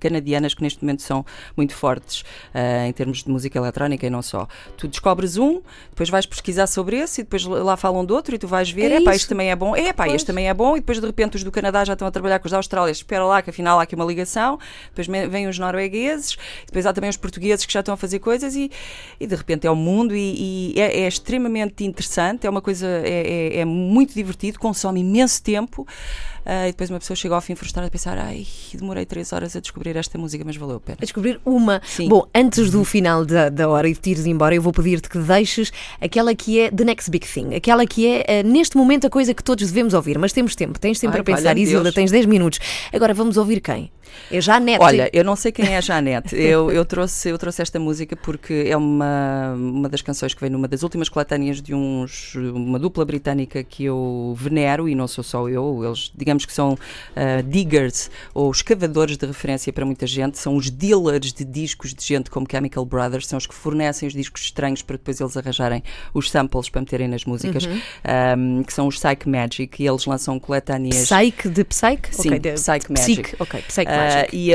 canadianas, 0.00 0.54
que 0.54 0.62
neste 0.62 0.82
momento 0.82 1.02
são 1.02 1.24
muito 1.56 1.74
fortes 1.74 2.22
uh, 2.54 2.86
em 2.86 2.92
termos 2.92 3.22
de 3.22 3.30
música 3.30 3.58
eletrónica 3.58 3.81
e 3.90 4.10
não 4.10 4.22
só. 4.22 4.46
Tu 4.76 4.88
descobres 4.88 5.36
um, 5.36 5.60
depois 5.90 6.08
vais 6.08 6.26
pesquisar 6.26 6.66
sobre 6.66 6.96
esse 6.96 7.20
e 7.20 7.24
depois 7.24 7.44
lá 7.44 7.76
falam 7.76 8.04
do 8.04 8.14
outro 8.14 8.34
e 8.34 8.38
tu 8.38 8.46
vais 8.46 8.70
ver, 8.70 8.92
é 8.92 9.00
pá, 9.00 9.14
isto 9.14 9.28
também 9.28 9.50
é 9.50 9.56
bom, 9.56 9.74
é 9.74 9.92
pá, 9.92 10.08
este 10.08 10.26
também 10.26 10.48
é 10.48 10.54
bom, 10.54 10.76
e 10.76 10.80
depois 10.80 11.00
de 11.00 11.06
repente 11.06 11.36
os 11.36 11.44
do 11.44 11.50
Canadá 11.50 11.84
já 11.84 11.92
estão 11.94 12.06
a 12.06 12.10
trabalhar 12.10 12.38
com 12.38 12.46
os 12.46 12.52
da 12.52 12.58
Austrália, 12.58 12.92
espera 12.92 13.24
lá 13.24 13.42
que 13.42 13.50
afinal 13.50 13.78
há 13.78 13.82
aqui 13.82 13.94
uma 13.94 14.04
ligação, 14.04 14.58
depois 14.94 15.06
vêm 15.28 15.48
os 15.48 15.58
noruegueses, 15.58 16.36
depois 16.66 16.86
há 16.86 16.92
também 16.92 17.10
os 17.10 17.16
portugueses 17.16 17.64
que 17.64 17.72
já 17.72 17.80
estão 17.80 17.94
a 17.94 17.96
fazer 17.96 18.18
coisas 18.18 18.54
e, 18.54 18.70
e 19.18 19.26
de 19.26 19.34
repente 19.34 19.66
é 19.66 19.70
o 19.70 19.76
mundo 19.76 20.14
e, 20.14 20.74
e 20.74 20.80
é, 20.80 21.00
é, 21.00 21.08
extremamente 21.08 21.84
interessante, 21.84 22.46
é 22.46 22.50
uma 22.50 22.60
coisa, 22.60 22.86
é, 22.86 23.56
é, 23.56 23.60
é 23.60 23.64
muito 23.64 24.14
divertido, 24.14 24.58
consome 24.58 25.00
imenso 25.00 25.42
tempo. 25.42 25.86
Uh, 26.44 26.68
e 26.68 26.72
depois 26.72 26.90
uma 26.90 26.98
pessoa 26.98 27.16
chega 27.16 27.34
ao 27.34 27.40
fim 27.40 27.54
frustrada 27.54 27.86
a 27.86 27.90
pensar: 27.90 28.18
ai, 28.18 28.46
demorei 28.74 29.04
três 29.06 29.32
horas 29.32 29.54
a 29.54 29.60
descobrir 29.60 29.96
esta 29.96 30.18
música, 30.18 30.44
mas 30.44 30.56
valeu 30.56 30.76
a 30.76 30.80
pena. 30.80 30.98
A 31.00 31.04
descobrir 31.04 31.40
uma. 31.44 31.80
Sim. 31.84 32.08
Bom, 32.08 32.26
antes 32.34 32.70
do 32.70 32.84
final 32.84 33.24
da, 33.24 33.48
da 33.48 33.68
hora 33.68 33.88
e 33.88 33.92
de 33.92 34.00
te 34.00 34.10
ires 34.10 34.26
embora, 34.26 34.54
eu 34.54 34.62
vou 34.62 34.72
pedir-te 34.72 35.08
que 35.08 35.18
deixes 35.18 35.72
aquela 36.00 36.34
que 36.34 36.60
é 36.60 36.70
the 36.70 36.84
next 36.84 37.10
big 37.10 37.26
thing, 37.26 37.54
aquela 37.54 37.86
que 37.86 38.06
é 38.06 38.42
uh, 38.42 38.48
neste 38.48 38.76
momento 38.76 39.06
a 39.06 39.10
coisa 39.10 39.32
que 39.32 39.42
todos 39.42 39.66
devemos 39.68 39.94
ouvir, 39.94 40.18
mas 40.18 40.32
temos 40.32 40.54
tempo, 40.56 40.78
tens 40.78 40.98
tempo 40.98 41.16
ai, 41.16 41.22
para 41.22 41.36
pensar. 41.36 41.56
Isilda, 41.56 41.92
tens 41.92 42.10
10 42.10 42.26
minutos. 42.26 42.58
Agora 42.92 43.14
vamos 43.14 43.36
ouvir 43.36 43.60
quem? 43.60 43.90
É 44.30 44.40
Janete. 44.40 44.82
Olha, 44.82 45.10
eu 45.12 45.24
não 45.24 45.36
sei 45.36 45.52
quem 45.52 45.72
é 45.72 45.78
a 45.78 45.80
Janete. 45.80 46.34
eu, 46.36 46.70
eu, 46.70 46.84
trouxe, 46.84 47.28
eu 47.28 47.38
trouxe 47.38 47.62
esta 47.62 47.78
música 47.78 48.16
porque 48.16 48.64
é 48.66 48.76
uma, 48.76 49.54
uma 49.56 49.88
das 49.88 50.02
canções 50.02 50.34
que 50.34 50.40
vem 50.40 50.50
numa 50.50 50.68
das 50.68 50.82
últimas 50.82 51.08
coletâneas 51.08 51.60
de 51.60 51.74
uns, 51.74 52.34
uma 52.34 52.78
dupla 52.78 53.04
britânica 53.04 53.62
que 53.62 53.84
eu 53.84 54.34
venero, 54.38 54.88
e 54.88 54.94
não 54.94 55.06
sou 55.06 55.24
só 55.24 55.48
eu, 55.48 55.84
eles 55.84 56.12
digamos 56.14 56.31
que 56.38 56.52
são 56.52 56.72
uh, 56.72 57.42
diggers 57.46 58.10
ou 58.34 58.50
escavadores 58.50 59.16
de 59.16 59.26
referência 59.26 59.72
para 59.72 59.84
muita 59.84 60.06
gente, 60.06 60.38
são 60.38 60.56
os 60.56 60.70
dealers 60.70 61.32
de 61.32 61.44
discos 61.44 61.94
de 61.94 62.04
gente 62.04 62.30
como 62.30 62.46
Chemical 62.50 62.84
Brothers, 62.84 63.26
são 63.26 63.38
os 63.38 63.46
que 63.46 63.54
fornecem 63.54 64.06
os 64.06 64.12
discos 64.12 64.42
estranhos 64.42 64.82
para 64.82 64.96
depois 64.96 65.20
eles 65.20 65.36
arranjarem 65.36 65.82
os 66.12 66.30
samples 66.30 66.68
para 66.68 66.80
meterem 66.80 67.08
nas 67.08 67.24
músicas, 67.24 67.64
uhum. 67.64 67.80
um, 68.58 68.62
que 68.62 68.72
são 68.72 68.88
os 68.88 68.98
Psych 68.98 69.28
Magic, 69.28 69.82
e 69.82 69.86
eles 69.86 70.04
lançam 70.06 70.38
coletâneas. 70.38 71.08
Psych 71.08 71.48
de 71.48 71.64
Psych? 71.64 72.08
Sim, 72.10 72.28
okay, 72.28 72.38
de 72.38 72.52
Psych 72.52 72.92
Magic. 72.92 73.22
Psych, 73.22 73.36
ok, 73.38 73.62
Psych 73.68 73.92
Uh, 73.92 74.34
e 74.34 74.52
uh, 74.52 74.54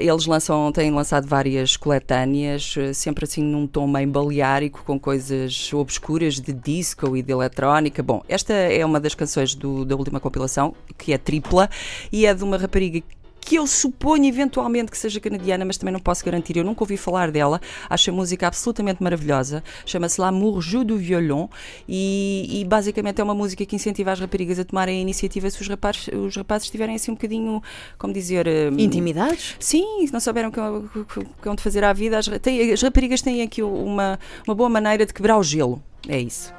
eles 0.00 0.26
lançam, 0.26 0.72
têm 0.72 0.90
lançado 0.90 1.26
várias 1.26 1.76
coletâneas, 1.76 2.74
sempre 2.94 3.24
assim 3.24 3.42
num 3.42 3.66
tom 3.66 3.86
meio 3.86 4.08
baleárico, 4.08 4.82
com 4.84 4.98
coisas 4.98 5.72
obscuras 5.72 6.40
de 6.40 6.52
disco 6.52 7.16
e 7.16 7.22
de 7.22 7.32
eletrónica. 7.32 8.02
Bom, 8.02 8.22
esta 8.28 8.52
é 8.52 8.84
uma 8.84 8.98
das 8.98 9.14
canções 9.14 9.54
do, 9.54 9.84
da 9.84 9.96
última 9.96 10.20
compilação, 10.20 10.74
que 10.96 11.09
é 11.12 11.18
tripla, 11.18 11.68
e 12.12 12.26
é 12.26 12.34
de 12.34 12.44
uma 12.44 12.56
rapariga 12.56 13.02
que 13.40 13.56
eu 13.56 13.66
suponho 13.66 14.26
eventualmente 14.26 14.90
que 14.90 14.98
seja 14.98 15.18
canadiana, 15.18 15.64
mas 15.64 15.76
também 15.76 15.92
não 15.92 16.00
posso 16.00 16.24
garantir. 16.24 16.56
Eu 16.56 16.64
nunca 16.64 16.84
ouvi 16.84 16.96
falar 16.96 17.30
dela. 17.30 17.60
Acho 17.88 18.10
a 18.10 18.12
música 18.12 18.46
absolutamente 18.46 19.02
maravilhosa. 19.02 19.64
Chama-se 19.84 20.20
L'amour 20.20 20.60
joue 20.60 20.84
du 20.84 20.96
violon 20.96 21.48
e, 21.88 22.60
e, 22.60 22.64
basicamente 22.64 23.20
é 23.20 23.24
uma 23.24 23.34
música 23.34 23.64
que 23.64 23.74
incentiva 23.74 24.12
as 24.12 24.20
raparigas 24.20 24.58
a 24.58 24.64
tomarem 24.64 24.98
a 24.98 25.00
iniciativa 25.00 25.50
se 25.50 25.60
os 25.60 25.68
rapazes, 25.68 26.08
os 26.08 26.36
rapazes 26.36 26.66
estiverem 26.66 26.94
assim 26.94 27.10
um 27.10 27.14
bocadinho, 27.14 27.62
como 27.98 28.12
dizer... 28.12 28.46
Um, 28.46 28.78
Intimidados? 28.78 29.56
Sim, 29.58 30.06
se 30.06 30.12
não 30.12 30.20
souberam 30.20 30.50
o 30.50 31.04
que, 31.04 31.24
que 31.42 31.48
é 31.48 31.50
onde 31.50 31.62
fazer 31.62 31.82
à 31.82 31.92
vida. 31.92 32.18
As, 32.18 32.28
tem, 32.40 32.72
as 32.72 32.82
raparigas 32.82 33.22
têm 33.22 33.42
aqui 33.42 33.62
uma, 33.62 34.18
uma 34.46 34.54
boa 34.54 34.68
maneira 34.68 35.04
de 35.04 35.12
quebrar 35.12 35.36
o 35.38 35.42
gelo. 35.42 35.82
É 36.08 36.20
isso. 36.20 36.54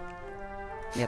É. 0.97 1.07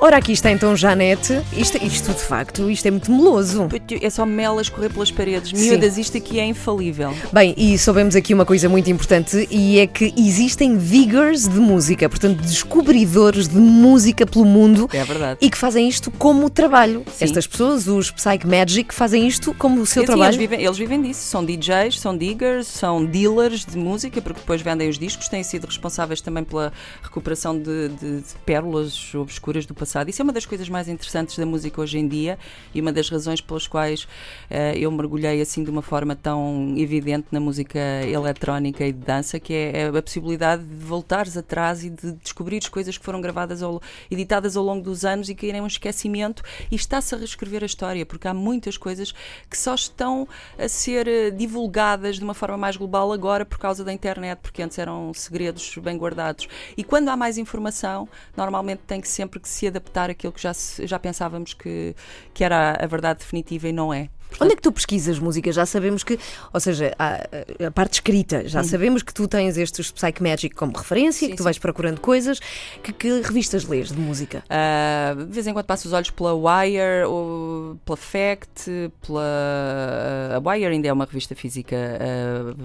Ora, 0.00 0.16
aqui 0.16 0.30
está 0.30 0.48
então 0.52 0.76
Janete. 0.76 1.42
Isto, 1.52 1.76
isto 1.84 2.12
de 2.12 2.20
facto, 2.20 2.70
isto 2.70 2.86
é 2.86 2.90
muito 2.90 3.10
meloso. 3.10 3.68
É 4.00 4.08
só 4.08 4.24
mel 4.24 4.58
a 4.58 4.62
escorrer 4.62 4.92
pelas 4.92 5.10
paredes. 5.10 5.52
Miúdas, 5.52 5.98
isto 5.98 6.16
aqui 6.16 6.38
é 6.38 6.44
infalível. 6.44 7.12
Bem, 7.32 7.52
e 7.56 7.76
soubemos 7.76 8.14
aqui 8.14 8.32
uma 8.32 8.46
coisa 8.46 8.68
muito 8.68 8.88
importante 8.88 9.48
e 9.50 9.80
é 9.80 9.88
que 9.88 10.14
existem 10.16 10.78
vigors 10.78 11.48
de 11.48 11.58
música, 11.58 12.08
portanto, 12.08 12.40
descobridores 12.42 13.48
de 13.48 13.58
música 13.58 14.24
pelo 14.24 14.44
mundo. 14.44 14.88
É 14.92 15.02
verdade. 15.02 15.38
E 15.40 15.50
que 15.50 15.58
fazem 15.58 15.88
isto 15.88 16.12
como 16.12 16.48
trabalho. 16.48 17.02
Sim. 17.12 17.24
Estas 17.24 17.48
pessoas, 17.48 17.88
os 17.88 18.12
Psych 18.12 18.46
Magic, 18.46 18.94
fazem 18.94 19.26
isto 19.26 19.52
como 19.54 19.80
o 19.80 19.86
seu 19.86 20.02
sim, 20.02 20.06
trabalho. 20.06 20.28
Eles 20.28 20.36
vivem, 20.36 20.64
eles 20.64 20.78
vivem 20.78 21.02
disso. 21.02 21.22
São 21.22 21.44
DJs, 21.44 21.98
são 21.98 22.16
diggers, 22.16 22.68
são 22.68 23.04
dealers 23.04 23.64
de 23.64 23.76
música, 23.76 24.22
porque 24.22 24.38
depois 24.38 24.62
vendem 24.62 24.88
os 24.88 24.96
discos. 24.96 25.28
Têm 25.28 25.42
sido 25.42 25.64
responsáveis 25.66 26.20
também 26.20 26.44
pela 26.44 26.72
recuperação 27.02 27.58
de, 27.58 27.88
de, 27.88 28.20
de 28.20 28.34
pérolas 28.46 29.12
obscuras 29.12 29.66
do 29.66 29.74
passado 29.74 29.87
passado. 29.88 30.10
Isso 30.10 30.20
é 30.20 30.24
uma 30.24 30.32
das 30.32 30.44
coisas 30.44 30.68
mais 30.68 30.86
interessantes 30.86 31.38
da 31.38 31.46
música 31.46 31.80
hoje 31.80 31.98
em 31.98 32.06
dia 32.06 32.38
e 32.74 32.80
uma 32.80 32.92
das 32.92 33.08
razões 33.08 33.40
pelas 33.40 33.66
quais 33.66 34.02
uh, 34.04 34.76
eu 34.76 34.90
mergulhei 34.92 35.40
assim 35.40 35.64
de 35.64 35.70
uma 35.70 35.80
forma 35.80 36.14
tão 36.14 36.74
evidente 36.76 37.28
na 37.30 37.40
música 37.40 37.78
eletrónica 38.06 38.86
e 38.86 38.92
de 38.92 38.98
dança, 38.98 39.40
que 39.40 39.54
é 39.54 39.86
a 39.86 40.02
possibilidade 40.02 40.62
de 40.62 40.84
voltares 40.84 41.36
atrás 41.36 41.82
e 41.82 41.90
de 41.90 42.12
descobrires 42.12 42.68
coisas 42.68 42.98
que 42.98 43.04
foram 43.04 43.20
gravadas 43.20 43.62
ou 43.62 43.80
editadas 44.10 44.56
ao 44.56 44.64
longo 44.64 44.84
dos 44.84 45.04
anos 45.04 45.30
e 45.30 45.34
caírem 45.34 45.62
um 45.62 45.66
esquecimento 45.66 46.42
e 46.70 46.76
está-se 46.76 47.14
a 47.14 47.18
reescrever 47.18 47.62
a 47.62 47.66
história, 47.66 48.04
porque 48.04 48.28
há 48.28 48.34
muitas 48.34 48.76
coisas 48.76 49.12
que 49.48 49.56
só 49.56 49.74
estão 49.74 50.28
a 50.58 50.68
ser 50.68 51.08
eh, 51.08 51.30
divulgadas 51.30 52.16
de 52.16 52.24
uma 52.24 52.34
forma 52.34 52.58
mais 52.58 52.76
global 52.76 53.10
agora 53.12 53.46
por 53.46 53.58
causa 53.58 53.82
da 53.82 53.92
internet, 53.92 54.38
porque 54.40 54.62
antes 54.62 54.78
eram 54.78 55.14
segredos 55.14 55.76
bem 55.78 55.96
guardados. 55.96 56.46
E 56.76 56.84
quando 56.84 57.08
há 57.08 57.16
mais 57.16 57.38
informação, 57.38 58.08
normalmente 58.36 58.80
tem 58.86 59.00
que 59.00 59.08
sempre 59.08 59.40
que 59.40 59.48
se 59.48 59.66
adaptar 59.66 59.77
àquilo 60.10 60.32
que 60.32 60.40
já, 60.40 60.52
já 60.80 60.98
pensávamos 60.98 61.54
que, 61.54 61.94
que 62.34 62.44
era 62.44 62.76
a 62.80 62.86
verdade 62.86 63.20
definitiva 63.20 63.68
e 63.68 63.72
não 63.72 63.92
é. 63.92 64.08
Portanto, 64.28 64.42
Onde 64.44 64.52
é 64.52 64.56
que 64.56 64.62
tu 64.62 64.70
pesquisas 64.70 65.18
música? 65.18 65.50
Já 65.50 65.64
sabemos 65.64 66.04
que, 66.04 66.18
ou 66.52 66.60
seja, 66.60 66.94
a, 66.98 67.66
a 67.66 67.70
parte 67.70 67.94
escrita, 67.94 68.46
já 68.46 68.60
hum. 68.60 68.64
sabemos 68.64 69.02
que 69.02 69.12
tu 69.12 69.26
tens 69.26 69.56
estes 69.56 69.90
Psych 69.90 70.22
Magic 70.22 70.54
como 70.54 70.76
referência, 70.76 71.26
sim, 71.26 71.30
que 71.30 71.36
tu 71.36 71.38
sim. 71.38 71.44
vais 71.44 71.58
procurando 71.58 72.00
coisas. 72.00 72.38
Que, 72.82 72.92
que, 72.92 73.20
revistas 73.22 73.64
lês 73.64 73.88
de 73.88 73.98
música? 73.98 74.44
Uh, 74.44 75.24
de 75.24 75.32
vez 75.32 75.46
em 75.46 75.52
quando 75.52 75.64
passo 75.64 75.88
os 75.88 75.94
olhos 75.94 76.10
pela 76.10 76.34
Wire, 76.34 77.06
ou 77.06 77.76
pela 77.84 77.96
Fact, 77.96 78.70
pela. 79.06 80.36
a 80.36 80.50
Wire 80.50 80.66
ainda 80.66 80.88
é 80.88 80.92
uma 80.92 81.06
revista 81.06 81.34
física, 81.34 81.76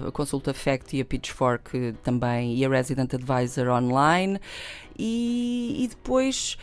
a 0.06 0.10
consulta 0.12 0.52
Fact 0.52 0.96
e 0.96 1.00
a 1.00 1.04
Pitchfork 1.04 1.94
também, 2.02 2.56
e 2.56 2.64
a 2.64 2.68
Resident 2.68 3.14
Advisor 3.14 3.68
online 3.68 4.38
e, 4.98 5.84
e 5.84 5.88
depois 5.88 6.56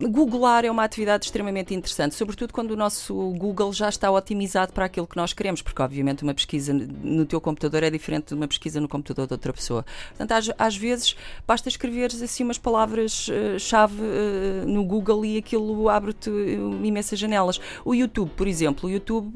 googlar 0.00 0.64
é 0.64 0.70
uma 0.70 0.84
atividade 0.84 1.24
extremamente 1.24 1.74
interessante, 1.74 2.14
sobretudo 2.14 2.52
quando 2.52 2.72
o 2.72 2.76
nosso 2.76 3.14
Google 3.32 3.72
já 3.72 3.88
está 3.88 4.10
otimizado 4.10 4.72
para 4.72 4.84
aquilo 4.84 5.06
que 5.06 5.16
nós 5.16 5.32
queremos, 5.32 5.62
porque 5.62 5.80
obviamente 5.80 6.22
uma 6.22 6.34
pesquisa 6.34 6.72
no 6.72 7.24
teu 7.24 7.40
computador 7.40 7.82
é 7.82 7.90
diferente 7.90 8.28
de 8.28 8.34
uma 8.34 8.46
pesquisa 8.46 8.80
no 8.80 8.88
computador 8.88 9.26
de 9.26 9.32
outra 9.32 9.52
pessoa. 9.52 9.84
Portanto, 10.08 10.32
às, 10.32 10.50
às 10.58 10.76
vezes 10.76 11.16
basta 11.46 11.68
escreveres 11.68 12.20
assim 12.20 12.44
umas 12.44 12.58
palavras-chave 12.58 14.00
uh, 14.00 14.64
uh, 14.64 14.68
no 14.68 14.84
Google 14.84 15.24
e 15.24 15.38
aquilo 15.38 15.88
abre-te 15.88 16.28
uh, 16.28 16.84
imensas 16.84 17.18
janelas. 17.18 17.60
O 17.84 17.94
YouTube, 17.94 18.30
por 18.36 18.46
exemplo, 18.46 18.88
o 18.88 18.92
YouTube 18.92 19.34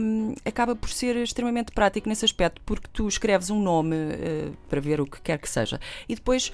um, 0.00 0.34
acaba 0.44 0.74
por 0.74 0.90
ser 0.90 1.16
extremamente 1.16 1.72
prático 1.72 2.08
nesse 2.08 2.24
aspecto, 2.24 2.60
porque 2.66 2.88
tu 2.92 3.06
escreves 3.06 3.50
um 3.50 3.60
nome 3.60 3.96
uh, 3.96 4.52
para 4.68 4.80
ver 4.80 5.00
o 5.00 5.06
que 5.06 5.20
quer 5.20 5.38
que 5.38 5.48
seja 5.48 5.80
e 6.08 6.14
depois 6.14 6.52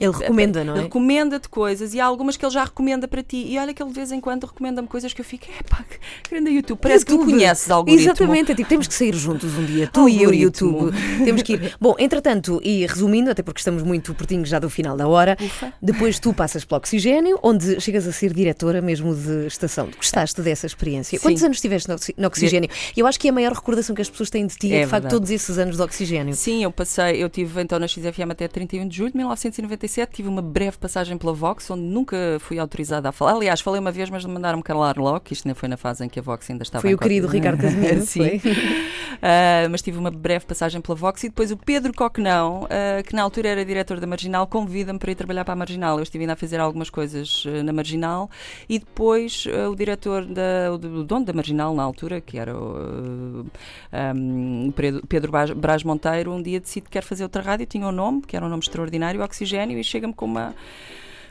ele 0.00 0.12
recomenda, 0.18 0.64
não 0.64 0.76
é? 0.76 0.82
Recomenda-te 0.82 1.48
coisas 1.48 1.94
e 1.94 2.00
há 2.00 2.04
algumas 2.04 2.36
que 2.36 2.44
ele 2.44 2.52
já 2.52 2.64
recomenda 2.64 3.08
para 3.08 3.22
ti. 3.22 3.44
E 3.48 3.58
olha 3.58 3.72
que 3.72 3.82
ele 3.82 3.90
de 3.90 3.96
vez 3.96 4.12
em 4.12 4.20
quando 4.20 4.44
recomenda-me 4.44 4.88
coisas 4.88 5.12
que 5.12 5.20
eu 5.20 5.24
fico, 5.24 5.46
epá, 5.60 5.84
que 5.88 6.30
grande 6.30 6.50
YouTube, 6.50 6.78
parece 6.78 7.04
YouTube. 7.04 7.18
que 7.18 7.24
tu 7.26 7.30
conheces 7.32 7.70
algoritmo. 7.70 8.02
Exatamente, 8.02 8.52
é 8.52 8.54
tipo, 8.54 8.68
temos 8.68 8.86
que 8.86 8.94
sair 8.94 9.14
juntos 9.14 9.56
um 9.56 9.64
dia, 9.64 9.88
tu 9.92 10.08
e 10.08 10.22
eu 10.22 10.32
e 10.32 10.38
o 10.38 10.42
YouTube. 10.42 10.92
temos 11.24 11.42
que 11.42 11.54
ir. 11.54 11.76
Bom, 11.80 11.94
entretanto, 11.98 12.60
e 12.62 12.86
resumindo, 12.86 13.30
até 13.30 13.42
porque 13.42 13.60
estamos 13.60 13.82
muito 13.82 14.14
pertinho 14.14 14.44
já 14.44 14.58
do 14.58 14.70
final 14.70 14.96
da 14.96 15.06
hora, 15.06 15.36
Ufa. 15.40 15.72
depois 15.80 16.18
tu 16.18 16.32
passas 16.32 16.64
pelo 16.64 16.78
Oxigênio, 16.78 17.38
onde 17.42 17.80
chegas 17.80 18.06
a 18.06 18.12
ser 18.12 18.32
diretora 18.32 18.80
mesmo 18.80 19.14
de 19.14 19.46
estação. 19.46 19.88
Gostaste 19.96 20.40
dessa 20.40 20.66
experiência? 20.66 21.18
Sim. 21.18 21.22
Quantos 21.22 21.42
anos 21.42 21.56
estiveste 21.56 21.88
no 22.16 22.26
Oxigênio? 22.26 22.68
Eu 22.96 23.06
acho 23.06 23.18
que 23.18 23.28
é 23.28 23.30
a 23.30 23.34
maior 23.34 23.52
recordação 23.52 23.94
que 23.94 24.02
as 24.02 24.10
pessoas 24.10 24.30
têm 24.30 24.46
de 24.46 24.56
ti 24.56 24.72
é, 24.72 24.78
é 24.78 24.84
de 24.84 24.90
facto 24.90 25.08
todos 25.08 25.30
esses 25.30 25.58
anos 25.58 25.76
de 25.76 25.82
Oxigênio. 25.82 26.34
Sim, 26.34 26.62
eu 26.62 26.70
passei, 26.70 27.22
eu 27.22 27.28
tive 27.28 27.60
então 27.60 27.78
na 27.78 27.86
XFM 27.86 28.30
até 28.30 28.48
31 28.48 28.88
de 28.88 28.96
julho 28.96 29.10
de 29.10 29.16
1997, 29.16 30.05
tive 30.12 30.28
uma 30.28 30.42
breve 30.42 30.78
passagem 30.78 31.16
pela 31.18 31.32
Vox, 31.32 31.70
onde 31.70 31.82
nunca 31.82 32.16
fui 32.40 32.58
autorizada 32.58 33.08
a 33.08 33.12
falar. 33.12 33.32
Aliás, 33.32 33.60
falei 33.60 33.80
uma 33.80 33.92
vez, 33.92 34.10
mas 34.10 34.24
mandaram-me 34.24 34.62
calar 34.62 34.98
logo, 34.98 35.20
que 35.20 35.32
isto 35.32 35.46
ainda 35.46 35.54
foi 35.54 35.68
na 35.68 35.76
fase 35.76 36.04
em 36.04 36.08
que 36.08 36.18
a 36.18 36.22
Vox 36.22 36.50
ainda 36.50 36.62
estava 36.62 36.82
Foi 36.82 36.94
o 36.94 36.98
querido 36.98 37.26
Ricardo 37.26 37.60
Casimiro, 37.62 38.02
Sim. 38.02 38.36
Uh, 38.36 39.68
mas 39.70 39.82
tive 39.82 39.98
uma 39.98 40.10
breve 40.10 40.46
passagem 40.46 40.80
pela 40.80 40.94
Vox 40.94 41.24
e 41.24 41.28
depois 41.28 41.50
o 41.50 41.56
Pedro 41.56 41.92
Coquenão, 41.92 42.64
uh, 42.64 43.02
que 43.04 43.14
na 43.14 43.22
altura 43.22 43.48
era 43.48 43.64
diretor 43.64 44.00
da 44.00 44.06
Marginal, 44.06 44.46
convida-me 44.46 44.98
para 44.98 45.10
ir 45.10 45.14
trabalhar 45.14 45.44
para 45.44 45.52
a 45.52 45.56
Marginal. 45.56 45.96
Eu 45.98 46.02
estive 46.02 46.22
ainda 46.22 46.34
a 46.34 46.36
fazer 46.36 46.60
algumas 46.60 46.90
coisas 46.90 47.44
uh, 47.44 47.62
na 47.62 47.72
Marginal 47.72 48.30
e 48.68 48.78
depois 48.78 49.46
o 49.70 49.74
diretor, 49.74 50.24
da, 50.24 50.72
o, 50.72 50.78
dono 51.04 51.24
da 51.24 51.32
Marginal 51.32 51.74
na 51.74 51.82
altura, 51.82 52.20
que 52.20 52.38
era 52.38 52.56
o 52.56 53.46
um, 53.92 54.72
Pedro 55.08 55.32
Brás 55.56 55.82
Monteiro, 55.82 56.32
um 56.32 56.42
dia 56.42 56.60
decide 56.60 56.84
que 56.84 56.92
quer 56.92 57.02
fazer 57.02 57.22
outra 57.22 57.42
rádio, 57.42 57.66
tinha 57.66 57.86
um 57.86 57.92
nome, 57.92 58.22
que 58.22 58.36
era 58.36 58.44
um 58.44 58.48
nome 58.48 58.62
extraordinário, 58.62 59.22
Oxigênio, 59.22 59.78
e 59.78 59.84
chega-me 59.96 60.14
com 60.14 60.26
uma 60.26 60.54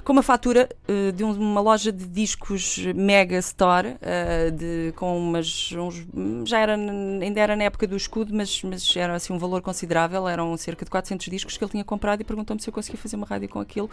com 0.04 0.14
uma 0.14 0.22
fatura 0.22 0.70
uh, 0.88 1.12
de 1.12 1.24
uma 1.24 1.60
loja 1.60 1.92
de 1.92 2.06
discos 2.06 2.78
Mega 2.96 3.40
Store, 3.40 3.88
uh, 3.96 4.52
de, 4.52 4.94
com 4.96 5.18
umas. 5.18 5.72
Uns, 5.72 6.06
já 6.48 6.60
era, 6.60 6.76
ainda 6.76 7.40
era 7.40 7.56
na 7.56 7.64
época 7.64 7.88
do 7.88 7.98
escudo, 7.98 8.32
mas, 8.32 8.62
mas 8.62 8.96
era 8.96 9.16
assim 9.16 9.34
um 9.34 9.40
valor 9.40 9.64
considerável, 9.64 10.28
eram 10.28 10.56
cerca 10.58 10.86
de 10.86 10.92
400 10.92 11.26
discos 11.28 11.58
que 11.58 11.64
ele 11.64 11.72
tinha 11.72 11.84
comprado 11.84 12.22
e 12.22 12.24
perguntou-me 12.24 12.62
se 12.62 12.70
eu 12.70 12.74
conseguia 12.74 13.00
fazer 13.00 13.16
uma 13.16 13.26
rádio 13.26 13.50
com 13.50 13.60
aquilo. 13.60 13.90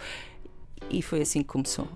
E 0.87 1.01
foi 1.01 1.21
assim 1.21 1.41
que 1.41 1.47
começou. 1.47 1.87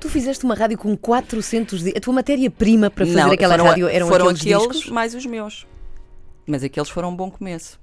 Tu 0.00 0.08
fizeste 0.08 0.42
uma 0.44 0.54
rádio 0.54 0.78
com 0.78 0.96
400 0.96 1.80
discos. 1.80 1.98
A 1.98 2.00
tua 2.00 2.14
matéria-prima 2.14 2.88
para 2.88 3.04
fazer 3.04 3.18
Não, 3.18 3.30
aquela 3.30 3.58
foram, 3.58 3.68
rádio 3.68 3.88
eram 3.88 4.08
foram 4.08 4.28
aqueles, 4.28 4.62
aqueles 4.62 4.88
mais 4.88 5.14
os 5.14 5.26
meus. 5.26 5.66
Mas 6.46 6.64
aqueles 6.64 6.88
foram 6.88 7.10
um 7.10 7.16
bom 7.16 7.30
começo. 7.30 7.78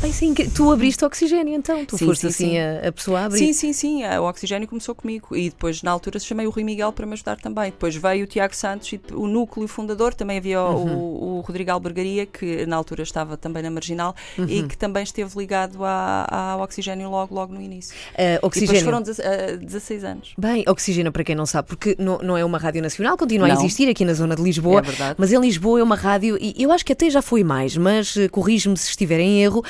Ai, 0.00 0.12
sim, 0.12 0.32
tu 0.32 0.70
abriste 0.70 1.04
oxigênio 1.04 1.54
então, 1.54 1.84
tu 1.84 1.98
sim, 1.98 2.06
foste 2.06 2.20
sim, 2.20 2.28
assim 2.28 2.50
sim. 2.50 2.58
A, 2.58 2.88
a, 2.88 2.92
pessoa 2.92 3.20
a 3.20 3.24
abrir. 3.24 3.38
Sim, 3.38 3.52
sim, 3.52 3.72
sim, 3.72 4.04
o 4.04 4.28
oxigênio 4.28 4.68
começou 4.68 4.94
comigo 4.94 5.34
e 5.34 5.50
depois 5.50 5.82
na 5.82 5.90
altura 5.90 6.20
chamei 6.20 6.46
o 6.46 6.50
Rui 6.50 6.62
Miguel 6.62 6.92
para 6.92 7.04
me 7.04 7.14
ajudar 7.14 7.36
também. 7.36 7.66
Depois 7.66 7.96
veio 7.96 8.24
o 8.24 8.26
Tiago 8.26 8.54
Santos 8.54 8.92
e 8.92 9.00
o 9.12 9.26
núcleo 9.26 9.66
fundador, 9.66 10.14
também 10.14 10.38
havia 10.38 10.62
uhum. 10.62 10.96
o, 10.96 11.38
o, 11.38 11.40
Rodrigo 11.40 11.72
Albergaria, 11.72 12.26
que 12.26 12.64
na 12.66 12.76
altura 12.76 13.02
estava 13.02 13.36
também 13.36 13.62
na 13.62 13.70
Marginal 13.70 14.14
uhum. 14.38 14.46
e 14.48 14.62
que 14.62 14.78
também 14.78 15.02
esteve 15.02 15.36
ligado 15.36 15.84
ao 15.84 16.60
oxigênio 16.60 17.10
logo, 17.10 17.34
logo 17.34 17.52
no 17.52 17.60
início. 17.60 17.94
Uh, 18.12 18.46
oxigênio. 18.46 18.78
E 18.78 18.80
depois 18.80 19.16
foram 19.18 19.54
uh, 19.54 19.58
16 19.58 20.04
anos. 20.04 20.32
Bem, 20.38 20.64
oxigênio 20.68 21.10
para 21.10 21.24
quem 21.24 21.34
não 21.34 21.46
sabe, 21.46 21.66
porque 21.66 21.96
não, 21.98 22.18
não 22.18 22.36
é 22.36 22.44
uma 22.44 22.58
rádio 22.58 22.82
nacional, 22.82 23.16
continua 23.16 23.48
não. 23.48 23.56
a 23.56 23.58
existir 23.58 23.88
aqui 23.88 24.04
na 24.04 24.14
zona 24.14 24.36
de 24.36 24.42
Lisboa, 24.42 24.80
é 24.80 25.14
mas 25.18 25.32
em 25.32 25.40
Lisboa 25.40 25.80
é 25.80 25.82
uma 25.82 25.96
rádio, 25.96 26.38
e 26.40 26.54
eu 26.56 26.70
acho 26.70 26.84
que 26.84 26.92
até 26.92 27.10
já 27.10 27.20
foi 27.20 27.42
mais, 27.42 27.76
mas 27.76 28.14
uh, 28.14 28.30
corrige-me 28.30 28.76
se 28.76 28.90
estiver 28.90 29.18
em 29.18 29.42
erro, 29.42 29.64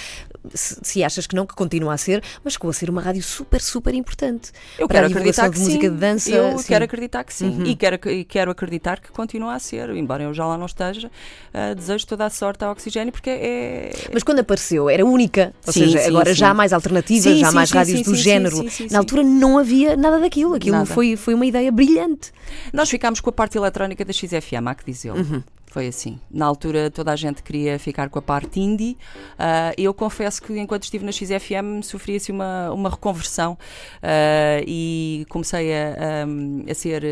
se, 0.52 0.78
se, 0.82 1.04
achas 1.04 1.26
que 1.26 1.34
não, 1.34 1.46
que 1.46 1.54
continua 1.54 1.94
a 1.94 1.96
ser, 1.96 2.22
mas 2.42 2.54
chegou 2.54 2.70
a 2.70 2.72
ser 2.72 2.90
uma 2.90 3.00
rádio 3.00 3.22
super, 3.22 3.60
super 3.60 3.94
importante. 3.94 4.50
Eu 4.78 4.88
quero 4.88 5.06
acreditar 5.06 5.48
que 5.50 5.56
de 5.56 5.60
música 5.60 5.86
sim. 5.86 5.94
de 5.94 5.96
dança. 6.00 6.30
Eu 6.30 6.58
sim. 6.58 6.66
quero 6.66 6.84
acreditar 6.84 7.24
que 7.24 7.32
sim. 7.32 7.48
Uhum. 7.48 7.66
E, 7.66 7.76
quero, 7.76 8.10
e 8.10 8.24
quero 8.24 8.50
acreditar 8.50 9.00
que 9.00 9.10
continua 9.12 9.54
a 9.54 9.58
ser, 9.58 9.90
embora 9.90 10.22
eu 10.22 10.34
já 10.34 10.46
lá 10.46 10.58
não 10.58 10.66
esteja. 10.66 11.08
Uh, 11.54 11.74
desejo 11.74 12.06
toda 12.06 12.26
a 12.26 12.30
sorte 12.30 12.64
ao 12.64 12.72
oxigênio, 12.72 13.12
porque 13.12 13.30
é. 13.30 13.90
Mas 14.12 14.22
quando 14.22 14.40
apareceu, 14.40 14.90
era 14.90 15.04
única. 15.04 15.54
Ou 15.66 15.72
sim, 15.72 15.80
seja, 15.80 16.06
agora 16.06 16.34
já 16.34 16.50
há 16.50 16.54
mais 16.54 16.72
alternativas, 16.72 17.38
já 17.38 17.48
há 17.48 17.52
mais 17.52 17.70
rádios 17.70 18.02
do 18.02 18.14
género. 18.14 18.64
Na 18.90 18.98
altura 18.98 19.22
não 19.22 19.58
havia 19.58 19.96
nada 19.96 20.18
daquilo. 20.18 20.54
Aquilo 20.54 20.84
Foi, 20.86 21.16
foi 21.16 21.34
uma 21.34 21.46
ideia 21.46 21.70
brilhante. 21.70 22.32
Nós 22.72 22.90
ficámos 22.90 23.20
com 23.20 23.30
a 23.30 23.32
parte 23.32 23.56
eletrónica 23.56 24.04
da 24.04 24.12
XFM, 24.12 24.66
há 24.66 24.74
que. 24.74 24.88
Uhum. 25.08 25.42
Foi 25.78 25.86
assim. 25.86 26.18
Na 26.28 26.44
altura 26.44 26.90
toda 26.90 27.12
a 27.12 27.14
gente 27.14 27.40
queria 27.40 27.78
ficar 27.78 28.08
com 28.08 28.18
a 28.18 28.22
parte 28.22 28.58
indie. 28.58 28.98
Uh, 29.34 29.72
eu 29.78 29.94
confesso 29.94 30.42
que 30.42 30.58
enquanto 30.58 30.82
estive 30.82 31.04
na 31.04 31.12
XFM 31.12 31.84
sofri-se 31.84 32.32
uma, 32.32 32.72
uma 32.72 32.90
reconversão 32.90 33.52
uh, 33.52 34.64
e 34.66 35.24
comecei 35.28 35.72
a, 35.72 35.94
a, 35.94 36.70
a 36.72 36.74
ser 36.74 37.04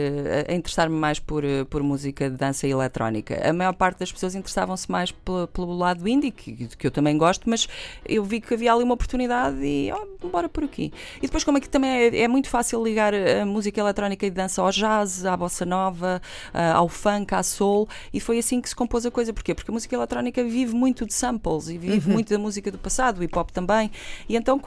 a 0.48 0.52
interessar-me 0.52 0.96
mais 0.96 1.20
por, 1.20 1.44
por 1.70 1.80
música 1.80 2.28
de 2.28 2.36
dança 2.36 2.66
eletrónica. 2.66 3.40
A 3.48 3.52
maior 3.52 3.72
parte 3.72 4.00
das 4.00 4.10
pessoas 4.10 4.34
interessavam-se 4.34 4.90
mais 4.90 5.12
pelo, 5.12 5.46
pelo 5.46 5.72
lado 5.72 6.08
indie, 6.08 6.32
que, 6.32 6.66
que 6.66 6.88
eu 6.88 6.90
também 6.90 7.16
gosto, 7.16 7.48
mas 7.48 7.68
eu 8.04 8.24
vi 8.24 8.40
que 8.40 8.52
havia 8.52 8.72
ali 8.72 8.82
uma 8.82 8.94
oportunidade 8.94 9.64
e 9.64 9.92
oh, 9.92 10.26
bora 10.26 10.48
por 10.48 10.64
aqui. 10.64 10.92
E 11.18 11.20
depois 11.20 11.44
como 11.44 11.58
é 11.58 11.60
que 11.60 11.68
também 11.68 11.90
é, 11.90 12.22
é 12.22 12.26
muito 12.26 12.48
fácil 12.48 12.82
ligar 12.82 13.14
a 13.14 13.46
música 13.46 13.78
eletrónica 13.80 14.26
e 14.26 14.30
dança 14.30 14.60
ao 14.60 14.72
jazz, 14.72 15.24
à 15.24 15.36
bossa 15.36 15.64
nova, 15.64 16.20
uh, 16.52 16.74
ao 16.74 16.88
funk, 16.88 17.32
à 17.32 17.44
soul 17.44 17.88
e 18.12 18.18
foi 18.18 18.40
assim 18.40 18.55
que 18.60 18.68
se 18.68 18.76
compôs 18.76 19.04
a 19.06 19.10
coisa. 19.10 19.32
Porquê? 19.32 19.54
Porque 19.54 19.70
a 19.70 19.74
música 19.74 19.94
eletrónica 19.94 20.42
vive 20.44 20.74
muito 20.74 21.06
de 21.06 21.14
samples 21.14 21.68
e 21.68 21.78
vive 21.78 22.08
uhum. 22.08 22.14
muito 22.14 22.30
da 22.32 22.38
música 22.38 22.70
do 22.70 22.78
passado, 22.78 23.18
o 23.18 23.24
hip 23.24 23.36
hop 23.38 23.50
também. 23.50 23.90
E 24.28 24.36
então 24.36 24.60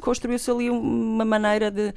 construiu-se 0.00 0.50
ali 0.50 0.70
uma 0.70 1.24
maneira 1.24 1.70
de 1.70 1.94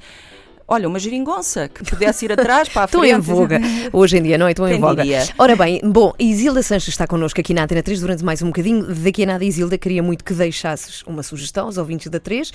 olha, 0.68 0.86
uma 0.86 0.98
geringonça 0.98 1.68
que 1.68 1.82
pudesse 1.82 2.26
ir 2.26 2.32
atrás 2.32 2.68
para 2.68 2.84
a 2.84 2.86
frente. 2.88 3.06
Estão 3.06 3.18
em 3.18 3.20
voga. 3.20 3.60
Hoje 3.92 4.18
em 4.18 4.22
dia, 4.22 4.36
não 4.36 4.46
é? 4.46 4.50
Estão 4.50 4.68
em 4.68 4.78
voga. 4.78 5.02
Dia. 5.02 5.26
Ora 5.38 5.56
bem, 5.56 5.80
bom, 5.82 6.12
Isilda 6.18 6.62
Sanches 6.62 6.88
está 6.88 7.06
connosco 7.06 7.40
aqui 7.40 7.54
na 7.54 7.64
Antena 7.64 7.82
3 7.82 8.00
durante 8.00 8.24
mais 8.24 8.42
um 8.42 8.48
bocadinho. 8.48 8.84
Daqui 8.94 9.22
a 9.22 9.26
nada, 9.26 9.44
Isilda, 9.44 9.78
queria 9.78 10.02
muito 10.02 10.22
que 10.22 10.34
deixasses 10.34 11.02
uma 11.02 11.22
sugestão 11.22 11.66
aos 11.66 11.78
ouvintes 11.78 12.08
da 12.10 12.20
3 12.20 12.52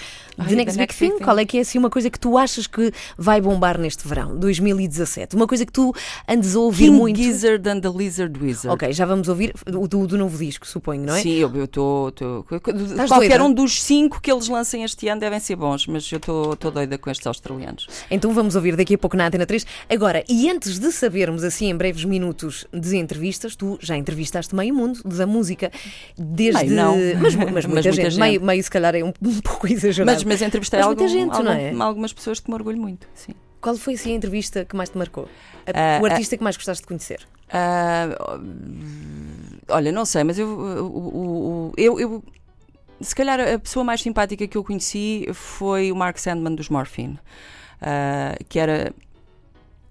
de 0.47 0.55
Next 0.55 0.77
Big 0.77 0.93
Thing. 0.93 1.17
Qual 1.19 1.37
é 1.37 1.45
que 1.45 1.57
é 1.57 1.61
assim 1.61 1.79
uma 1.79 1.89
coisa 1.89 2.09
que 2.09 2.19
tu 2.19 2.37
achas 2.37 2.67
que 2.67 2.91
vai 3.17 3.41
bombar 3.41 3.77
neste 3.79 4.07
verão, 4.07 4.37
2017? 4.37 5.35
Uma 5.35 5.47
coisa 5.47 5.65
que 5.65 5.71
tu 5.71 5.93
andes 6.27 6.55
a 6.55 6.59
ouvir 6.59 6.85
King 6.85 6.97
muito. 6.97 7.17
Gizzard 7.17 7.67
and 7.67 7.81
the 7.81 7.89
Lizard 7.89 8.39
Wizard. 8.39 8.73
Ok, 8.73 8.93
já 8.93 9.05
vamos 9.05 9.27
ouvir 9.27 9.53
o 9.67 9.87
do, 9.87 10.05
do 10.05 10.17
novo 10.17 10.37
disco, 10.37 10.67
suponho, 10.67 11.03
não 11.03 11.15
é? 11.15 11.21
Sim, 11.21 11.37
eu 11.37 11.63
estou. 11.63 12.11
Qualquer 12.47 13.37
doida? 13.39 13.43
um 13.43 13.53
dos 13.53 13.81
cinco 13.81 14.21
que 14.21 14.31
eles 14.31 14.47
lancem 14.47 14.83
este 14.83 15.07
ano 15.07 15.21
devem 15.21 15.39
ser 15.39 15.55
bons, 15.55 15.87
mas 15.87 16.11
eu 16.11 16.17
estou 16.17 16.55
doida 16.55 16.97
com 16.97 17.09
estes 17.09 17.25
australianos. 17.25 17.87
Então 18.11 18.33
vamos 18.33 18.55
ouvir 18.55 18.75
daqui 18.75 18.95
a 18.95 18.97
pouco 18.97 19.15
na 19.17 19.27
Antena 19.27 19.45
3. 19.45 19.65
Agora, 19.89 20.23
e 20.29 20.49
antes 20.49 20.79
de 20.79 20.91
sabermos, 20.91 21.43
assim, 21.43 21.69
em 21.69 21.75
breves 21.75 22.05
minutos 22.05 22.65
de 22.73 22.97
entrevistas, 22.97 23.55
tu 23.55 23.77
já 23.81 23.97
entrevistaste 23.97 24.55
meio 24.55 24.73
mundo 24.73 25.01
da 25.03 25.25
música, 25.27 25.71
desde. 26.17 26.65
Meio, 26.65 26.75
não. 26.75 26.95
Mas, 27.21 27.35
mas, 27.35 27.65
muita, 27.65 27.67
Mas 27.69 27.83
gente. 27.83 27.95
muita 27.95 28.09
gente. 28.09 28.19
Meio, 28.19 28.41
meio, 28.41 28.63
se 28.63 28.69
calhar, 28.71 28.95
é 28.95 29.03
um, 29.03 29.13
um 29.21 29.41
pouco 29.41 29.67
exagerado. 29.67 30.11
Mas, 30.15 30.23
mas 30.23 30.41
entrevistei 30.41 30.79
Mas 30.79 30.87
algum, 30.87 31.01
muita 31.01 31.13
gente, 31.17 31.35
algum- 31.35 31.49
é? 31.49 31.73
algumas 31.83 32.13
pessoas 32.13 32.39
que 32.39 32.49
me 32.49 32.55
orgulho 32.55 32.77
muito, 32.79 33.07
sim. 33.13 33.33
Qual 33.61 33.75
foi 33.77 33.93
assim 33.93 34.11
a 34.11 34.15
entrevista 34.15 34.65
que 34.65 34.75
mais 34.75 34.89
te 34.89 34.97
marcou? 34.97 35.27
A- 35.65 35.97
Ah, 35.97 35.99
o 36.01 36.05
ah. 36.05 36.11
artista 36.11 36.35
que 36.37 36.43
mais 36.43 36.57
gostaste 36.57 36.81
de 36.83 36.87
conhecer? 36.87 37.21
Ah, 37.49 38.09
olha, 39.69 39.91
não 39.91 40.05
sei, 40.05 40.23
mas 40.23 40.37
eu, 40.37 40.47
o- 40.47 41.73
eu, 41.77 41.99
eu- 41.99 42.23
se 43.01 43.15
calhar 43.15 43.39
a 43.39 43.59
pessoa 43.59 43.83
mais 43.83 44.01
simpática 44.01 44.47
que 44.47 44.57
eu 44.57 44.63
conheci 44.63 45.27
foi 45.33 45.91
o 45.91 45.95
Mark 45.95 46.17
Sandman 46.17 46.55
dos 46.55 46.69
Morphine, 46.69 47.17
ah, 47.83 48.35
que 48.47 48.59
era 48.59 48.93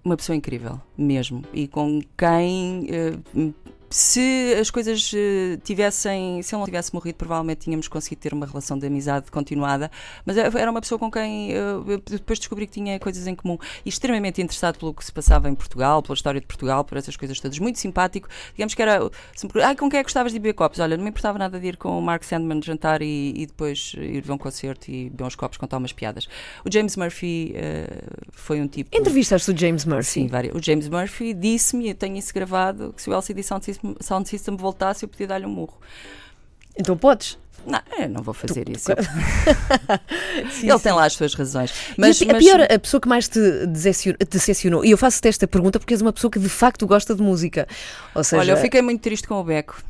uma 0.05 0.17
pessoa 0.17 0.35
incrível, 0.35 0.81
mesmo, 0.97 1.45
e 1.53 1.69
com 1.69 2.01
quem 2.17 2.87
eh, 2.91 3.53
se 3.93 4.55
as 4.59 4.71
coisas 4.71 5.13
eh, 5.15 5.59
tivessem, 5.63 6.43
se 6.43 6.55
ele 6.55 6.61
não 6.61 6.67
tivesse 6.67 6.95
morrido, 6.95 7.17
provavelmente 7.17 7.61
tínhamos 7.61 7.89
conseguido 7.89 8.23
ter 8.23 8.33
uma 8.33 8.47
relação 8.47 8.79
de 8.79 8.87
amizade 8.87 9.31
continuada. 9.31 9.91
Mas 10.25 10.37
era 10.37 10.71
uma 10.71 10.81
pessoa 10.81 10.99
com 10.99 11.11
quem 11.11 11.53
eh, 11.53 11.59
eu 11.59 11.99
depois 11.99 12.39
descobri 12.39 12.67
que 12.67 12.73
tinha 12.73 12.99
coisas 12.99 13.27
em 13.27 13.35
comum 13.35 13.59
e 13.85 13.89
extremamente 13.89 14.41
interessado 14.41 14.79
pelo 14.79 14.95
que 14.95 15.05
se 15.05 15.13
passava 15.13 15.49
em 15.49 15.55
Portugal, 15.55 16.03
pela 16.03 16.15
história 16.15 16.41
de 16.41 16.47
Portugal, 16.47 16.85
por 16.85 16.97
essas 16.97 17.17
coisas 17.17 17.39
todas. 17.39 17.59
Muito 17.59 17.79
simpático. 17.79 18.29
Digamos 18.55 18.75
que 18.75 18.83
era. 18.83 19.11
Se 19.37 19.47
me 19.47 19.63
Ai, 19.63 19.77
com 19.77 19.91
quem 19.91 20.01
é 20.01 20.03
que 20.03 20.09
gostavas 20.09 20.33
de 20.33 20.39
beber 20.39 20.55
copos? 20.55 20.81
Olha, 20.81 20.97
não 20.97 21.05
me 21.05 21.11
importava 21.11 21.39
nada 21.39 21.61
de 21.61 21.67
ir 21.67 21.77
com 21.77 21.99
o 21.99 22.03
Mark 22.03 22.25
Sandman 22.25 22.63
jantar 22.63 23.03
e, 23.03 23.35
e 23.37 23.47
depois 23.47 23.95
ir 23.97 24.23
ver 24.23 24.33
um 24.33 24.39
concerto 24.39 24.91
e 24.91 25.11
beber 25.11 25.25
uns 25.25 25.35
copos, 25.35 25.59
contar 25.59 25.77
umas 25.77 25.93
piadas. 25.93 26.27
O 26.65 26.73
James 26.73 26.97
Murphy 26.97 27.53
eh, 27.55 27.87
foi 28.31 28.61
um 28.61 28.67
tipo. 28.67 28.97
Entrevistaste 28.97 29.51
o 29.51 29.57
James 29.57 29.85
Murphy. 29.85 30.05
Sim, 30.05 30.27
várias. 30.29 30.55
O 30.55 30.63
James 30.63 30.89
Murphy 30.89 31.35
disse-me, 31.35 31.91
eu 31.91 31.95
tenho 31.95 32.17
isso 32.17 32.33
gravado, 32.33 32.93
que 32.95 33.03
se 33.03 33.11
o 33.11 33.13
LCD 33.13 33.43
Sound 33.43 33.65
System, 33.65 33.82
Sound 34.01 34.29
System 34.29 34.57
voltasse, 34.57 35.05
eu 35.05 35.09
podia 35.09 35.27
dar-lhe 35.27 35.47
um 35.47 35.51
murro. 35.51 35.79
Então 36.77 36.97
podes. 36.97 37.39
Não, 37.65 37.81
eu 37.97 38.09
não 38.09 38.23
vou 38.23 38.35
fazer 38.35 38.69
isso. 38.69 38.87
Sim, 40.51 40.67
Ele 40.69 40.77
sim. 40.79 40.83
tem 40.83 40.93
lá 40.93 41.05
as 41.05 41.13
suas 41.13 41.33
razões. 41.35 41.73
Mas, 41.97 42.19
Mas, 42.21 42.29
a 42.29 42.33
mas- 42.33 42.45
pior, 42.45 42.61
a 42.61 42.79
pessoa 42.79 43.01
que 43.01 43.09
mais 43.09 43.29
te 43.29 43.39
decepcionou, 43.69 44.19
decepcionou, 44.29 44.85
e 44.85 44.91
eu 44.91 44.99
faço-te 44.99 45.29
esta 45.29 45.47
pergunta 45.47 45.79
porque 45.79 45.95
és 45.95 46.03
uma 46.03 46.13
pessoa 46.13 46.31
que 46.31 46.41
de 46.41 46.49
facto 46.49 46.87
gosta 46.89 47.15
de 47.15 47.23
música. 47.23 47.69
Ou 48.15 48.25
seja, 48.25 48.41
Olha, 48.41 48.53
eu 48.53 48.57
fiquei 48.57 48.83
muito 48.83 49.01
triste 49.01 49.29
com 49.29 49.35
o 49.37 49.45
Beco. 49.45 49.81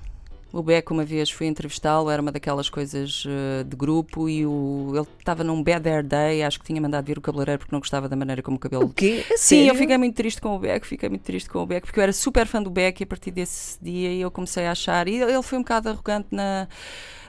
O 0.53 0.63
Beco, 0.63 0.93
uma 0.93 1.05
vez 1.05 1.31
fui 1.31 1.47
entrevistá-lo, 1.47 2.11
era 2.11 2.21
uma 2.21 2.31
daquelas 2.31 2.69
coisas 2.69 3.25
eh, 3.27 3.65
de 3.65 3.75
grupo 3.75 4.29
e 4.29 4.45
o, 4.45 4.93
ele 4.95 5.07
estava 5.19 5.43
num 5.43 5.63
bad 5.63 5.89
hair 5.89 6.03
day, 6.03 6.43
acho 6.43 6.61
que 6.61 6.67
tinha 6.67 6.81
mandado 6.81 7.07
vir 7.07 7.17
o 7.17 7.23
cabeleireiro 7.23 7.61
porque 7.61 7.75
não 7.75 7.81
gostava 7.81 8.07
da 8.07 8.15
maneira 8.15 8.43
como 8.43 8.59
o 8.59 8.61
cabelo 8.61 8.85
o 8.85 8.93
quê? 8.93 9.25
Sim, 9.35 9.69
eu 9.69 9.75
fiquei 9.75 9.97
muito 9.97 10.15
triste 10.15 10.41
com 10.43 10.55
o 10.55 10.59
Beck, 10.59 10.87
fiquei 10.87 11.09
muito 11.09 11.23
triste 11.23 11.49
com 11.49 11.61
o 11.61 11.67
Beck, 11.67 11.87
porque 11.87 11.99
eu 11.99 12.03
era 12.03 12.13
super 12.13 12.47
fã 12.47 12.63
do 12.63 12.71
Beck 12.71 13.01
e 13.01 13.05
a 13.05 13.07
partir 13.07 13.31
desse 13.31 13.83
dia 13.83 14.13
eu 14.15 14.31
comecei 14.31 14.67
a 14.67 14.73
achar, 14.73 15.09
e 15.09 15.23
ele 15.23 15.43
foi 15.43 15.59
um 15.59 15.63
bocado 15.63 15.89
arrogante 15.89 16.29
na. 16.31 16.69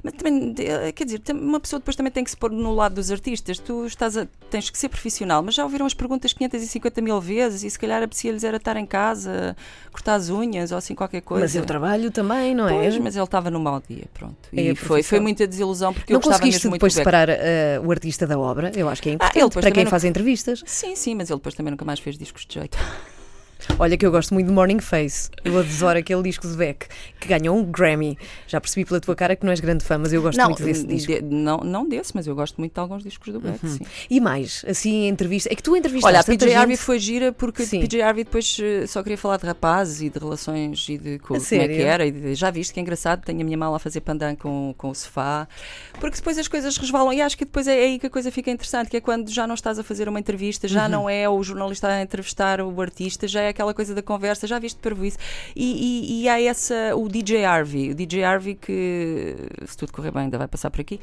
Mas 0.04 0.14
também, 0.14 0.54
eh, 0.60 0.92
quer 0.92 1.06
dizer, 1.06 1.22
uma 1.32 1.62
pessoa 1.62 1.80
depois 1.80 1.96
também 1.96 2.12
tem 2.12 2.26
que 2.26 2.30
se 2.30 2.36
pôr 2.36 2.52
no 2.52 2.76
lado 2.76 2.96
dos 2.96 3.10
artistas. 3.10 3.58
Tu 3.58 3.86
estás 3.86 4.18
a- 4.18 4.28
tens 4.50 4.70
que 4.70 4.78
ser 4.78 4.90
profissional, 4.90 5.42
mas 5.42 5.56
já 5.56 5.64
ouviram 5.64 5.86
as 5.86 5.94
perguntas 5.94 6.34
550 6.34 7.00
mil 7.02 7.22
vezes 7.22 7.64
e 7.64 7.70
se 7.70 7.80
calhar 7.80 8.04
apetecia-lhes 8.04 8.44
era 8.44 8.58
estar 8.58 8.76
em 8.76 8.86
casa, 8.86 9.56
cortar 9.94 10.16
as 10.16 10.30
unhas 10.30 10.74
ou 10.74 10.78
assim 10.78 10.94
qualquer 10.94 11.22
coisa. 11.22 11.46
Mas 11.46 11.56
eu 11.56 11.64
trabalho 11.66 12.12
também, 12.12 12.54
não 12.54 12.68
é? 12.68 12.74
Pois, 12.74 12.98
mas 12.98 13.16
ele 13.16 13.24
estava 13.24 13.50
no 13.50 13.62
mau 13.62 13.82
dia, 13.88 14.04
pronto. 14.14 14.36
É 14.52 14.62
E 14.62 14.76
foi, 14.76 15.02
foi 15.04 15.22
muita 15.22 15.48
desilusão 15.48 15.94
porque 15.94 16.12
não 16.12 16.18
eu 16.18 16.22
gostava 16.22 16.40
conseguiste 16.40 16.66
mesmo 16.68 16.74
depois 16.74 16.94
separar 16.94 17.30
eh, 17.30 17.80
o 17.82 17.90
artista 17.90 18.28
da 18.28 18.38
obra? 18.38 18.74
Eu 18.76 18.90
acho 18.90 19.02
que 19.02 19.10
é 19.10 19.14
importante 19.14 19.38
ele 19.40 19.48
depois 19.48 19.64
para 19.64 19.74
quem 19.74 19.84
não- 19.86 19.90
faz 19.90 20.04
entrevistas. 20.04 20.62
Sim, 20.66 20.98
sim, 20.98 21.16
mas 21.16 21.30
ele 21.30 21.40
depois 21.40 21.56
também 21.56 21.72
nunca 21.72 21.86
mais 21.86 22.02
fez 22.02 22.18
discos 22.18 22.46
de 22.46 22.56
jeito. 22.56 22.78
Olha 23.80 23.98
que 23.98 24.06
eu 24.06 24.12
gosto 24.12 24.34
muito 24.34 24.48
de 24.48 24.54
Morning 24.54 24.80
Face. 24.80 25.30
Eu 25.44 25.58
adoro 25.58 25.98
aquele 26.00 26.22
disco 26.24 26.48
de 26.48 26.56
Beck 26.56 26.88
que 27.20 27.28
ganhou 27.28 27.58
um 27.58 27.64
Grammy. 27.64 28.18
Já 28.48 28.60
percebi 28.62 28.86
pela 28.86 29.00
tua 29.00 29.16
cara 29.16 29.36
que 29.36 29.46
não 29.46 29.52
és 29.52 29.60
grande 29.60 29.84
fã, 29.84 29.98
mas 29.98 30.12
eu 30.14 30.22
gosto 30.22 30.38
não, 30.38 30.46
muito 30.50 30.64
desse 30.64 30.86
disco. 30.86 31.12
de- 31.14 31.22
não, 31.22 31.58
não 31.60 31.88
desse, 31.88 32.12
mas 32.16 32.28
eu 32.28 32.36
gosto 32.36 32.58
muito 32.60 32.74
de 32.74 32.80
alguns 32.80 33.04
discos 33.04 33.32
do 33.34 33.40
Beck, 33.40 33.60
sim. 33.68 33.80
E 34.10 34.20
mais, 34.20 34.64
assim, 34.68 35.06
em 35.06 35.08
entrevista. 35.10 35.52
É 35.52 35.56
que 35.56 35.64
tu 35.64 35.76
entrevistaste 35.76 36.14
Olha, 36.16 36.20
a 36.22 36.24
PJ 36.24 36.54
Harvey 36.54 36.76
gente- 36.76 36.86
foi 36.86 37.00
gira 37.00 37.32
porque 37.32 37.66
Sim. 37.66 37.80
PJ 37.82 38.02
Harvey 38.02 38.24
depois 38.24 38.58
eh, 38.62 38.86
só 38.88 39.02
queria 39.02 39.18
falar 39.18 39.38
de 39.38 39.46
rapazes 39.46 40.02
e 40.02 40.10
de 40.10 40.20
relações 40.20 40.88
e 40.90 40.98
de 40.98 41.20
co- 41.20 41.36
como 41.40 41.62
é 41.62 41.68
que 41.68 41.82
era. 41.82 42.06
E 42.06 42.12
de- 42.12 42.36
já 42.36 42.52
viste 42.52 42.74
que 42.74 42.80
é 42.80 42.82
engraçado, 42.84 43.24
tenho 43.24 43.42
a 43.42 43.44
minha 43.44 43.58
mala 43.58 43.78
a 43.78 43.80
fazer 43.80 44.02
pandan 44.02 44.36
com, 44.36 44.74
com 44.78 44.90
o 44.90 44.96
sofá, 44.96 45.48
porque 46.00 46.18
depois 46.18 46.38
as 46.38 46.48
coisas 46.48 46.76
resvalam 46.78 47.14
e 47.14 47.22
acho 47.22 47.38
que 47.38 47.46
depois 47.46 47.68
é 47.68 47.74
aí 47.74 48.00
que 48.00 48.08
a 48.08 48.10
coisa 48.10 48.32
fica 48.32 48.52
interessante, 48.52 48.90
que 48.90 48.98
é 48.98 49.02
quando 49.02 49.30
já 49.32 49.48
não 49.48 49.56
estás 49.56 49.80
a 49.80 49.84
fazer 49.84 50.08
uma 50.10 50.20
entrevista, 50.20 50.68
Uhum. 50.68 50.74
já 50.74 50.88
não 50.90 51.10
é 51.10 51.28
o 51.30 51.42
jornalista 51.44 51.88
a 51.88 52.02
entrevistar 52.02 52.60
o 52.62 52.82
artista, 52.82 53.28
já 53.28 53.42
é 53.42 53.53
aquela 53.54 53.74
coisa 53.74 53.96
da 53.96 54.02
conversa, 54.02 54.46
já 54.46 54.60
viste 54.60 54.80
para 54.80 54.94
isso. 55.06 55.18
E, 55.56 55.64
e, 55.64 56.24
e 56.24 56.30
há 56.30 56.42
essa, 56.42 56.96
o 56.96 57.08
DJ 57.08 57.46
Harvey, 57.46 57.92
o 57.92 57.96
DJ 57.96 58.24
Harvey 58.24 58.56
que, 58.56 59.36
se 59.66 59.78
tudo 59.78 59.92
correr 59.92 60.12
bem, 60.12 60.24
ainda 60.24 60.38
vai 60.38 60.48
passar 60.48 60.70
por 60.70 60.82
aqui, 60.82 61.00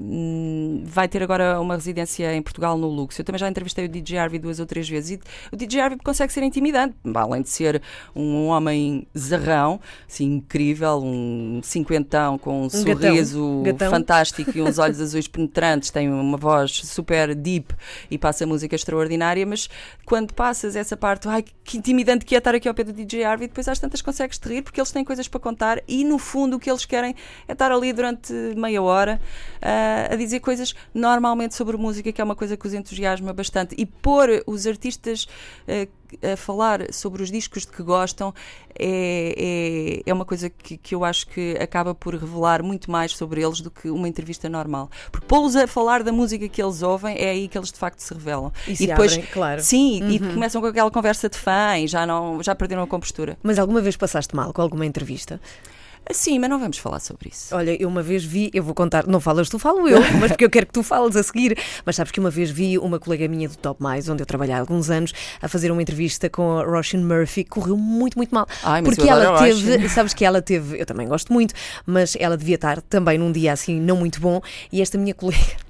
hum, 0.00 0.82
vai 0.84 1.08
ter 1.08 1.22
agora 1.22 1.60
uma 1.60 1.74
residência 1.74 2.34
em 2.34 2.42
Portugal 2.42 2.76
no 2.78 2.88
Lux. 2.88 3.18
Eu 3.18 3.24
também 3.24 3.38
já 3.38 3.48
entrevistei 3.48 3.84
o 3.84 3.88
DJ 3.88 4.18
Harvey 4.18 4.38
duas 4.38 4.60
ou 4.60 4.66
três 4.66 4.88
vezes 4.88 5.10
e 5.10 5.20
o 5.52 5.56
DJ 5.56 5.80
Harvey 5.80 5.98
consegue 6.02 6.32
ser 6.32 6.42
intimidante, 6.42 6.94
além 7.14 7.42
de 7.42 7.50
ser 7.50 7.82
um 8.14 8.46
homem 8.46 9.06
zarrão, 9.16 9.80
assim, 10.08 10.36
incrível, 10.36 11.02
um 11.02 11.60
cinquentão 11.62 12.38
com 12.38 12.62
um, 12.62 12.68
gatão. 12.68 12.82
sorriso 12.82 13.62
Gatão. 13.64 13.90
fantástico 13.90 14.52
e 14.54 14.62
uns 14.62 14.78
olhos 14.78 15.00
azuis 15.00 15.26
penetrantes, 15.28 15.90
tem 15.90 16.08
uma 16.10 16.36
voz 16.36 16.72
super 16.84 17.34
deep 17.34 17.74
e 18.10 18.18
passa 18.18 18.46
música 18.46 18.74
extraordinária, 18.74 19.44
mas 19.46 19.68
quando 20.04 20.32
passas 20.32 20.76
essa 20.76 20.96
parte, 21.00 21.28
ai 21.28 21.44
que 21.64 21.78
intimidante 21.78 22.24
que 22.24 22.34
é 22.34 22.38
estar 22.38 22.54
aqui 22.54 22.68
ao 22.68 22.74
pé 22.74 22.84
do 22.84 22.92
DJ 22.92 23.24
Harvey, 23.24 23.48
depois 23.48 23.66
às 23.66 23.78
tantas 23.78 24.02
consegues 24.02 24.38
te 24.38 24.48
rir 24.48 24.62
porque 24.62 24.80
eles 24.80 24.92
têm 24.92 25.04
coisas 25.04 25.26
para 25.26 25.40
contar 25.40 25.82
e 25.88 26.04
no 26.04 26.18
fundo 26.18 26.56
o 26.56 26.60
que 26.60 26.70
eles 26.70 26.84
querem 26.84 27.14
é 27.48 27.52
estar 27.52 27.72
ali 27.72 27.92
durante 27.92 28.32
meia 28.56 28.82
hora 28.82 29.20
ah, 29.62 30.12
a 30.12 30.16
dizer 30.16 30.40
coisas 30.40 30.74
normalmente 30.92 31.54
sobre 31.54 31.76
música, 31.76 32.12
que 32.12 32.20
é 32.20 32.24
uma 32.24 32.36
coisa 32.36 32.56
que 32.56 32.66
os 32.66 32.74
entusiasma 32.74 33.32
bastante. 33.32 33.74
E 33.78 33.86
pôr 33.86 34.42
os 34.46 34.66
artistas 34.66 35.26
ah, 35.66 35.88
a 36.22 36.36
falar 36.36 36.92
sobre 36.92 37.22
os 37.22 37.30
discos 37.30 37.64
de 37.64 37.72
que 37.72 37.82
gostam 37.82 38.34
é, 38.78 40.02
é, 40.06 40.10
é 40.10 40.14
uma 40.14 40.24
coisa 40.24 40.48
que, 40.48 40.76
que 40.76 40.94
eu 40.94 41.04
acho 41.04 41.26
que 41.26 41.56
acaba 41.60 41.94
por 41.94 42.14
revelar 42.14 42.62
muito 42.62 42.90
mais 42.90 43.12
sobre 43.12 43.42
eles 43.42 43.60
do 43.60 43.70
que 43.70 43.90
uma 43.90 44.08
entrevista 44.08 44.48
normal. 44.48 44.90
Porque 45.10 45.26
pô-los 45.26 45.56
a 45.56 45.66
falar 45.66 46.02
da 46.02 46.12
música 46.12 46.48
que 46.48 46.62
eles 46.62 46.82
ouvem 46.82 47.16
é 47.18 47.30
aí 47.30 47.48
que 47.48 47.58
eles 47.58 47.70
de 47.70 47.78
facto 47.78 48.00
se 48.00 48.14
revelam. 48.14 48.52
E 48.66 48.76
se 48.76 48.86
depois, 48.86 49.12
abrem, 49.12 49.28
claro. 49.32 49.62
sim, 49.62 50.08
e 50.08 50.18
começam 50.18 50.60
com 50.60 50.66
aquela 50.66 50.90
conversa 50.90 51.28
de 51.28 51.36
fã 51.36 51.78
e 51.78 51.86
já, 51.86 52.06
não, 52.06 52.42
já 52.42 52.54
perderam 52.54 52.82
a 52.82 52.86
compostura. 52.86 53.38
Mas 53.42 53.58
alguma 53.58 53.80
vez 53.80 53.96
passaste 53.96 54.34
mal 54.34 54.52
com 54.52 54.62
alguma 54.62 54.86
entrevista? 54.86 55.40
Sim, 56.12 56.38
mas 56.38 56.50
não 56.50 56.58
vamos 56.58 56.78
falar 56.78 56.98
sobre 57.00 57.28
isso. 57.28 57.54
Olha, 57.54 57.80
eu 57.80 57.88
uma 57.88 58.02
vez 58.02 58.24
vi, 58.24 58.50
eu 58.52 58.62
vou 58.62 58.74
contar, 58.74 59.06
não 59.06 59.20
falas 59.20 59.48
tu, 59.48 59.58
falo 59.58 59.88
eu, 59.88 60.00
mas 60.20 60.32
porque 60.32 60.44
eu 60.44 60.50
quero 60.50 60.66
que 60.66 60.72
tu 60.72 60.82
fales 60.82 61.14
a 61.16 61.22
seguir. 61.22 61.56
Mas 61.84 61.96
sabes 61.96 62.10
que 62.10 62.18
uma 62.18 62.30
vez 62.30 62.50
vi 62.50 62.78
uma 62.78 62.98
colega 62.98 63.28
minha 63.28 63.48
do 63.48 63.56
Top 63.56 63.82
Mais, 63.82 64.08
onde 64.08 64.22
eu 64.22 64.26
trabalhei 64.26 64.54
há 64.54 64.60
alguns 64.60 64.90
anos, 64.90 65.12
a 65.40 65.48
fazer 65.48 65.70
uma 65.70 65.80
entrevista 65.80 66.28
com 66.28 66.58
a 66.58 66.64
Roshan 66.64 67.02
Murphy, 67.02 67.44
correu 67.44 67.76
muito, 67.76 68.16
muito 68.16 68.34
mal. 68.34 68.46
Ai, 68.62 68.82
mas 68.82 68.96
porque 68.96 69.08
eu 69.08 69.14
ela 69.14 69.38
teve, 69.38 69.76
Roshan. 69.76 69.88
sabes 69.88 70.14
que 70.14 70.24
ela 70.24 70.42
teve, 70.42 70.80
eu 70.80 70.86
também 70.86 71.06
gosto 71.06 71.32
muito, 71.32 71.54
mas 71.86 72.16
ela 72.18 72.36
devia 72.36 72.56
estar 72.56 72.80
também 72.82 73.18
num 73.18 73.30
dia 73.30 73.52
assim 73.52 73.80
não 73.80 73.96
muito 73.96 74.20
bom, 74.20 74.40
e 74.72 74.82
esta 74.82 74.98
minha 74.98 75.14
colega 75.14 75.69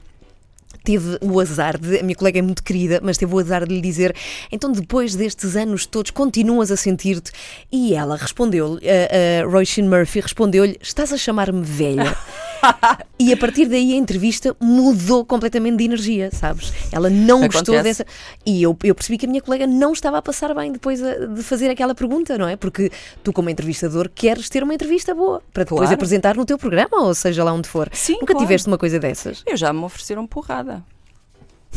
teve 0.84 1.18
o 1.20 1.40
azar 1.40 1.78
de, 1.78 1.98
a 1.98 2.02
minha 2.02 2.16
colega 2.16 2.38
é 2.38 2.42
muito 2.42 2.62
querida, 2.62 3.00
mas 3.02 3.18
teve 3.18 3.34
o 3.34 3.38
azar 3.38 3.66
de 3.66 3.74
lhe 3.74 3.80
dizer, 3.80 4.14
então 4.50 4.72
depois 4.72 5.14
destes 5.14 5.56
anos 5.56 5.86
todos 5.86 6.10
continuas 6.10 6.70
a 6.70 6.76
sentir-te? 6.76 7.32
E 7.70 7.94
ela 7.94 8.16
respondeu-lhe, 8.16 8.80
a, 8.88 9.44
a 9.44 9.48
Roisin 9.48 9.82
Murphy 9.82 10.20
respondeu-lhe, 10.20 10.78
estás 10.80 11.12
a 11.12 11.16
chamar-me 11.16 11.62
velha? 11.62 12.16
e 13.18 13.32
a 13.32 13.36
partir 13.36 13.66
daí 13.66 13.92
a 13.92 13.96
entrevista 13.96 14.56
mudou 14.60 15.24
completamente 15.24 15.76
de 15.78 15.84
energia, 15.84 16.30
sabes? 16.32 16.72
Ela 16.92 17.08
não 17.10 17.40
gostou 17.46 17.74
Acontece. 17.74 18.04
dessa. 18.04 18.06
E 18.44 18.62
eu, 18.62 18.76
eu 18.82 18.94
percebi 18.94 19.18
que 19.18 19.26
a 19.26 19.28
minha 19.28 19.40
colega 19.42 19.66
não 19.66 19.92
estava 19.92 20.18
a 20.18 20.22
passar 20.22 20.54
bem 20.54 20.72
depois 20.72 21.02
a- 21.02 21.26
de 21.26 21.42
fazer 21.42 21.68
aquela 21.70 21.94
pergunta, 21.94 22.36
não 22.38 22.46
é? 22.48 22.56
Porque 22.56 22.90
tu, 23.22 23.32
como 23.32 23.48
entrevistador, 23.50 24.10
queres 24.14 24.48
ter 24.48 24.62
uma 24.62 24.74
entrevista 24.74 25.14
boa 25.14 25.42
para 25.52 25.64
depois 25.64 25.80
Claro. 25.80 25.94
apresentar 25.94 26.36
no 26.36 26.44
teu 26.44 26.58
programa, 26.58 27.02
ou 27.02 27.14
seja 27.14 27.42
lá 27.44 27.52
onde 27.52 27.68
for. 27.68 27.88
Sim, 27.92 28.14
Nunca 28.14 28.26
claro. 28.26 28.40
tiveste 28.40 28.68
uma 28.68 28.78
coisa 28.78 28.98
dessas? 28.98 29.42
Eu 29.46 29.56
já 29.56 29.72
me 29.72 29.80
ofereceram 29.84 30.26
porrada. 30.26 30.82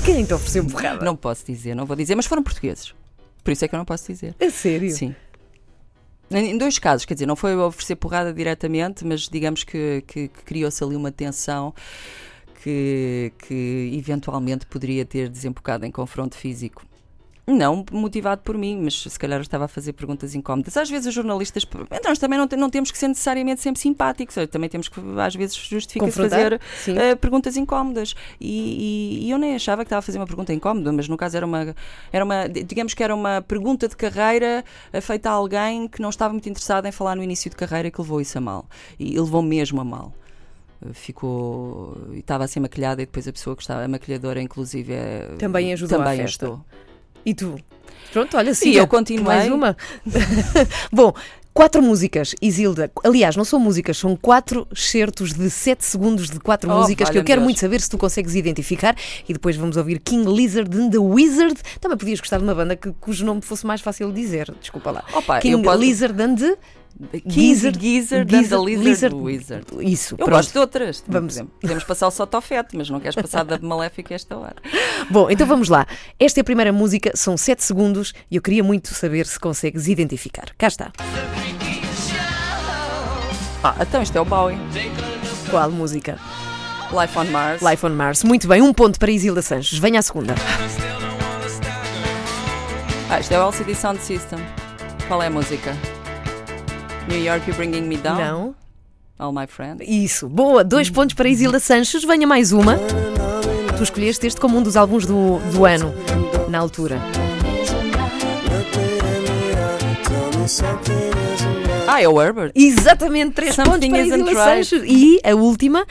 Quem 0.03 0.25
te 0.25 0.33
ofereceu 0.33 0.65
porrada? 0.65 1.05
Não 1.05 1.15
posso 1.15 1.45
dizer, 1.45 1.75
não 1.75 1.85
vou 1.85 1.95
dizer, 1.95 2.15
mas 2.15 2.25
foram 2.25 2.41
portugueses. 2.43 2.93
Por 3.43 3.51
isso 3.51 3.63
é 3.63 3.67
que 3.67 3.75
eu 3.75 3.77
não 3.77 3.85
posso 3.85 4.11
dizer. 4.11 4.35
É 4.39 4.49
sério? 4.49 4.89
Sim. 4.91 5.13
Em 6.33 6.57
dois 6.57 6.79
casos, 6.79 7.05
quer 7.05 7.13
dizer, 7.13 7.25
não 7.25 7.35
foi 7.35 7.55
oferecer 7.55 7.95
porrada 7.95 8.33
diretamente, 8.33 9.05
mas 9.05 9.27
digamos 9.29 9.63
que, 9.63 10.03
que- 10.07 10.27
que 10.29 10.43
criou-se 10.43 10.83
ali 10.83 10.95
uma 10.95 11.11
tensão 11.11 11.73
que, 12.63 13.31
que 13.39 13.91
eventualmente 13.97 14.65
poderia 14.65 15.05
ter 15.05 15.29
desembocado 15.29 15.85
em 15.85 15.91
confronto 15.91 16.35
físico. 16.35 16.85
Não 17.45 17.83
motivado 17.91 18.41
por 18.41 18.57
mim, 18.57 18.79
mas 18.81 19.01
se 19.03 19.19
calhar 19.19 19.37
eu 19.37 19.41
estava 19.41 19.65
a 19.65 19.67
fazer 19.67 19.91
perguntas 19.91 20.33
incómodas. 20.33 20.77
Às 20.77 20.89
vezes 20.89 21.07
os 21.07 21.13
jornalistas. 21.13 21.65
Então, 21.91 22.09
nós 22.09 22.17
também 22.17 22.39
não, 22.39 22.47
não 22.57 22.69
temos 22.69 22.89
que 22.89 22.97
ser 22.97 23.09
necessariamente 23.09 23.59
sempre 23.59 23.81
simpáticos, 23.81 24.35
também 24.49 24.69
temos 24.69 24.87
que, 24.87 24.97
às 25.19 25.35
vezes, 25.35 25.53
justifica-se 25.57 26.09
Confrontar, 26.09 26.59
fazer 26.61 26.97
eh, 26.97 27.15
perguntas 27.15 27.57
incómodas. 27.57 28.15
E, 28.39 29.19
e- 29.23 29.27
e 29.27 29.31
eu 29.31 29.37
nem 29.37 29.55
achava 29.55 29.83
que 29.83 29.87
estava 29.87 29.99
a 29.99 30.01
fazer 30.01 30.19
uma 30.19 30.25
pergunta 30.25 30.53
incómoda, 30.53 30.89
mas 30.93 31.09
no 31.09 31.17
caso 31.17 31.35
era 31.35 31.45
uma, 31.45 31.75
era 32.13 32.23
uma. 32.23 32.47
Digamos 32.47 32.93
que 32.93 33.03
era 33.03 33.13
uma 33.13 33.41
pergunta 33.41 33.89
de 33.89 33.97
carreira 33.97 34.63
eh, 34.93 35.01
feita 35.01 35.29
a 35.29 35.33
alguém 35.33 35.89
que 35.89 36.01
não 36.01 36.09
estava 36.11 36.31
muito 36.33 36.47
interessado 36.47 36.85
em 36.85 36.93
falar 36.93 37.15
no 37.17 37.23
início 37.23 37.49
de 37.49 37.57
carreira 37.57 37.89
e 37.89 37.91
que 37.91 37.99
levou 37.99 38.21
isso 38.21 38.37
a 38.37 38.41
mal. 38.41 38.65
E 38.97 39.19
levou 39.19 39.41
mesmo 39.41 39.81
a 39.81 39.83
mal. 39.83 40.13
Eh, 40.81 40.93
Ficou. 40.93 41.97
e 42.13 42.19
Estava 42.19 42.45
assim 42.45 42.61
maquilhada 42.61 43.01
e 43.01 43.05
depois 43.05 43.27
a 43.27 43.33
pessoa 43.33 43.53
que 43.53 43.63
estava, 43.63 43.83
a 43.83 43.87
maquilhadora, 43.89 44.41
inclusive. 44.41 44.93
eh, 44.93 45.35
Também 45.37 45.73
ajudou 45.73 45.97
também 45.99 46.15
festa. 46.19 46.45
ajudou. 46.45 46.65
E 47.25 47.33
tu? 47.33 47.55
Pronto, 48.11 48.37
olha, 48.37 48.53
sim. 48.53 48.71
eu 48.71 48.87
continuei. 48.87 49.23
Mais 49.25 49.51
uma. 49.51 49.75
Bom, 50.91 51.13
quatro 51.53 51.81
músicas, 51.81 52.35
Isilda. 52.41 52.91
Aliás, 53.03 53.35
não 53.35 53.43
são 53.45 53.59
músicas, 53.59 53.97
são 53.97 54.15
quatro 54.15 54.67
certos 54.75 55.33
de 55.33 55.49
sete 55.49 55.83
segundos 55.85 56.29
de 56.29 56.39
quatro 56.39 56.69
Oh, 56.71 56.79
músicas 56.79 57.09
que 57.09 57.17
eu 57.17 57.23
quero 57.23 57.41
Deus. 57.41 57.45
muito 57.45 57.59
saber 57.59 57.81
se 57.81 57.89
tu 57.89 57.97
consegues 57.97 58.35
identificar. 58.35 58.95
E 59.27 59.33
depois 59.33 59.55
vamos 59.55 59.77
ouvir 59.77 59.99
King 59.99 60.29
Lizard 60.31 60.75
and 60.77 60.89
the 60.91 60.97
Wizard. 60.99 61.55
Também 61.81 61.97
podias 61.97 62.19
gostar 62.19 62.37
de 62.37 62.43
uma 62.43 62.53
banda 62.53 62.75
que, 62.75 62.91
cujo 62.99 63.25
nome 63.25 63.41
fosse 63.41 63.65
mais 63.65 63.81
fácil 63.81 64.11
de 64.11 64.21
dizer. 64.21 64.53
Desculpa 64.59 64.91
lá. 64.91 65.03
Opa, 65.13 65.39
King 65.39 65.63
posso- 65.63 65.79
Lizard 65.79 66.21
and 66.21 66.35
the 66.35 66.57
King 67.11 67.29
Gizzard- 67.29 67.79
Gizzard, 67.79 68.35
and 68.35 68.39
Lizard, 68.83 69.15
Wizard. 69.15 69.65
Isso, 69.81 70.13
Eu 70.13 70.17
pronto. 70.25 70.31
gosto 70.37 70.51
de 70.53 70.59
outras. 70.59 71.03
Vamos. 71.07 71.33
Podemos, 71.33 71.53
podemos 71.61 71.83
passar 71.83 72.07
o 72.07 72.11
Sotofete, 72.11 72.77
mas 72.77 72.89
não 72.89 72.99
queres 72.99 73.15
passar 73.15 73.43
da 73.43 73.57
Maléfica 73.59 74.13
a 74.13 74.15
esta 74.15 74.37
hora. 74.37 74.55
Bom, 75.09 75.29
então 75.29 75.45
vamos 75.47 75.69
lá. 75.69 75.85
Esta 76.19 76.39
é 76.39 76.41
a 76.41 76.43
primeira 76.43 76.71
música, 76.71 77.11
são 77.15 77.35
sete 77.35 77.63
segundos 77.63 78.13
e 78.29 78.35
eu 78.35 78.41
queria 78.41 78.63
muito 78.63 78.93
saber 78.93 79.25
se 79.25 79.39
consegues 79.39 79.87
identificar. 79.87 80.45
Cá 80.57 80.67
está. 80.67 80.91
Ah, 83.63 83.75
então 83.81 84.01
isto 84.01 84.17
é 84.17 84.21
o 84.21 84.25
Bowie. 84.25 84.57
Qual 85.49 85.71
música? 85.71 86.19
Life 86.91 87.17
on 87.17 87.25
Mars. 87.25 87.61
Life 87.61 87.85
on 87.85 87.89
Mars. 87.89 88.23
Muito 88.23 88.47
bem, 88.47 88.61
um 88.61 88.73
ponto 88.73 88.99
para 88.99 89.09
Isilda 89.11 89.41
Sanches. 89.41 89.79
Venha 89.79 89.99
à 89.99 90.01
segunda. 90.01 90.35
Ah, 93.09 93.19
isto 93.19 93.31
é 93.33 93.39
o 93.39 93.43
LCD 93.47 93.73
Sound 93.75 94.01
System. 94.01 94.39
Qual 95.07 95.21
é 95.21 95.27
a 95.27 95.29
música? 95.29 95.75
New 97.07 97.19
York, 97.23 97.47
You 97.49 97.55
Bringing 97.55 97.81
Me 97.87 97.97
Down? 97.97 98.17
Não. 98.17 98.55
All 99.19 99.31
My 99.31 99.45
Friends. 99.47 99.83
Isso, 99.87 100.27
boa, 100.27 100.63
dois 100.63 100.89
pontos 100.89 101.13
para 101.13 101.29
Isilda 101.29 101.59
Sanches, 101.59 102.03
venha 102.03 102.25
mais 102.27 102.51
uma. 102.51 102.77
Tu 103.77 103.83
escolheste 103.83 104.25
este 104.27 104.39
como 104.39 104.57
um 104.57 104.61
dos 104.63 104.75
álbuns 104.75 105.05
do, 105.05 105.39
do 105.51 105.65
ano, 105.65 105.93
na 106.49 106.59
altura. 106.59 106.99
Ah, 111.87 112.01
é 112.01 112.07
o 112.07 112.21
Herbert. 112.21 112.51
Exatamente, 112.55 113.33
três 113.33 113.55
pontos 113.55 113.71
Something 113.73 113.89
para 113.91 113.99
isn't 114.01 114.21
Isilda 114.23 114.45
right. 114.45 114.65
Sanches. 114.65 114.83
E 114.89 115.19
a 115.23 115.35
última, 115.35 115.85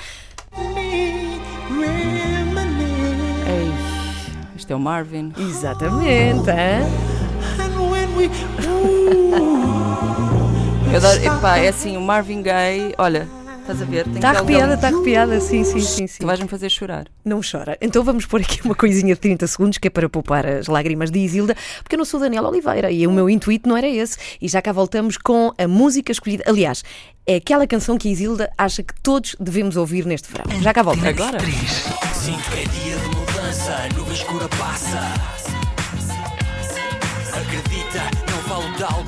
Ei, 3.47 3.73
isto 4.57 4.73
é 4.73 4.77
o 4.77 4.81
Marvin. 4.81 5.33
exatamente, 5.39 6.49
hã? 6.51 6.83
Eu 10.93 10.99
adoro, 10.99 11.25
epá, 11.25 11.57
é 11.57 11.69
assim, 11.69 11.97
o 11.97 12.03
Marvin 12.03 12.43
Gaye, 12.43 12.95
olha, 12.99 13.27
estás 13.63 13.81
a 13.81 13.85
ver? 13.87 14.07
Está 14.09 14.29
arrepiada, 14.29 14.75
está 14.75 14.89
arrepiada, 14.89 15.41
sim, 15.41 15.65
sim, 15.65 15.81
sim, 15.81 16.07
sim. 16.07 16.19
Tu 16.21 16.27
vais-me 16.27 16.47
fazer 16.47 16.69
chorar. 16.69 17.07
Não 17.25 17.41
chora. 17.41 17.79
Então 17.81 18.05
vamos 18.05 18.27
pôr 18.27 18.43
aqui 18.43 18.61
uma 18.63 18.75
coisinha 18.75 19.15
de 19.15 19.21
30 19.23 19.47
segundos 19.47 19.79
que 19.79 19.89
é 19.89 19.91
para 19.91 20.07
poupar 20.07 20.45
as 20.45 20.67
lágrimas 20.67 21.11
de 21.11 21.19
Isilda, 21.19 21.57
porque 21.83 21.95
eu 21.95 21.99
não 21.99 22.05
sou 22.05 22.21
Daniela 22.21 22.47
Oliveira 22.47 22.91
e 22.91 23.07
o 23.07 23.11
meu 23.11 23.31
intuito 23.31 23.67
não 23.67 23.75
era 23.75 23.89
esse. 23.89 24.19
E 24.39 24.47
já 24.49 24.61
cá 24.61 24.71
voltamos 24.71 25.17
com 25.17 25.51
a 25.57 25.67
música 25.67 26.13
escolhida. 26.13 26.45
Aliás, 26.47 26.85
é 27.27 27.37
aquela 27.37 27.67
canção 27.67 27.97
que 27.97 28.09
a 28.09 28.11
Isilda 28.11 28.53
acha 28.59 28.83
que 28.83 28.93
todos 29.03 29.35
devemos 29.41 29.79
ouvir 29.79 30.05
neste 30.05 30.31
verão. 30.31 30.45
Já 30.61 30.75
cá 30.75 30.83
voltamos. 30.83 31.09
Agora? 31.09 31.39
Sinto 31.41 32.51
que 32.51 32.61
é 32.61 32.65
dia 32.65 32.97
de 32.97 33.17
mudança, 33.17 33.73
a 33.73 33.89
nuvem 33.97 34.13
escura 34.13 34.47
passa. 34.59 35.42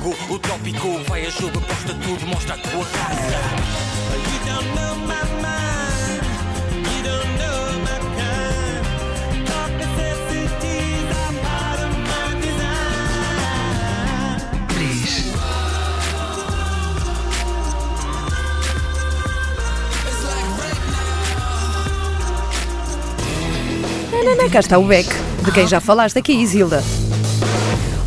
Algo. 0.05 0.14
O 0.28 0.38
tópico 0.38 0.98
vai 1.09 1.26
a 1.26 1.30
jogo, 1.30 1.59
aposta 1.59 1.94
tudo, 1.94 2.26
mostra 2.26 2.55
a 2.55 2.59
tua 2.59 2.84
raça. 2.84 3.40
You 4.14 4.38
don't 4.44 4.74
know 4.74 4.96
my 5.07 5.24
mind, 5.40 6.22
you 6.84 7.02
don't 7.02 7.38
know 7.38 7.55
cá 24.50 24.61
está 24.61 24.78
o 24.78 24.84
Beck, 24.86 25.09
de 25.44 25.50
quem 25.50 25.66
já 25.66 25.80
falaste 25.80 26.16
aqui, 26.16 26.32
Isilda. 26.32 26.80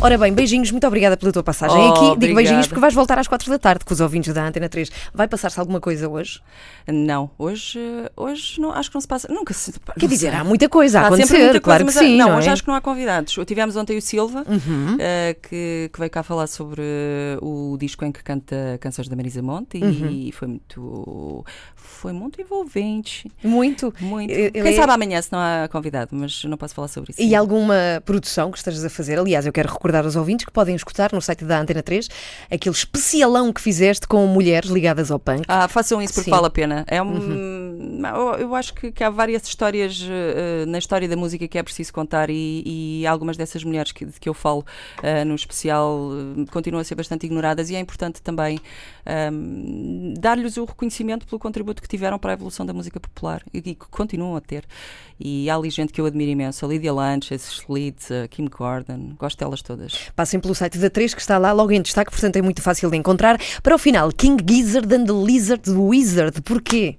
Ora 0.00 0.16
bem, 0.16 0.32
beijinhos, 0.32 0.70
muito 0.70 0.86
obrigada 0.86 1.16
pela 1.16 1.32
tua 1.32 1.42
passagem 1.42 1.76
Oh, 1.76 1.88
aqui. 1.88 1.98
Digo 2.00 2.12
obrigada. 2.12 2.36
beijinhos 2.36 2.66
porque 2.68 2.78
vais 2.80 2.94
voltar 2.94 3.18
às 3.18 3.26
4 3.26 3.50
da 3.50 3.58
tarde 3.58 3.84
com 3.84 3.92
os 3.92 4.00
ouvintes 4.00 4.32
da 4.32 4.46
Antena 4.46 4.68
3. 4.68 4.88
Vai 5.12 5.26
passar-se 5.26 5.58
alguma 5.58 5.80
coisa 5.80 6.08
hoje? 6.08 6.40
Não, 6.86 7.28
hoje, 7.36 7.80
hoje 8.16 8.60
não, 8.60 8.70
acho 8.72 8.90
que 8.90 8.94
não 8.94 9.00
se 9.00 9.08
passa. 9.08 9.26
Nunca 9.28 9.52
se. 9.52 9.72
Quer 9.98 10.06
dizer, 10.06 10.32
há 10.36 10.44
muita 10.44 10.68
coisa 10.68 11.00
a 11.00 11.02
Há 11.02 11.06
acontecer, 11.08 11.26
sempre 11.26 11.42
muita 11.46 11.60
claro 11.60 11.82
coisa, 11.84 11.98
que 11.98 12.04
mas 12.06 12.12
sim. 12.12 12.16
não, 12.16 12.28
Não, 12.30 12.38
hoje 12.38 12.48
é? 12.48 12.52
acho 12.52 12.62
que 12.62 12.68
não 12.68 12.76
há 12.76 12.80
convidados. 12.80 13.36
Tivemos 13.44 13.74
ontem 13.74 13.98
o 13.98 14.00
Silva, 14.02 14.44
Uhum. 14.48 14.96
eh, 15.00 15.36
que, 15.42 15.90
que 15.92 15.98
veio 15.98 16.10
cá 16.12 16.22
falar 16.22 16.46
sobre 16.46 16.80
eh, 16.80 17.36
o 17.42 17.76
disco 17.76 18.04
em 18.04 18.12
que 18.12 18.22
canta 18.22 18.78
canções 18.80 19.08
da 19.08 19.16
Marisa 19.16 19.42
Monte 19.42 19.78
Uhum. 19.78 20.08
e 20.10 20.30
foi 20.30 20.46
muito 20.46 21.44
foi 21.74 22.12
muito 22.12 22.40
envolvente. 22.40 23.28
Muito. 23.42 23.92
Muito. 23.98 24.28
Quem 24.32 24.52
é- 24.54 24.72
sabe 24.76 24.92
amanhã 24.92 25.20
se 25.20 25.32
não 25.32 25.40
há 25.40 25.66
convidado, 25.68 26.10
mas 26.12 26.44
não 26.44 26.56
posso 26.56 26.72
falar 26.74 26.86
sobre 26.86 27.10
isso. 27.10 27.20
E 27.20 27.34
alguma 27.34 27.74
produção 28.04 28.52
que 28.52 28.58
estejas 28.58 28.84
a 28.84 28.90
fazer? 28.90 29.18
Aliás, 29.18 29.44
eu 29.44 29.52
quero 29.52 29.68
recordar 29.72 29.87
aos 29.96 30.16
ouvintes 30.16 30.44
que 30.44 30.52
podem 30.52 30.74
escutar 30.74 31.12
no 31.12 31.20
site 31.20 31.44
da 31.44 31.60
Antena 31.60 31.82
3 31.82 32.08
aquele 32.50 32.74
especialão 32.74 33.52
que 33.52 33.60
fizeste 33.60 34.06
com 34.06 34.26
mulheres 34.26 34.70
ligadas 34.70 35.10
ao 35.10 35.18
punk. 35.18 35.44
Ah, 35.48 35.68
façam 35.68 36.00
isso 36.02 36.14
porque 36.14 36.24
Sim. 36.24 36.30
Uhum. 36.30 36.36
vale 36.36 36.46
a 36.46 36.50
pena. 36.50 36.84
É 36.86 37.02
um, 37.02 38.00
eu, 38.06 38.34
eu 38.38 38.54
acho 38.54 38.74
que, 38.74 38.92
que 38.92 39.02
há 39.02 39.10
várias 39.10 39.46
histórias 39.46 40.04
eh, 40.08 40.64
na 40.66 40.78
história 40.78 41.08
da 41.08 41.16
música 41.16 41.46
que 41.48 41.58
é 41.58 41.62
preciso 41.62 41.92
contar 41.92 42.30
e, 42.30 42.62
e 43.00 43.06
algumas 43.06 43.36
dessas 43.36 43.64
mulheres 43.64 43.92
que, 43.92 44.04
de 44.04 44.18
que 44.18 44.28
eu 44.28 44.34
falo 44.34 44.64
eh, 45.02 45.24
no 45.24 45.34
especial 45.34 46.10
eh, 46.12 46.44
continuam 46.50 46.80
a 46.80 46.84
ser 46.84 46.94
bastante 46.94 47.26
ignoradas 47.26 47.70
e 47.70 47.76
é 47.76 47.80
importante 47.80 48.22
também 48.22 48.60
ahm, 49.08 50.14
dar-lhes 50.20 50.56
o 50.56 50.64
reconhecimento 50.64 51.26
pelo 51.26 51.38
contributo 51.38 51.80
que 51.82 51.88
tiveram 51.88 52.18
para 52.18 52.32
a 52.32 52.34
evolução 52.34 52.66
da 52.66 52.72
música 52.72 53.00
popular 53.00 53.42
e, 53.52 53.60
que 53.62 53.74
continuam 53.74 54.36
a 54.36 54.40
ter. 54.40 54.64
E 55.18 55.48
há 55.48 55.56
ali 55.56 55.70
gente 55.70 55.92
que 55.92 56.00
eu 56.00 56.06
admiro 56.06 56.30
imenso, 56.30 56.64
a 56.64 56.68
Lydia 56.68 56.92
Lunch, 56.92 57.32
a 57.32 57.36
Slits, 57.36 58.10
a 58.12 58.28
Kim 58.28 58.46
Gordon, 58.46 59.14
gosto 59.18 59.38
delas 59.38 59.62
todas. 59.62 60.10
Passem 60.14 60.38
pelo 60.38 60.54
site 60.54 60.78
da 60.78 60.90
3 60.90 61.14
que 61.14 61.20
está 61.20 61.38
lá 61.38 61.52
logo 61.52 61.72
em 61.72 61.80
destaque, 61.80 62.10
portanto 62.10 62.36
é 62.36 62.42
muito 62.42 62.62
fácil 62.62 62.90
de 62.90 62.96
encontrar. 62.96 63.40
Para 63.62 63.74
o 63.74 63.78
final, 63.78 64.12
King 64.12 64.44
Gizzard 64.46 64.94
and 64.94 65.06
the 65.06 65.12
Lizard 65.12 65.70
Wizard. 65.70 66.40
Porquê? 66.42 66.98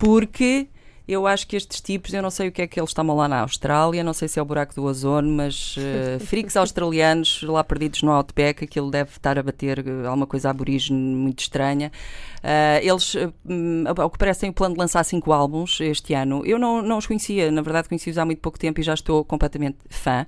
porque 0.00 0.69
eu 1.10 1.26
acho 1.26 1.46
que 1.46 1.56
estes 1.56 1.80
tipos, 1.80 2.14
eu 2.14 2.22
não 2.22 2.30
sei 2.30 2.48
o 2.48 2.52
que 2.52 2.62
é 2.62 2.66
que 2.68 2.78
eles 2.78 2.90
estavam 2.90 3.16
lá 3.16 3.26
na 3.26 3.40
Austrália, 3.40 4.04
não 4.04 4.12
sei 4.12 4.28
se 4.28 4.38
é 4.38 4.42
o 4.42 4.44
buraco 4.44 4.74
do 4.74 4.84
ozono, 4.84 5.28
mas 5.28 5.74
uh, 5.76 6.24
freaks 6.24 6.56
australianos 6.56 7.42
lá 7.42 7.64
perdidos 7.64 8.02
no 8.02 8.12
Outback, 8.12 8.62
aquilo 8.64 8.90
deve 8.90 9.10
estar 9.10 9.36
a 9.36 9.42
bater 9.42 9.80
eh, 9.80 10.06
alguma 10.06 10.26
coisa 10.26 10.50
aborígene 10.50 11.16
muito 11.16 11.40
estranha. 11.40 11.90
Uh, 12.38 12.80
eles, 12.80 13.16
hum, 13.44 13.84
ao 13.86 14.08
que 14.08 14.18
parece, 14.18 14.40
têm 14.40 14.50
o 14.50 14.52
plano 14.52 14.74
de 14.74 14.80
lançar 14.80 15.04
cinco 15.04 15.32
álbuns 15.32 15.80
este 15.80 16.14
ano. 16.14 16.46
Eu 16.46 16.58
não, 16.58 16.80
não 16.80 16.98
os 16.98 17.06
conhecia, 17.06 17.50
na 17.50 17.60
verdade 17.60 17.88
conheci-os 17.88 18.16
há 18.16 18.24
muito 18.24 18.40
pouco 18.40 18.58
tempo 18.58 18.80
e 18.80 18.82
já 18.82 18.94
estou 18.94 19.24
completamente 19.24 19.78
fã. 19.88 20.24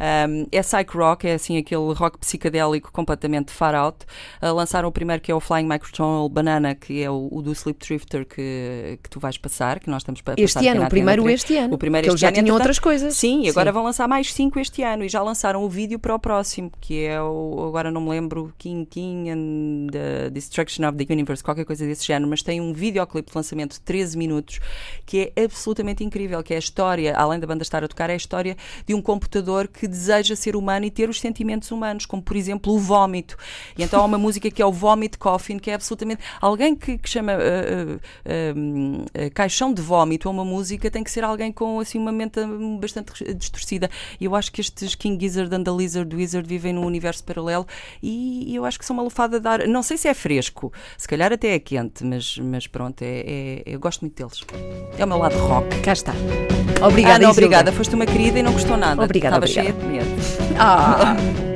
Um, 0.00 0.46
é 0.50 0.60
psych 0.62 0.96
rock, 0.96 1.28
é 1.28 1.34
assim 1.34 1.58
aquele 1.58 1.92
rock 1.92 2.18
psicadélico 2.18 2.90
completamente 2.90 3.52
far 3.52 3.74
out. 3.74 4.06
Uh, 4.42 4.52
lançaram 4.54 4.88
o 4.88 4.92
primeiro 4.92 5.22
que 5.22 5.30
é 5.30 5.34
o 5.34 5.40
Flying 5.40 5.68
Microtonal 5.68 6.28
Banana, 6.28 6.74
que 6.74 7.02
é 7.02 7.10
o, 7.10 7.28
o 7.30 7.42
do 7.42 7.52
Sleep 7.52 7.78
Drifter 7.78 8.26
que, 8.26 8.98
que 9.02 9.10
tu 9.10 9.20
vais 9.20 9.36
passar, 9.36 9.78
que 9.78 9.90
nós 9.90 10.02
estamos 10.02 10.21
para 10.22 10.34
Este 10.36 10.66
ano, 10.68 10.84
o 10.84 10.88
primeiro 10.88 11.28
este 11.28 11.48
3. 11.48 11.64
ano. 11.64 11.74
O 11.74 11.78
primeiro 11.78 12.08
este 12.08 12.20
já 12.20 12.28
ano, 12.28 12.36
tinham 12.36 12.54
outras 12.54 12.78
coisas. 12.78 13.16
Sim, 13.16 13.42
e 13.44 13.50
agora 13.50 13.70
Sim. 13.70 13.74
vão 13.74 13.84
lançar 13.84 14.08
mais 14.08 14.32
cinco 14.32 14.58
este 14.58 14.82
ano 14.82 15.04
e 15.04 15.08
já 15.08 15.22
lançaram 15.22 15.64
o 15.64 15.68
vídeo 15.68 15.98
para 15.98 16.14
o 16.14 16.18
próximo, 16.18 16.70
que 16.80 17.04
é 17.04 17.20
o, 17.20 17.66
agora 17.68 17.90
não 17.90 18.00
me 18.00 18.10
lembro, 18.10 18.52
King 18.58 18.86
King 18.86 19.30
and 19.30 19.86
the 19.90 20.30
Destruction 20.30 20.88
of 20.88 20.96
the 20.96 21.12
Universe, 21.12 21.42
qualquer 21.42 21.64
coisa 21.64 21.86
desse 21.86 22.06
género, 22.06 22.28
mas 22.30 22.42
tem 22.42 22.60
um 22.60 22.72
videoclipe 22.72 23.30
de 23.30 23.36
lançamento 23.36 23.72
de 23.74 23.80
13 23.80 24.16
minutos 24.16 24.60
que 25.04 25.32
é 25.34 25.44
absolutamente 25.44 26.04
incrível, 26.04 26.42
que 26.42 26.52
é 26.52 26.56
a 26.56 26.60
história, 26.60 27.14
além 27.16 27.40
da 27.40 27.46
banda 27.46 27.62
estar 27.62 27.82
a 27.82 27.88
tocar, 27.88 28.10
é 28.10 28.14
a 28.14 28.16
história 28.16 28.56
de 28.86 28.94
um 28.94 29.02
computador 29.02 29.68
que 29.68 29.88
deseja 29.88 30.36
ser 30.36 30.56
humano 30.56 30.86
e 30.86 30.90
ter 30.90 31.08
os 31.08 31.20
sentimentos 31.20 31.70
humanos, 31.70 32.06
como 32.06 32.22
por 32.22 32.36
exemplo 32.36 32.72
o 32.72 32.78
vómito. 32.78 33.36
E 33.76 33.82
então 33.82 34.00
há 34.00 34.04
uma 34.04 34.18
música 34.18 34.50
que 34.50 34.62
é 34.62 34.66
o 34.66 34.72
Vomit 34.72 35.18
Coffin, 35.18 35.58
que 35.58 35.70
é 35.70 35.74
absolutamente 35.74 36.22
alguém 36.40 36.74
que, 36.74 36.98
que 36.98 37.08
chama 37.08 37.32
uh, 37.32 37.96
uh, 37.96 39.02
uh, 39.02 39.30
caixão 39.34 39.72
de 39.72 39.82
vómito 39.82 40.11
entuba 40.12 40.32
uma 40.32 40.44
música 40.44 40.90
tem 40.90 41.02
que 41.02 41.10
ser 41.10 41.24
alguém 41.24 41.52
com 41.52 41.80
assim 41.80 41.98
uma 41.98 42.12
mente 42.12 42.40
hum, 42.40 42.78
bastante 42.78 43.12
distorcida. 43.34 43.90
E 44.20 44.24
eu 44.24 44.34
acho 44.34 44.50
que 44.52 44.60
estes 44.60 44.94
King 44.94 45.18
Gizzard 45.22 45.54
and 45.54 45.64
the 45.64 45.70
Lizard 45.70 46.14
Wizard 46.14 46.48
vivem 46.48 46.72
num 46.72 46.84
universo 46.84 47.24
paralelo 47.24 47.66
e, 48.02 48.54
eu 48.54 48.64
acho 48.64 48.78
que 48.78 48.84
são 48.84 48.94
uma 48.94 49.02
lufada 49.02 49.40
de 49.40 49.48
ar. 49.48 49.66
Não 49.66 49.82
sei 49.82 49.96
se 49.96 50.08
é 50.08 50.14
fresco, 50.14 50.72
se 50.96 51.08
calhar 51.08 51.32
até 51.32 51.54
é 51.54 51.58
quente, 51.58 52.04
mas, 52.04 52.38
mas 52.38 52.66
pronto, 52.66 53.02
é, 53.02 53.24
é- 53.26 53.62
eu 53.66 53.80
gosto 53.80 54.00
muito 54.02 54.16
deles. 54.16 54.40
É 54.98 55.04
o 55.04 55.08
meu 55.08 55.18
lado 55.18 55.36
rock. 55.38 55.80
Cá 55.80 55.92
está. 55.92 56.12
Obrigada, 56.86 57.30
obrigada. 57.30 57.72
Foste 57.72 57.94
uma 57.94 58.06
querida 58.06 58.38
e 58.38 58.42
não 58.42 58.52
custou 58.52 58.76
nada. 58.76 59.02
Obrigada, 59.02 59.44
Estava 59.46 59.64
obrigada. 59.70 59.90
cheia 59.90 60.04
de 60.04 60.08
medo. 60.08 60.56
Ah. 60.58 61.14